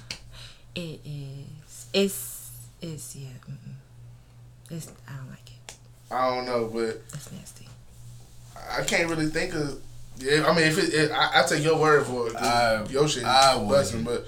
[0.75, 1.85] It is.
[1.93, 2.51] It's.
[2.81, 3.29] It's, yeah.
[3.49, 3.73] Mm-mm.
[4.69, 5.75] It's, I don't like it.
[6.11, 7.67] I don't know, but It's nasty.
[8.71, 9.79] I can't really think of.
[10.17, 13.07] Yeah, I mean, if it, it I, I take your word for it, I- your
[13.07, 14.25] shit, I busting, wouldn't.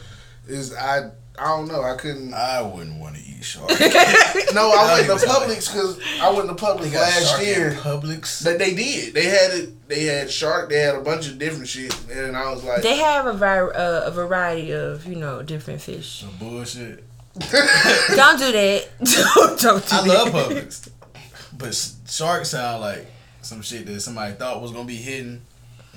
[0.47, 1.11] but is I.
[1.37, 1.83] I don't know.
[1.83, 2.33] I couldn't.
[2.33, 3.69] I wouldn't want to eat shark.
[4.53, 7.67] no, I went to tell Publix because I went to Publix They last shark year.
[7.71, 8.39] in Publix.
[8.45, 9.13] That they did.
[9.13, 9.87] They had it.
[9.89, 10.69] They had shark.
[10.69, 13.75] They had a bunch of different shit, and I was like, They have a, var-
[13.75, 16.21] uh, a variety of, you know, different fish.
[16.21, 17.03] Some bullshit.
[17.51, 18.87] don't do that.
[19.33, 20.07] don't, don't do I that.
[20.07, 20.87] love Publix,
[21.57, 23.07] but s- shark sound like
[23.41, 25.41] some shit that somebody thought was gonna be hidden.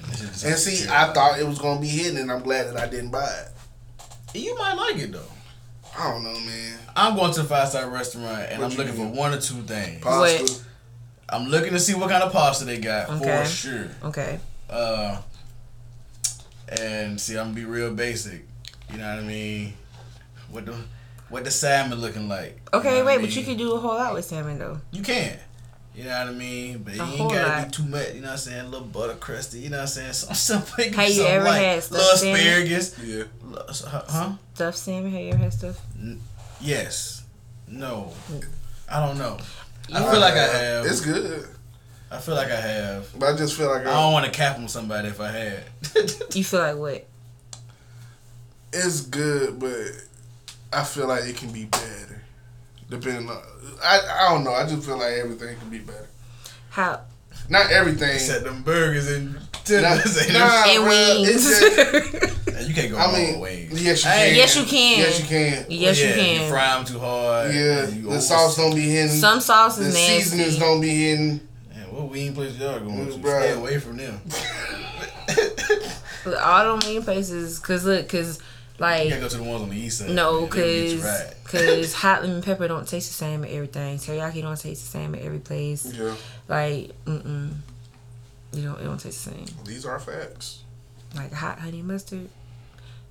[0.05, 0.89] And, this shit just and see.
[0.89, 4.39] I thought it was gonna be hidden, and I'm glad that I didn't buy it.
[4.39, 5.20] you might like it though.
[5.99, 6.79] I don't know, man.
[6.95, 9.41] I'm going to a five star restaurant and What I'm you looking for one or
[9.41, 10.03] two things.
[10.03, 10.43] Pasta.
[10.43, 10.65] What?
[11.31, 13.43] I'm looking to see what kind of pasta they got Okay.
[13.45, 13.89] for sure.
[14.05, 14.39] Okay.
[14.70, 15.20] Uh,
[16.69, 18.47] and see, I'm gonna be real basic.
[18.91, 19.75] You know what I mean?
[20.51, 20.75] What the
[21.29, 22.59] what the salmon looking like?
[22.73, 23.45] Okay, You know wait, I but you mean?
[23.45, 24.81] can do a whole lot with salmon though.
[24.93, 25.39] You can.
[25.99, 26.79] You know what I mean?
[26.85, 27.65] But it ain't gotta lot.
[27.65, 28.15] be too much.
[28.15, 28.66] You know what I'm saying?
[28.66, 29.59] A little butter crusty.
[29.59, 30.12] You know what I'm saying?
[30.12, 30.93] Some something.
[30.93, 32.41] Have you ever like, had stuffed little salmon?
[32.41, 32.99] asparagus?
[33.05, 33.25] Yeah.
[34.09, 34.33] Huh?
[34.55, 35.81] Stuffed salmon, have you ever had stuff?
[36.61, 37.25] Yes.
[37.66, 38.12] No.
[38.89, 39.39] I don't know.
[39.93, 40.87] I feel like I have.
[40.87, 41.49] It's good,
[42.12, 43.09] I feel like I have.
[43.19, 45.65] but I just feel like I don't want to cap on somebody if I had.
[46.35, 47.07] You feel like what?
[48.73, 49.89] it's good, but
[50.73, 52.23] I feel like it can be better.
[52.90, 53.36] Depending on,
[53.85, 54.52] I I don't know.
[54.52, 56.06] I just feel like everything can be better.
[56.70, 57.01] How?
[57.51, 58.19] Not everything.
[58.19, 60.16] Set them burgers and Nah, tenders.
[60.16, 61.28] and nah, And bruh, wings.
[61.47, 63.85] it's just- you can't go I wrong mean, with wings.
[63.85, 64.35] yes, you uh, can.
[64.35, 64.98] Yes, you can.
[64.98, 65.66] Yes, you can.
[65.69, 66.43] yes, yeah, you can.
[66.43, 67.55] You fry them too hard.
[67.55, 69.10] Yeah, the sauce don't be hidden.
[69.16, 71.48] Some sauce the is seasonings don't be hidden.
[71.74, 73.19] Man, what wing place y'all going to?
[73.19, 73.40] Bruh.
[73.43, 74.20] Stay away from them.
[76.24, 78.40] But All them wing places, cause look, cause
[78.79, 80.11] You like gotta go to the ones on the east side.
[80.11, 80.51] no, man.
[80.51, 81.35] They'll get you cause right.
[81.45, 83.99] cause hot lemon pepper don't taste the same at everything.
[83.99, 85.85] Teriyaki don't taste the same at every place.
[85.93, 86.15] Yeah,
[86.47, 87.53] Like, mm mm,
[88.53, 89.47] you don't it don't taste the same.
[89.65, 90.61] these are facts.
[91.17, 92.29] Like hot honey mustard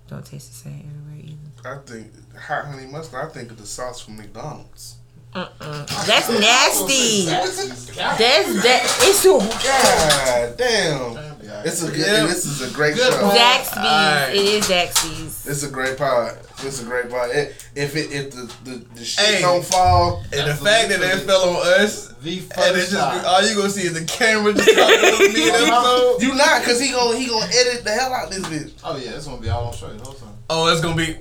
[0.08, 1.70] don't taste the same everywhere either.
[1.70, 3.20] I think hot honey mustard.
[3.20, 4.96] I think of the sauce from McDonald's.
[5.34, 5.86] Uh-uh.
[6.06, 7.26] That's nasty.
[7.26, 8.82] That's that.
[9.02, 11.18] It's so God damn,
[11.66, 11.98] it's a good.
[12.00, 12.28] Yep.
[12.30, 13.20] This is a great Good show.
[13.22, 13.38] point.
[13.38, 13.78] Zaxby's.
[13.78, 14.36] Alright.
[14.36, 15.48] It is Zaxby's.
[15.48, 16.38] It's a great pod.
[16.64, 17.30] It's a great pod.
[17.32, 19.42] It, if it if the the, the shit Hey.
[19.42, 22.94] don't fall, And the fact that it fell on us, The and it's first just
[22.94, 23.26] time.
[23.26, 26.22] all you gonna see is the camera just talking over me in the episode.
[26.22, 28.72] you not because he gonna he gonna edit the hell out this bitch.
[28.84, 30.34] Oh yeah, it's gonna be all on straight the whole time.
[30.50, 31.18] Oh, it's gonna be.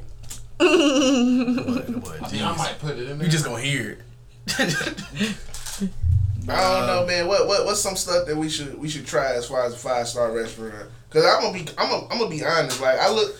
[0.58, 3.26] Boy, boy, I mean, I might put it in there.
[3.26, 5.36] You just gonna hear it.
[6.48, 7.26] I don't know, man.
[7.26, 9.76] What what what's some stuff that we should we should try as far as a
[9.76, 10.88] five star restaurant?
[11.10, 12.80] Cause I'm gonna be I'm gonna, I'm gonna be honest.
[12.80, 13.36] Like I look.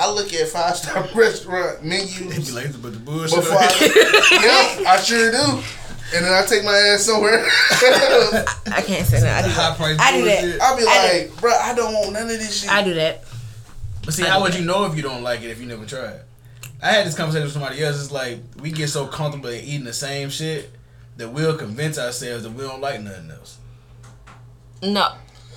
[0.00, 2.18] I look at five star restaurant menus.
[2.18, 3.34] They be like, but the bullshit.
[3.40, 5.62] before I, yeah, I sure do.
[6.14, 7.44] And then I take my ass somewhere.
[7.44, 9.44] I can't say that.
[9.44, 9.76] I do high that.
[9.76, 10.62] price I do that.
[10.62, 12.70] I'll be I like, bro, I don't want none of this shit.
[12.70, 13.24] I do that.
[14.08, 16.20] But see, how would you know if you don't like it if you never tried?
[16.82, 18.00] I had this conversation with somebody else.
[18.02, 20.70] It's like we get so comfortable at eating the same shit
[21.18, 23.58] that we'll convince ourselves that we don't like nothing else.
[24.82, 25.12] No.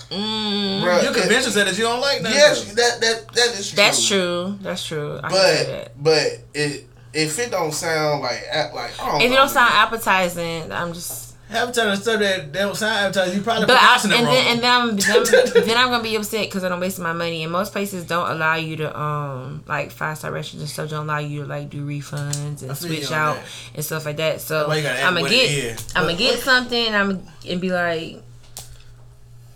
[0.10, 2.74] Mm, Bruh, You convince yourself that you don't like nothing Yes, else.
[2.74, 3.76] that that that is true.
[3.78, 4.58] that's true.
[4.62, 5.18] That's true.
[5.24, 6.04] I But that.
[6.04, 10.74] but it if it don't sound like like I don't If it don't sound appetizing,
[10.74, 11.31] I'm just.
[11.52, 14.12] Half the time the stuff that, that don't sound appetizing, you probably But I, pronouncing
[14.14, 14.34] and it wrong.
[14.34, 17.12] then and then I'm, then, then I'm gonna be upset because I don't waste my
[17.14, 17.44] money.
[17.44, 21.06] And most places don't allow you to um like five star restaurants and stuff don't
[21.06, 23.46] allow you to like do refunds and switch out that.
[23.76, 24.40] and stuff like that.
[24.42, 25.94] So Why you gotta act I'm gonna what it get is.
[25.96, 26.96] I'm gonna get something.
[26.96, 28.22] I'm and be like,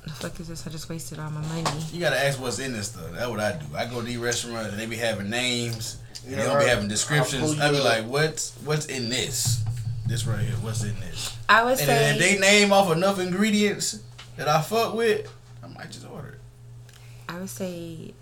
[0.03, 0.67] The fuck is this?
[0.67, 1.79] I just wasted all my money.
[1.93, 3.05] You gotta ask what's in this stuff.
[3.13, 3.65] That's what I do.
[3.75, 5.97] I go to these restaurants and they be having names.
[6.23, 6.67] And Yeah, they don't be right.
[6.67, 7.53] having I'll descriptions.
[7.55, 8.05] pull I be you like, up.
[8.05, 9.63] what's what's in this?
[10.07, 10.55] This right here.
[10.61, 11.35] What's in this?
[11.49, 14.03] I would And then if they name off enough ingredients
[14.37, 15.31] that I fuck with,
[15.63, 16.39] I might just order it.
[17.27, 18.13] I would say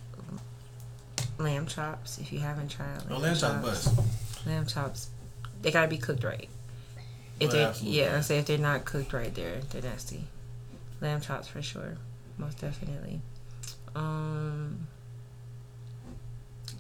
[1.38, 2.20] lamb chops.
[2.20, 4.46] If you haven't tried lamb, Oh, lamb chop chops, bust.
[4.48, 5.10] lamb chops,
[5.62, 6.48] they gotta be cooked right.
[7.40, 10.24] If Oh, they, yeah, I say if they're not cooked right, they're they're nasty.
[11.02, 11.98] Lamb chops for sure,
[12.38, 13.20] most definitely.
[13.94, 14.88] Um,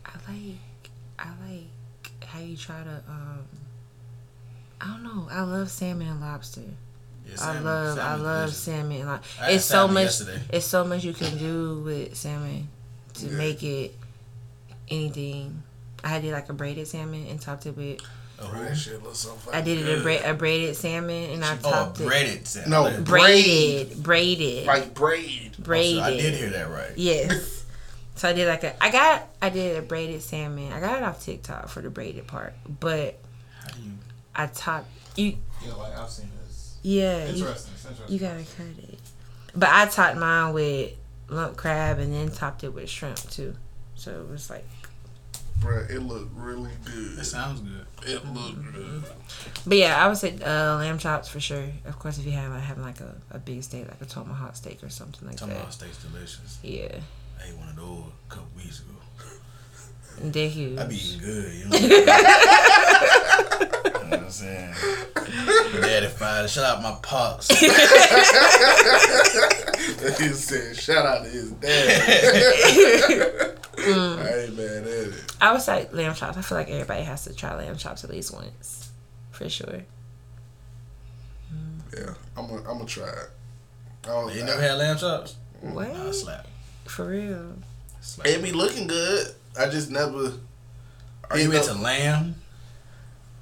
[0.05, 0.89] I like
[1.19, 3.45] I like how you try to um.
[4.83, 5.27] I don't know.
[5.31, 6.61] I love salmon and lobster.
[7.25, 8.57] Yeah, I love I love delicious.
[8.57, 8.97] salmon.
[8.99, 10.03] and lo- I had It's so salmon much.
[10.03, 10.41] yesterday.
[10.51, 12.67] It's so much you can do with salmon
[13.15, 13.31] to Yeah.
[13.31, 13.95] make it
[14.89, 15.63] anything.
[16.03, 17.99] I did like a braided salmon and topped it with.
[18.41, 21.45] Oh, that shit looks so fucking I did it a, bra- a braided salmon and
[21.45, 22.69] I oh, topped it breaded salmon.
[22.71, 25.55] No, Oh, braided, braided, Like braid.
[25.59, 25.99] braided.
[25.99, 26.91] Oh, so I did hear that right.
[26.97, 27.59] Yes.
[28.15, 28.81] So I did like a.
[28.83, 29.27] I got.
[29.41, 30.71] I did a braided salmon.
[30.71, 33.22] I got it off TikTok for the braided part, but How do you?
[34.35, 34.85] I top
[35.15, 35.37] You.
[35.65, 36.77] Yeah, like I've seen this.
[36.81, 37.25] Yeah.
[37.25, 37.73] You, Interesting.
[37.75, 38.13] It's interesting.
[38.13, 38.99] You gotta cut it.
[39.55, 40.93] But I topped mine with
[41.29, 43.55] lump crab and then topped it with shrimp too.
[43.95, 44.65] So it was like,
[45.61, 47.19] Bro, it looked really good.
[47.19, 47.85] It sounds good.
[48.05, 49.03] It looked good.
[49.65, 51.63] but yeah, I would say uh, lamb chops for sure.
[51.85, 54.57] Of course, if you have like, having like a, a big steak, like a tomahawk
[54.57, 55.73] steak or something like Talking about that.
[55.73, 56.59] steaks delicious.
[56.63, 56.97] Yeah,
[57.41, 58.89] I ate one of those a couple weeks ago.
[60.21, 60.77] and they're huge.
[60.79, 61.77] I be eating good, you know.
[64.13, 64.73] You know what I'm saying?
[65.81, 66.49] Daddy fired.
[66.49, 67.47] Shout out my pops.
[70.19, 71.99] he said, shout out to his dad.
[73.73, 74.17] Mm.
[74.17, 75.35] I ain't mad at it.
[75.41, 76.37] I would say lamb chops.
[76.37, 78.91] I feel like everybody has to try lamb chops at least once,
[79.31, 79.81] for sure.
[81.95, 83.29] Yeah, I'm gonna I'm gonna try it.
[84.05, 85.35] I don't, you never had lamb chops?
[85.61, 85.93] What?
[85.93, 86.47] Nah, slap.
[86.85, 87.55] For real?
[88.01, 88.27] slap.
[88.27, 89.27] It be looking good.
[89.59, 90.33] I just never.
[91.29, 92.35] Are you know, into lamb?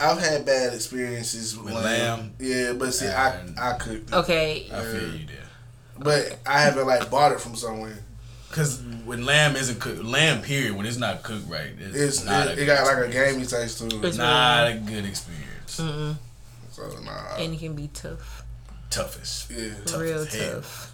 [0.01, 2.19] I've had bad experiences with, With lamb.
[2.19, 2.33] lamb?
[2.39, 4.69] Yeah, but see, And- I I cooked it, Okay.
[4.73, 5.47] I feel you there.
[5.99, 7.97] but I haven't like bought it from somewhere.
[8.51, 12.47] Cause when lamb isn't cooked, lamb period, when it's not cooked right, it's, It's not
[12.47, 13.51] it, a it got good like a experience.
[13.51, 14.05] gamey taste to it.
[14.05, 15.79] It's Not a good experience.
[15.79, 16.15] Mm-mm.
[16.71, 18.43] So nah, And it can be tough.
[18.89, 19.49] Toughest.
[19.51, 19.69] yeah.
[19.85, 20.55] Tough real as hell.
[20.55, 20.93] tough.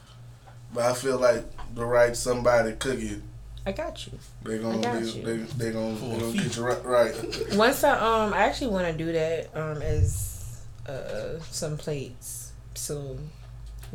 [0.73, 3.21] But I feel like the right somebody cook it,
[3.67, 4.13] I got you.
[4.43, 5.21] they gonna I got they, you.
[5.23, 6.85] they, they gonna they gonna get you right.
[6.85, 7.15] right.
[7.55, 13.17] Once I um, I actually want to do that um as uh some plates so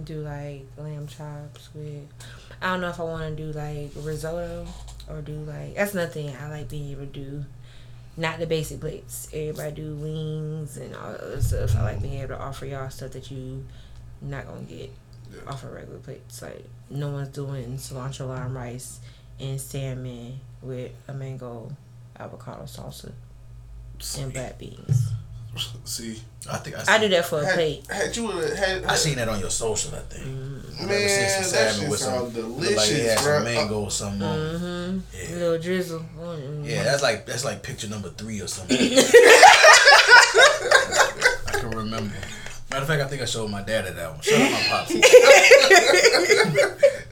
[0.05, 2.07] Do like lamb chops with.
[2.61, 4.67] I don't know if I want to do like risotto
[5.09, 7.45] or do like that's nothing I like being able to do.
[8.17, 9.29] Not the basic plates.
[9.33, 11.75] Everybody do wings and all that other stuff.
[11.77, 13.65] I like being able to offer y'all stuff that you
[14.21, 14.91] not gonna get
[15.33, 15.51] Yeah.
[15.51, 16.43] off of regular plates.
[16.43, 19.01] Like no one's doing cilantro lime rice
[19.41, 21.71] and salmon with a mango
[22.19, 23.13] avocado salsa
[24.19, 25.11] and black beans.
[25.85, 26.19] See,
[26.51, 27.85] I think I, I do that for a plate.
[27.91, 29.95] had you would had, I seen that on your social.
[29.95, 30.25] I think.
[30.25, 30.81] Mm.
[30.81, 33.21] I man, remember that some salmon shit with some sound looked like it had delicious,
[33.21, 34.23] some mango or something.
[34.23, 34.39] on.
[34.39, 34.99] Mm-hmm.
[35.15, 35.29] Yeah.
[35.37, 36.05] Little drizzle.
[36.19, 36.65] Mm.
[36.67, 38.79] Yeah, that's like that's like picture number three or something.
[38.81, 38.85] I
[41.53, 42.15] can remember.
[42.71, 44.21] Matter of fact, I think I showed my dad that one.
[44.23, 44.93] Shout out my pops.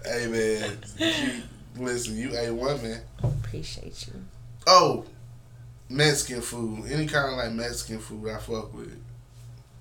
[0.02, 1.42] Hey man, you,
[1.80, 3.00] listen, you a one man.
[3.22, 4.14] Appreciate you.
[4.66, 5.04] Oh,
[5.88, 8.96] Mexican food, any kind of like Mexican food, I fuck with.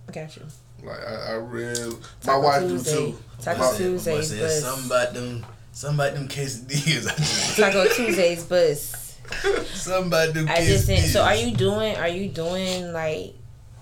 [0.07, 0.43] I got you.
[0.84, 1.95] Like I, I really,
[2.26, 2.95] my wife Tuesday.
[2.95, 3.17] do too.
[3.41, 4.15] Taco My- Tuesday.
[4.15, 4.61] Tuesdays said bus.
[4.63, 7.55] something about them, something about them quesadillas.
[7.59, 9.17] Taco Tuesdays bus.
[9.73, 10.88] something about them I just quesadillas.
[10.88, 11.09] didn't.
[11.09, 11.95] So are you doing?
[11.97, 13.35] Are you doing like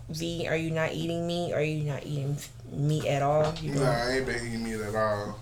[0.10, 0.48] vegan?
[0.52, 1.54] Are you not eating meat?
[1.54, 2.36] Are you not eating
[2.72, 3.54] meat at all?
[3.62, 5.40] You Nah, doing- I ain't been eating meat at all.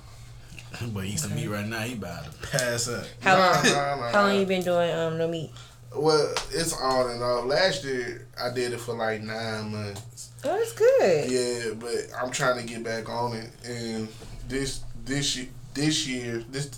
[0.93, 1.79] But eat some meat right now.
[1.81, 3.05] He about to pass up.
[3.21, 3.63] How Nah, long?
[3.63, 4.11] nah, nah.
[4.11, 5.51] How long you been doing um no meat?
[5.95, 7.45] Well, it's on and off.
[7.45, 10.31] Last year, I did it for like nine months.
[10.43, 11.31] Oh, that's good.
[11.31, 13.49] Yeah, but I'm trying to get back on it.
[13.65, 14.07] And
[14.49, 16.69] this this year, this year, this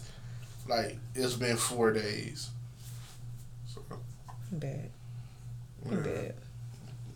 [0.67, 2.49] like it's been four days.
[3.67, 3.81] So
[4.51, 4.89] Bad.
[5.89, 6.33] yeah, Bad.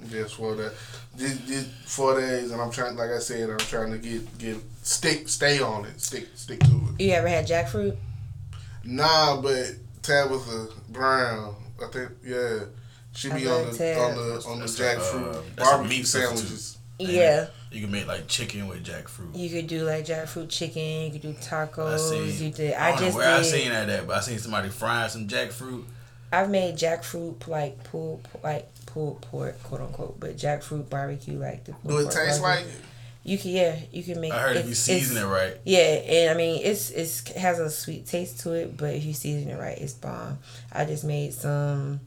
[0.09, 0.73] Just for that,
[1.15, 2.95] this, this four days, and I'm trying.
[2.95, 6.81] Like I said, I'm trying to get get stick stay on it, stick stick to
[6.97, 7.03] it.
[7.03, 7.95] You ever had jackfruit?
[8.83, 12.59] Nah, but Tabitha Brown, I think, yeah,
[13.13, 13.97] she I be on love the Tab.
[13.97, 16.77] on the on the That's a, jackfruit uh, that's a barbecue meat sandwiches.
[16.99, 17.47] Yeah.
[17.71, 19.35] You can make like chicken with jackfruit.
[19.35, 21.03] You could do like jackfruit chicken.
[21.03, 21.93] You could do tacos.
[21.93, 22.45] I seen.
[22.45, 22.73] you did.
[22.73, 23.45] I, I, don't just know where I did.
[23.45, 25.85] seen that at, but I seen somebody frying some jackfruit.
[26.33, 31.73] I've made jackfruit like pulled like pulled pork, quote unquote, but jackfruit barbecue like the.
[31.85, 32.65] Do it taste like?
[33.23, 34.33] You can yeah, you can make.
[34.33, 37.69] I heard if you season it right, Yeah, and I mean it's it's has a
[37.69, 40.39] sweet taste to it, but if you season it right, it's bomb.
[40.71, 41.99] I just made some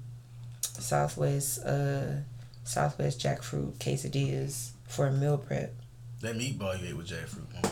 [0.61, 2.17] Southwest uh
[2.65, 5.73] Southwest jackfruit quesadillas for a meal prep.
[6.21, 7.63] that meatball you ate with jackfruit.
[7.63, 7.69] boy.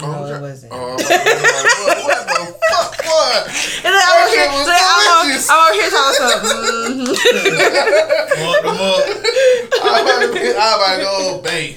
[0.00, 0.34] No, okay.
[0.34, 0.72] it wasn't.
[0.74, 0.96] Oh,
[2.28, 3.06] I'm what, what the fuck?
[3.06, 3.46] What?
[3.84, 5.48] And then I'm over here, like, I'm, over, delicious.
[5.50, 7.16] I'm over here talking something.
[8.36, 9.02] Fuck them up.
[9.82, 11.76] I'm about to, I'm about to go, babe.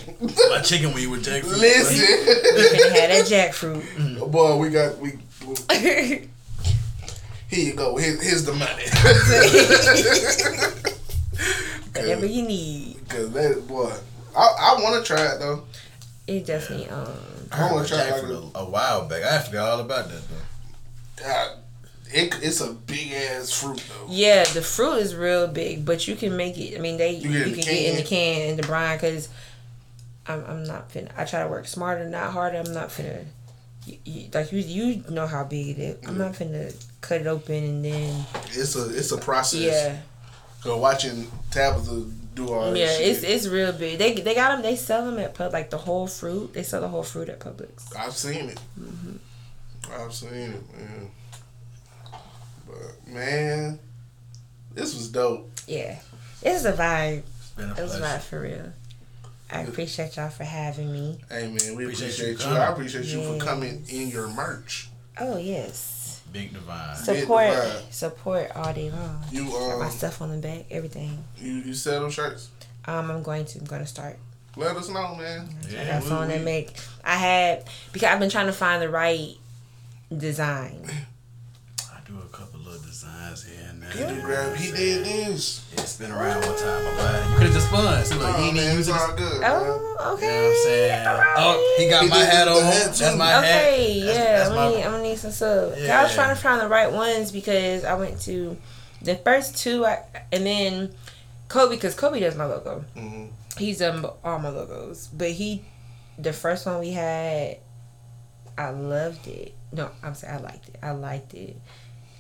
[0.50, 1.60] My chicken wing with jackfruit.
[1.60, 4.32] Listen, Mm, had that jackfruit.
[4.32, 5.14] boy, we got we.
[5.46, 6.28] we here
[7.52, 7.96] you go.
[7.98, 8.86] Here, here's the money.
[11.96, 12.98] Whatever you need.
[13.10, 13.92] Cause that boy,
[14.38, 15.64] I, I want to try it though.
[16.30, 17.08] It definitely um
[17.52, 18.24] I want to try it like
[18.56, 19.24] a, a while back.
[19.24, 21.24] I forgot all about that though.
[21.24, 21.58] God,
[22.14, 24.06] it, it's a big ass fruit though.
[24.10, 26.78] yeah, the fruit is real big, but you can make it.
[26.78, 28.36] I mean, they you, get it can the get in the can.
[28.36, 29.30] can in the brine because
[30.28, 31.10] I'm I'm not finna.
[31.18, 32.58] I try to work smarter, not harder.
[32.60, 33.26] I'm not finna.
[33.86, 36.08] You, you, like you, you know how big it is.
[36.08, 39.62] I'm not finna cut it open and then It's a it's a process.
[39.62, 39.98] yeah,
[40.62, 42.06] So watching Tabitha
[42.46, 42.98] do all that yeah.
[42.98, 43.98] shit, It's it's real big.
[44.00, 44.62] They they got them.
[44.62, 46.54] They sell them at pub like the whole fruit.
[46.54, 47.96] They sell the whole fruit at Publix.
[47.98, 48.60] I've seen it.
[48.80, 49.18] Mm-hmm.
[49.92, 51.12] I've seen it, man.
[52.68, 53.80] But man,
[54.74, 55.50] this was dope.
[55.68, 56.00] Yeah,
[56.42, 57.24] this is a vibe.
[57.40, 58.74] It's been a It was a vibe for real.
[59.52, 61.18] I appreciate y'all for having me.
[61.28, 62.38] Hey man, we Appreciate appreciate, you you.
[62.38, 62.58] coming.
[62.58, 64.90] I appreciate you for coming in your merch.
[65.20, 65.99] Oh yes.
[66.32, 66.96] Big divine.
[66.96, 67.92] Support, vibe.
[67.92, 69.24] support all day long.
[69.32, 71.24] You Got my um, stuff on the back, everything.
[71.38, 72.50] you you sell them shirts.
[72.86, 73.60] Um, I'm going to.
[73.60, 74.18] I'm going to start.
[74.56, 75.48] Let us know, man.
[75.68, 76.76] I Yeah, got we- someone that make.
[77.04, 79.36] I had because I've been trying to find the right
[80.16, 80.90] design.
[81.92, 82.84] I do a couple of
[83.92, 84.56] designs He did grab.
[84.56, 85.66] He did this.
[85.74, 87.30] It's been around one time, my boy.
[87.32, 88.06] You could have just spun.
[88.06, 89.30] See, look, Oh, he ain't even man, it's using all this.
[89.30, 89.42] good.
[89.42, 89.52] man.
[89.52, 90.48] Oh, You know what okay.
[90.50, 91.06] I'm saying?
[91.38, 92.64] Oh, he got He my hat on.
[92.64, 93.16] hat, That's too.
[93.18, 93.44] my hat.
[93.44, 94.14] Okay, yeah.
[94.14, 95.74] that's I'm, my- gonna need, I'm gonna need some sub.
[95.74, 98.58] I was trying to find the right ones because I went to
[99.02, 100.94] the first two, I, and then
[101.48, 102.84] Kobe because Kobe does my logo.
[102.96, 103.30] Mhm.
[103.58, 105.64] He's done all my logos, but he,
[106.18, 107.58] the first one we had,
[108.58, 109.54] I loved it.
[109.72, 110.76] No, I'm saying I liked it.
[110.82, 111.58] I liked it,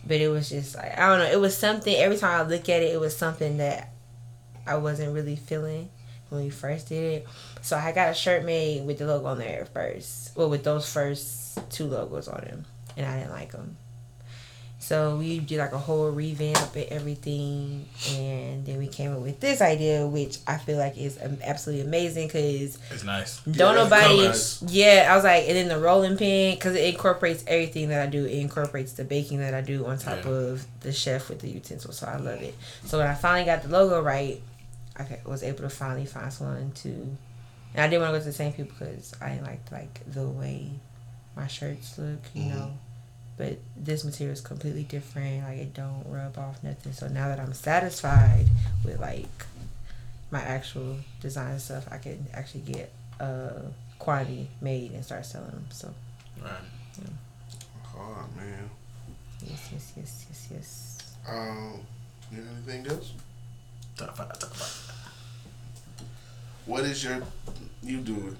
[0.09, 1.31] but it was just like I don't know.
[1.31, 1.95] It was something.
[1.95, 3.93] Every time I look at it, it was something that
[4.65, 5.91] I wasn't really feeling
[6.29, 7.27] when we first did it.
[7.61, 10.35] So I got a shirt made with the logo on there first.
[10.35, 12.65] Well, with those first two logos on them,
[12.97, 13.77] and I didn't like them.
[14.81, 19.39] So we did like a whole revamp and everything, and then we came up with
[19.41, 23.41] this idea, which I feel like is absolutely amazing because It's nice.
[23.41, 24.05] don't Yeah, nobody.
[24.05, 24.63] colors.
[24.67, 28.09] Yeah, I was like, and then the rolling pin because it incorporates everything that I
[28.09, 28.23] do.
[28.25, 30.31] It incorporates the baking that I do on top Yeah.
[30.31, 31.97] of the chef with the utensils.
[31.97, 32.55] So I love it.
[32.85, 34.41] So when I finally got the logo right,
[34.97, 36.89] I was able to finally find someone to.
[36.89, 39.99] And I didn't want to go to the same people because I didn't like like
[40.11, 40.71] the way
[41.35, 42.49] my shirts look, you Mhm.
[42.55, 42.71] know.
[43.39, 45.43] But this material is completely different.
[45.45, 46.91] Like it don't rub off nothing.
[46.91, 48.47] So now that I'm satisfied
[48.83, 49.45] with like
[50.29, 52.91] my actual design stuff, I can actually get
[53.21, 53.61] a
[53.97, 55.65] quantity made and start selling them.
[55.71, 55.93] So
[56.43, 56.51] Right.
[57.01, 57.07] yeah.
[57.95, 58.69] Oh man.
[59.47, 60.97] yes, yes, yes, yes, yes.
[61.27, 61.79] Um,
[62.31, 63.13] you got anything else?
[63.95, 64.95] Top five, top five.
[66.65, 67.21] What is your
[67.81, 68.35] you doing?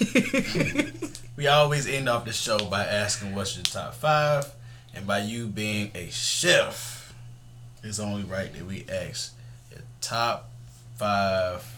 [1.36, 4.46] We always end off the show by asking what's your top five,
[4.94, 7.12] and by you being a chef,
[7.82, 9.34] it's only right that we ask
[9.72, 10.48] your top
[10.94, 11.68] five.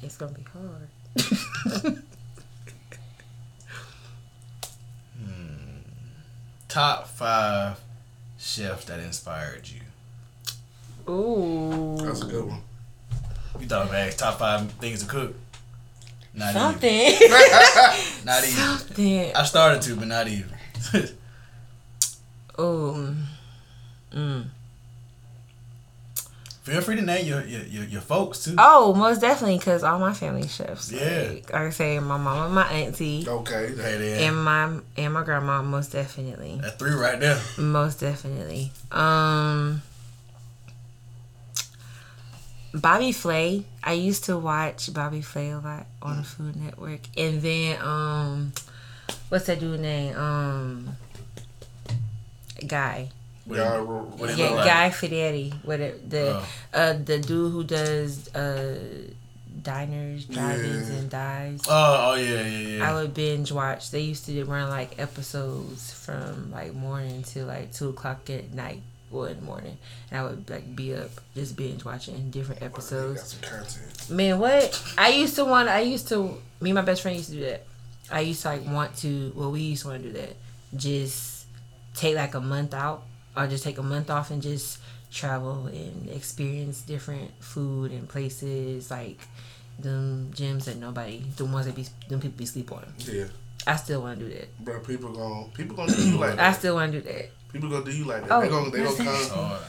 [0.00, 2.02] It's gonna be hard.
[5.18, 5.80] Hmm.
[6.68, 7.80] Top five
[8.38, 9.80] chefs that inspired you.
[11.12, 12.62] Ooh, That's a good one.
[13.58, 15.34] You thought about ask top five things to cook.
[16.32, 17.30] Not something, even.
[18.24, 18.56] Not even.
[18.56, 19.34] something.
[19.34, 20.48] I started to, but not even.
[22.60, 23.16] Ooh,
[24.12, 24.44] mm.
[26.62, 28.54] Feel free to name your your, your, your folks too.
[28.56, 30.92] Oh, most definitely, cause all my family chefs.
[30.92, 31.30] Yeah.
[31.30, 33.74] Like, like I say, my mama, my auntie, Okay.
[33.74, 35.62] Hey and my and my grandma.
[35.62, 36.60] Most definitely.
[36.62, 37.40] That three right there.
[37.58, 38.70] Most definitely.
[38.92, 39.82] Um
[42.72, 43.64] Bobby Flay.
[43.82, 47.00] I used to watch Bobby Flay a lot on the Food Network.
[47.16, 48.52] And then um
[49.28, 50.16] what's that dude name?
[50.16, 50.96] Um
[52.66, 53.08] Guy.
[53.46, 54.64] What Yeah, it- I- what it Yeah, like?
[54.66, 55.52] Guy Fieri.
[55.64, 55.78] What
[56.10, 56.46] the Oh.
[56.72, 58.78] uh the dude who does uh
[59.62, 60.96] diners, drive-ins Yeah.
[60.96, 61.62] and dives.
[61.68, 62.90] Oh, oh yeah, yeah, yeah.
[62.90, 63.90] I would binge watch.
[63.90, 68.82] They used to run like episodes from like morning to like two o'clock at night.
[69.10, 69.76] Well in the morning,
[70.10, 73.36] and I would like be up just binge watching different episodes.
[74.08, 77.30] Man, what I used to want, I used to, me and my best friend used
[77.30, 77.66] to do that.
[78.10, 80.36] I used to like want to, well, we used to want to do that.
[80.76, 81.46] Just
[81.94, 83.02] take like a month out,
[83.36, 84.78] or just take a month off and just
[85.12, 89.18] travel and experience different food and places, like
[89.78, 92.84] them gyms that nobody, the ones that be, them people be sleep on.
[92.98, 93.24] Yeah,
[93.66, 94.64] I still want to do that.
[94.64, 94.80] bro.
[94.80, 97.30] People gonna people gonna do like I still want to do that.
[97.52, 98.32] People gonna do you like that.
[98.32, 99.38] Oh, they gonna they gonna that's come.
[99.38, 99.62] Oh,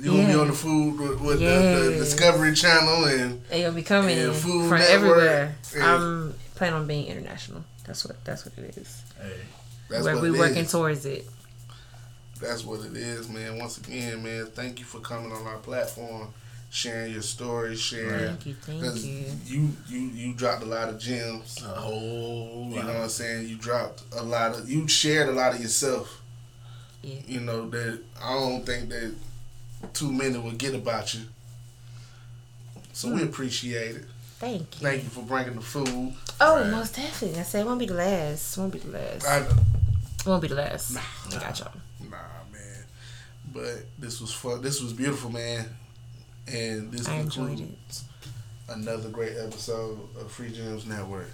[0.00, 3.74] You gonna be on the food with, with the, the Discovery Channel and They gonna
[3.74, 4.90] be coming Yeah, Food from Network.
[4.90, 5.56] everywhere.
[5.76, 5.94] Yeah.
[5.94, 7.64] I'm planning on being international.
[7.86, 9.02] That's what that's what it is.
[9.20, 9.32] hey.
[9.90, 10.70] that's We're, what we it working is.
[10.70, 11.26] towards it.
[12.40, 13.58] That's what it is, man.
[13.58, 16.28] Once again, man, thank you for coming on our platform,
[16.70, 18.26] sharing your story, sharing.
[18.26, 19.24] Thank you, thank 'cause you.
[19.44, 21.60] you you you dropped a lot of gems.
[21.64, 22.86] A whole You lot.
[22.86, 23.48] know what I'm saying?
[23.48, 24.70] You dropped a lot of.
[24.70, 26.17] You shared a lot of yourself.
[27.02, 27.20] Yeah.
[27.26, 29.14] You know that I don't think that
[29.92, 31.20] too many will get about you.
[32.92, 33.28] So we mm.
[33.28, 34.04] appreciate it.
[34.38, 34.88] Thank you.
[34.88, 36.14] Thank you for bringing the food.
[36.40, 36.70] Oh, Right.
[36.70, 37.40] most definitely.
[37.40, 38.56] I said it won't be the last.
[38.56, 39.26] Won't be the last.
[39.26, 40.92] I, it won't be the last.
[40.92, 41.00] Nah.
[41.28, 41.72] I got y'all.
[42.08, 42.16] Nah,
[42.52, 42.84] man.
[43.52, 44.62] But this was fun.
[44.62, 45.66] This was beautiful, man.
[46.46, 48.04] And this I enjoyed concludes
[48.68, 51.30] another great episode of Free Gems Network.